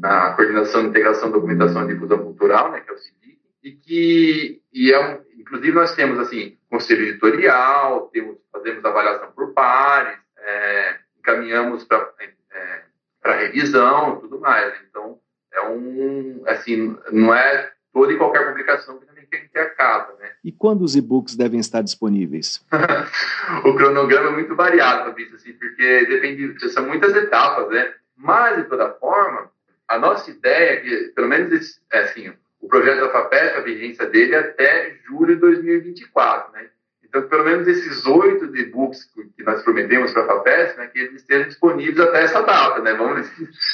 na 0.00 0.32
Coordenação 0.34 0.82
de 0.82 0.88
Integração, 0.88 1.30
Documentação 1.30 1.84
e 1.84 1.94
Difusão 1.94 2.18
Cultural, 2.18 2.70
né, 2.70 2.80
que 2.80 2.90
é 2.90 2.94
o 2.94 2.98
Civic, 2.98 3.38
e 3.64 3.72
que 3.72 4.62
e 4.72 4.92
é 4.92 5.00
um, 5.00 5.20
inclusive 5.38 5.72
nós 5.72 5.94
temos 5.94 6.18
assim 6.18 6.56
conselho 6.70 7.06
editorial, 7.08 8.08
temos, 8.12 8.37
fazemos 8.58 8.84
avaliação 8.84 9.32
por 9.32 9.52
pares, 9.52 10.18
é, 10.38 10.96
encaminhamos 11.18 11.84
para 11.84 12.12
é, 12.50 12.82
para 13.22 13.36
revisão 13.36 14.16
e 14.16 14.20
tudo 14.20 14.40
mais. 14.40 14.74
Então, 14.88 15.18
é 15.52 15.68
um, 15.68 16.42
assim, 16.46 16.96
não 17.10 17.34
é 17.34 17.70
toda 17.92 18.12
e 18.12 18.16
qualquer 18.16 18.46
publicação 18.46 18.98
que 18.98 19.06
também 19.06 19.26
tem 19.26 19.42
que 19.42 19.48
ter 19.48 19.60
a 19.60 19.70
casa, 19.70 20.14
né? 20.18 20.30
E 20.44 20.52
quando 20.52 20.82
os 20.82 20.94
e-books 20.94 21.36
devem 21.36 21.60
estar 21.60 21.82
disponíveis? 21.82 22.64
o 23.64 23.74
cronograma 23.74 24.28
é 24.28 24.32
muito 24.32 24.54
variado, 24.54 25.04
Fabrício, 25.04 25.36
assim, 25.36 25.52
porque 25.54 26.06
depende, 26.06 26.70
são 26.70 26.86
muitas 26.86 27.14
etapas, 27.14 27.68
né? 27.70 27.92
Mas, 28.16 28.56
de 28.56 28.64
toda 28.64 28.92
forma, 28.94 29.50
a 29.88 29.98
nossa 29.98 30.30
ideia 30.30 30.72
é 30.72 30.76
que, 30.76 31.12
pelo 31.14 31.28
menos, 31.28 31.80
é 31.92 32.00
assim, 32.00 32.32
o 32.60 32.68
projeto 32.68 33.00
da 33.00 33.10
FAPESP, 33.10 33.56
a 33.56 33.60
vigência 33.60 34.06
dele 34.06 34.34
é 34.34 34.38
até 34.38 34.96
julho 35.06 35.34
de 35.34 35.40
2024, 35.40 36.52
né? 36.52 36.68
Então, 37.08 37.22
pelo 37.22 37.44
menos 37.44 37.66
esses 37.66 38.04
oito 38.06 38.54
e-books 38.54 39.10
que 39.36 39.42
nós 39.42 39.62
prometemos 39.62 40.12
para 40.12 40.24
a 40.24 40.26
FAPESP, 40.26 40.78
né, 40.78 40.88
que 40.88 40.98
eles 40.98 41.22
estejam 41.22 41.48
disponíveis 41.48 41.98
até 42.00 42.22
essa 42.22 42.42
data, 42.42 42.82
né? 42.82 42.92
Vamos 42.94 43.26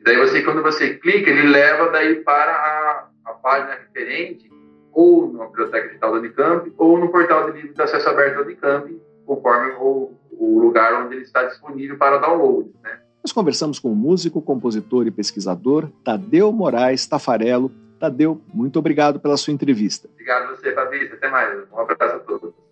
E 0.00 0.04
daí 0.04 0.16
você, 0.16 0.42
quando 0.42 0.62
você 0.62 0.94
clica, 0.94 1.28
ele 1.28 1.48
leva 1.48 1.90
daí 1.90 2.16
para 2.16 2.52
a, 2.52 3.08
a 3.26 3.32
página 3.34 3.74
referente 3.74 4.48
ou 4.92 5.32
na 5.32 5.46
biblioteca 5.46 5.88
digital 5.88 6.12
da 6.12 6.18
Unicamp 6.18 6.72
ou 6.78 6.98
no 6.98 7.08
portal 7.10 7.50
de 7.50 7.56
livros 7.56 7.74
de 7.74 7.82
acesso 7.82 8.08
aberto 8.08 8.36
da 8.36 8.42
Unicamp, 8.42 9.02
conforme 9.26 9.72
o, 9.72 10.12
o 10.30 10.60
lugar 10.60 11.04
onde 11.04 11.16
ele 11.16 11.24
está 11.24 11.42
disponível 11.44 11.98
para 11.98 12.18
download. 12.18 12.70
Né? 12.82 12.98
Nós 13.22 13.32
conversamos 13.32 13.78
com 13.78 13.92
o 13.92 13.96
músico, 13.96 14.40
compositor 14.40 15.06
e 15.06 15.10
pesquisador 15.10 15.88
Tadeu 16.04 16.52
Moraes 16.52 17.06
Tafarello. 17.06 17.70
Tadeu, 17.98 18.40
muito 18.54 18.78
obrigado 18.78 19.18
pela 19.18 19.36
sua 19.36 19.52
entrevista. 19.52 20.08
Obrigado 20.12 20.44
a 20.44 20.56
você, 20.56 20.72
Fabrício. 20.72 21.14
Até 21.14 21.28
mais. 21.28 21.58
Um 21.72 21.78
abraço 21.78 22.16
a 22.16 22.18
todos. 22.20 22.67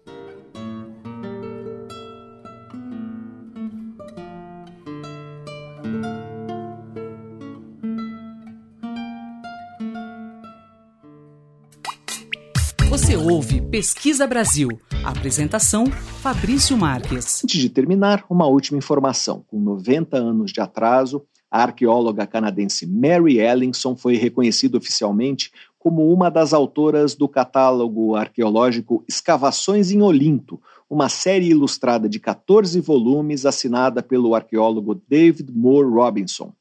Você 13.07 13.17
ouve 13.17 13.61
Pesquisa 13.61 14.27
Brasil. 14.27 14.69
Apresentação: 15.05 15.87
Fabrício 15.87 16.77
Marques. 16.77 17.45
Antes 17.45 17.61
de 17.61 17.71
terminar, 17.71 18.25
uma 18.29 18.49
última 18.49 18.79
informação. 18.79 19.45
Com 19.47 19.61
90 19.61 20.17
anos 20.17 20.51
de 20.51 20.61
atraso, 20.61 21.25
a 21.49 21.63
arqueóloga 21.63 22.27
canadense 22.27 22.85
Mary 22.85 23.39
Ellingson 23.39 23.95
foi 23.95 24.17
reconhecida 24.17 24.77
oficialmente 24.77 25.53
como 25.79 26.13
uma 26.13 26.29
das 26.29 26.53
autoras 26.53 27.15
do 27.15 27.29
catálogo 27.29 28.17
arqueológico 28.17 29.05
Escavações 29.07 29.93
em 29.93 30.03
Olinto, 30.03 30.61
uma 30.91 31.09
série 31.09 31.47
ilustrada 31.47 32.09
de 32.09 32.19
14 32.19 32.81
volumes 32.81 33.47
assinada 33.47 34.03
pelo 34.03 34.35
arqueólogo 34.35 35.01
David 35.09 35.53
Moore 35.53 35.89
Robinson. 35.89 36.53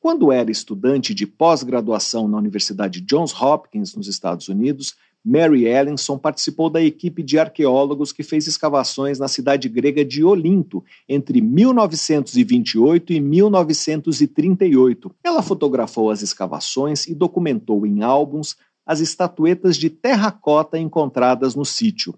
Quando 0.00 0.32
era 0.32 0.50
estudante 0.50 1.12
de 1.12 1.26
pós-graduação 1.26 2.28
na 2.28 2.38
Universidade 2.38 3.00
Johns 3.02 3.34
Hopkins, 3.38 3.94
nos 3.94 4.06
Estados 4.06 4.48
Unidos, 4.48 4.94
Mary 5.28 5.64
Ellison 5.64 6.16
participou 6.16 6.70
da 6.70 6.80
equipe 6.80 7.20
de 7.20 7.36
arqueólogos 7.36 8.12
que 8.12 8.22
fez 8.22 8.46
escavações 8.46 9.18
na 9.18 9.26
cidade 9.26 9.68
grega 9.68 10.04
de 10.04 10.22
Olinto 10.22 10.84
entre 11.08 11.40
1928 11.40 13.12
e 13.12 13.18
1938. 13.18 15.12
Ela 15.24 15.42
fotografou 15.42 16.12
as 16.12 16.22
escavações 16.22 17.08
e 17.08 17.14
documentou 17.14 17.84
em 17.84 18.04
álbuns 18.04 18.54
as 18.86 19.00
estatuetas 19.00 19.76
de 19.76 19.90
terracota 19.90 20.78
encontradas 20.78 21.56
no 21.56 21.64
sítio. 21.64 22.14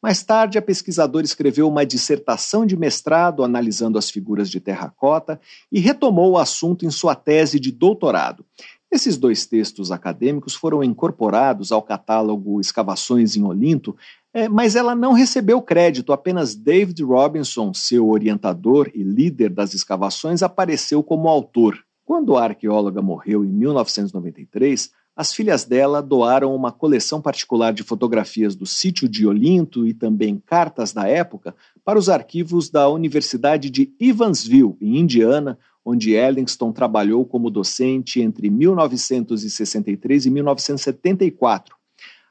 Mais 0.00 0.22
tarde, 0.22 0.58
a 0.58 0.62
pesquisadora 0.62 1.24
escreveu 1.24 1.68
uma 1.68 1.84
dissertação 1.84 2.64
de 2.64 2.76
mestrado 2.76 3.42
analisando 3.42 3.98
as 3.98 4.08
figuras 4.08 4.48
de 4.48 4.60
terracota 4.60 5.40
e 5.72 5.80
retomou 5.80 6.32
o 6.32 6.38
assunto 6.38 6.86
em 6.86 6.90
sua 6.90 7.16
tese 7.16 7.58
de 7.58 7.72
doutorado. 7.72 8.44
Esses 8.90 9.18
dois 9.18 9.44
textos 9.44 9.92
acadêmicos 9.92 10.54
foram 10.54 10.82
incorporados 10.82 11.70
ao 11.70 11.82
catálogo 11.82 12.58
Escavações 12.58 13.36
em 13.36 13.44
Olinto, 13.44 13.94
é, 14.32 14.48
mas 14.48 14.76
ela 14.76 14.94
não 14.94 15.12
recebeu 15.12 15.60
crédito, 15.60 16.12
apenas 16.12 16.54
David 16.54 17.02
Robinson, 17.02 17.74
seu 17.74 18.08
orientador 18.08 18.90
e 18.94 19.02
líder 19.02 19.50
das 19.50 19.74
escavações, 19.74 20.42
apareceu 20.42 21.02
como 21.02 21.28
autor. 21.28 21.78
Quando 22.04 22.36
a 22.36 22.44
arqueóloga 22.44 23.02
morreu 23.02 23.44
em 23.44 23.48
1993, 23.48 24.90
as 25.14 25.34
filhas 25.34 25.64
dela 25.64 26.00
doaram 26.00 26.54
uma 26.54 26.70
coleção 26.70 27.20
particular 27.20 27.72
de 27.72 27.82
fotografias 27.82 28.54
do 28.54 28.64
sítio 28.64 29.08
de 29.08 29.26
Olinto 29.26 29.86
e 29.86 29.92
também 29.92 30.40
cartas 30.46 30.92
da 30.92 31.08
época 31.08 31.54
para 31.84 31.98
os 31.98 32.08
arquivos 32.08 32.70
da 32.70 32.88
Universidade 32.88 33.68
de 33.68 33.92
Evansville, 33.98 34.76
em 34.80 34.96
Indiana, 34.96 35.58
onde 35.90 36.12
Ellingston 36.12 36.70
trabalhou 36.70 37.24
como 37.24 37.48
docente 37.48 38.20
entre 38.20 38.50
1963 38.50 40.26
e 40.26 40.30
1974. 40.30 41.74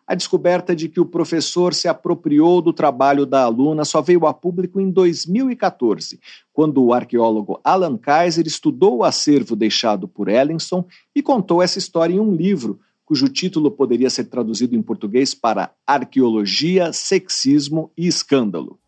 A 0.06 0.14
descoberta 0.14 0.76
de 0.76 0.88
que 0.88 1.00
o 1.00 1.06
professor 1.08 1.74
se 1.74 1.88
apropriou 1.88 2.62
do 2.62 2.72
trabalho 2.72 3.26
da 3.26 3.42
aluna 3.42 3.84
só 3.84 4.00
veio 4.00 4.28
a 4.28 4.34
público 4.34 4.80
em 4.80 4.92
2014, 4.92 6.20
quando 6.54 6.84
o 6.84 6.94
arqueólogo 6.94 7.60
Alan 7.64 7.98
Kaiser 7.98 8.46
estudou 8.46 8.98
o 8.98 9.04
acervo 9.04 9.56
deixado 9.56 10.08
por 10.08 10.30
Ellingston 10.30 10.86
e 11.16 11.24
contou 11.24 11.60
essa 11.60 11.80
história 11.80 12.14
em 12.14 12.20
um 12.20 12.36
livro, 12.36 12.80
cujo 13.04 13.28
título 13.28 13.72
poderia 13.72 14.12
ser 14.12 14.26
traduzido 14.26 14.76
em 14.76 14.84
português 14.84 15.34
para 15.34 15.72
Arqueologia, 15.86 16.94
Sexismo 16.94 17.92
e 17.98 18.08
Escândalo. 18.08 18.80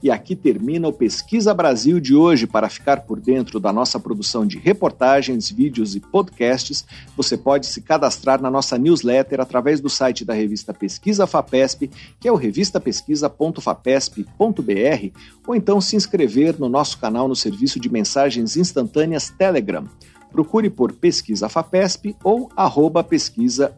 E 0.00 0.12
aqui 0.12 0.36
termina 0.36 0.86
o 0.86 0.92
Pesquisa 0.92 1.52
Brasil 1.52 1.98
de 1.98 2.14
hoje. 2.14 2.46
Para 2.46 2.68
ficar 2.68 3.00
por 3.00 3.18
dentro 3.18 3.58
da 3.58 3.72
nossa 3.72 3.98
produção 3.98 4.46
de 4.46 4.56
reportagens, 4.56 5.50
vídeos 5.50 5.96
e 5.96 6.00
podcasts, 6.00 6.86
você 7.16 7.36
pode 7.36 7.66
se 7.66 7.82
cadastrar 7.82 8.40
na 8.40 8.48
nossa 8.48 8.78
newsletter 8.78 9.40
através 9.40 9.80
do 9.80 9.90
site 9.90 10.24
da 10.24 10.34
revista 10.34 10.72
Pesquisa 10.72 11.26
FAPESP, 11.26 11.90
que 12.20 12.28
é 12.28 12.32
o 12.32 12.36
revistapesquisa.fapesp.br, 12.36 15.18
ou 15.46 15.56
então 15.56 15.80
se 15.80 15.96
inscrever 15.96 16.60
no 16.60 16.68
nosso 16.68 16.98
canal 16.98 17.26
no 17.26 17.34
serviço 17.34 17.80
de 17.80 17.90
mensagens 17.90 18.56
instantâneas 18.56 19.30
Telegram. 19.30 19.84
Procure 20.30 20.68
por 20.68 20.92
Pesquisa 20.92 21.48
FAPESP 21.48 22.14
ou 22.22 22.50
arroba 22.54 23.02
pesquisa 23.02 23.74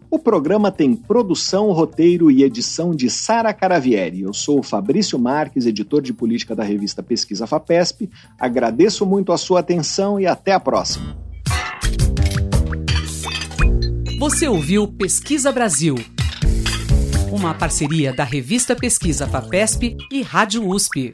O 0.09 0.17
programa 0.17 0.71
tem 0.71 0.95
produção, 0.95 1.69
roteiro 1.73 2.31
e 2.31 2.41
edição 2.41 2.95
de 2.95 3.09
Sara 3.09 3.53
Caravieri. 3.53 4.21
Eu 4.21 4.33
sou 4.33 4.63
Fabrício 4.63 5.19
Marques, 5.19 5.65
editor 5.65 6.01
de 6.01 6.13
política 6.13 6.55
da 6.55 6.63
revista 6.63 7.03
Pesquisa 7.03 7.45
FAPESP. 7.45 8.09
Agradeço 8.39 9.05
muito 9.05 9.33
a 9.33 9.37
sua 9.37 9.59
atenção 9.59 10.17
e 10.17 10.25
até 10.25 10.53
a 10.53 10.61
próxima. 10.61 11.17
Você 14.17 14.47
ouviu 14.47 14.87
Pesquisa 14.87 15.51
Brasil, 15.51 15.95
uma 17.31 17.53
parceria 17.53 18.13
da 18.13 18.23
revista 18.23 18.75
Pesquisa 18.75 19.27
FAPESP 19.27 19.97
e 20.11 20.21
Rádio 20.21 20.67
USP. 20.67 21.11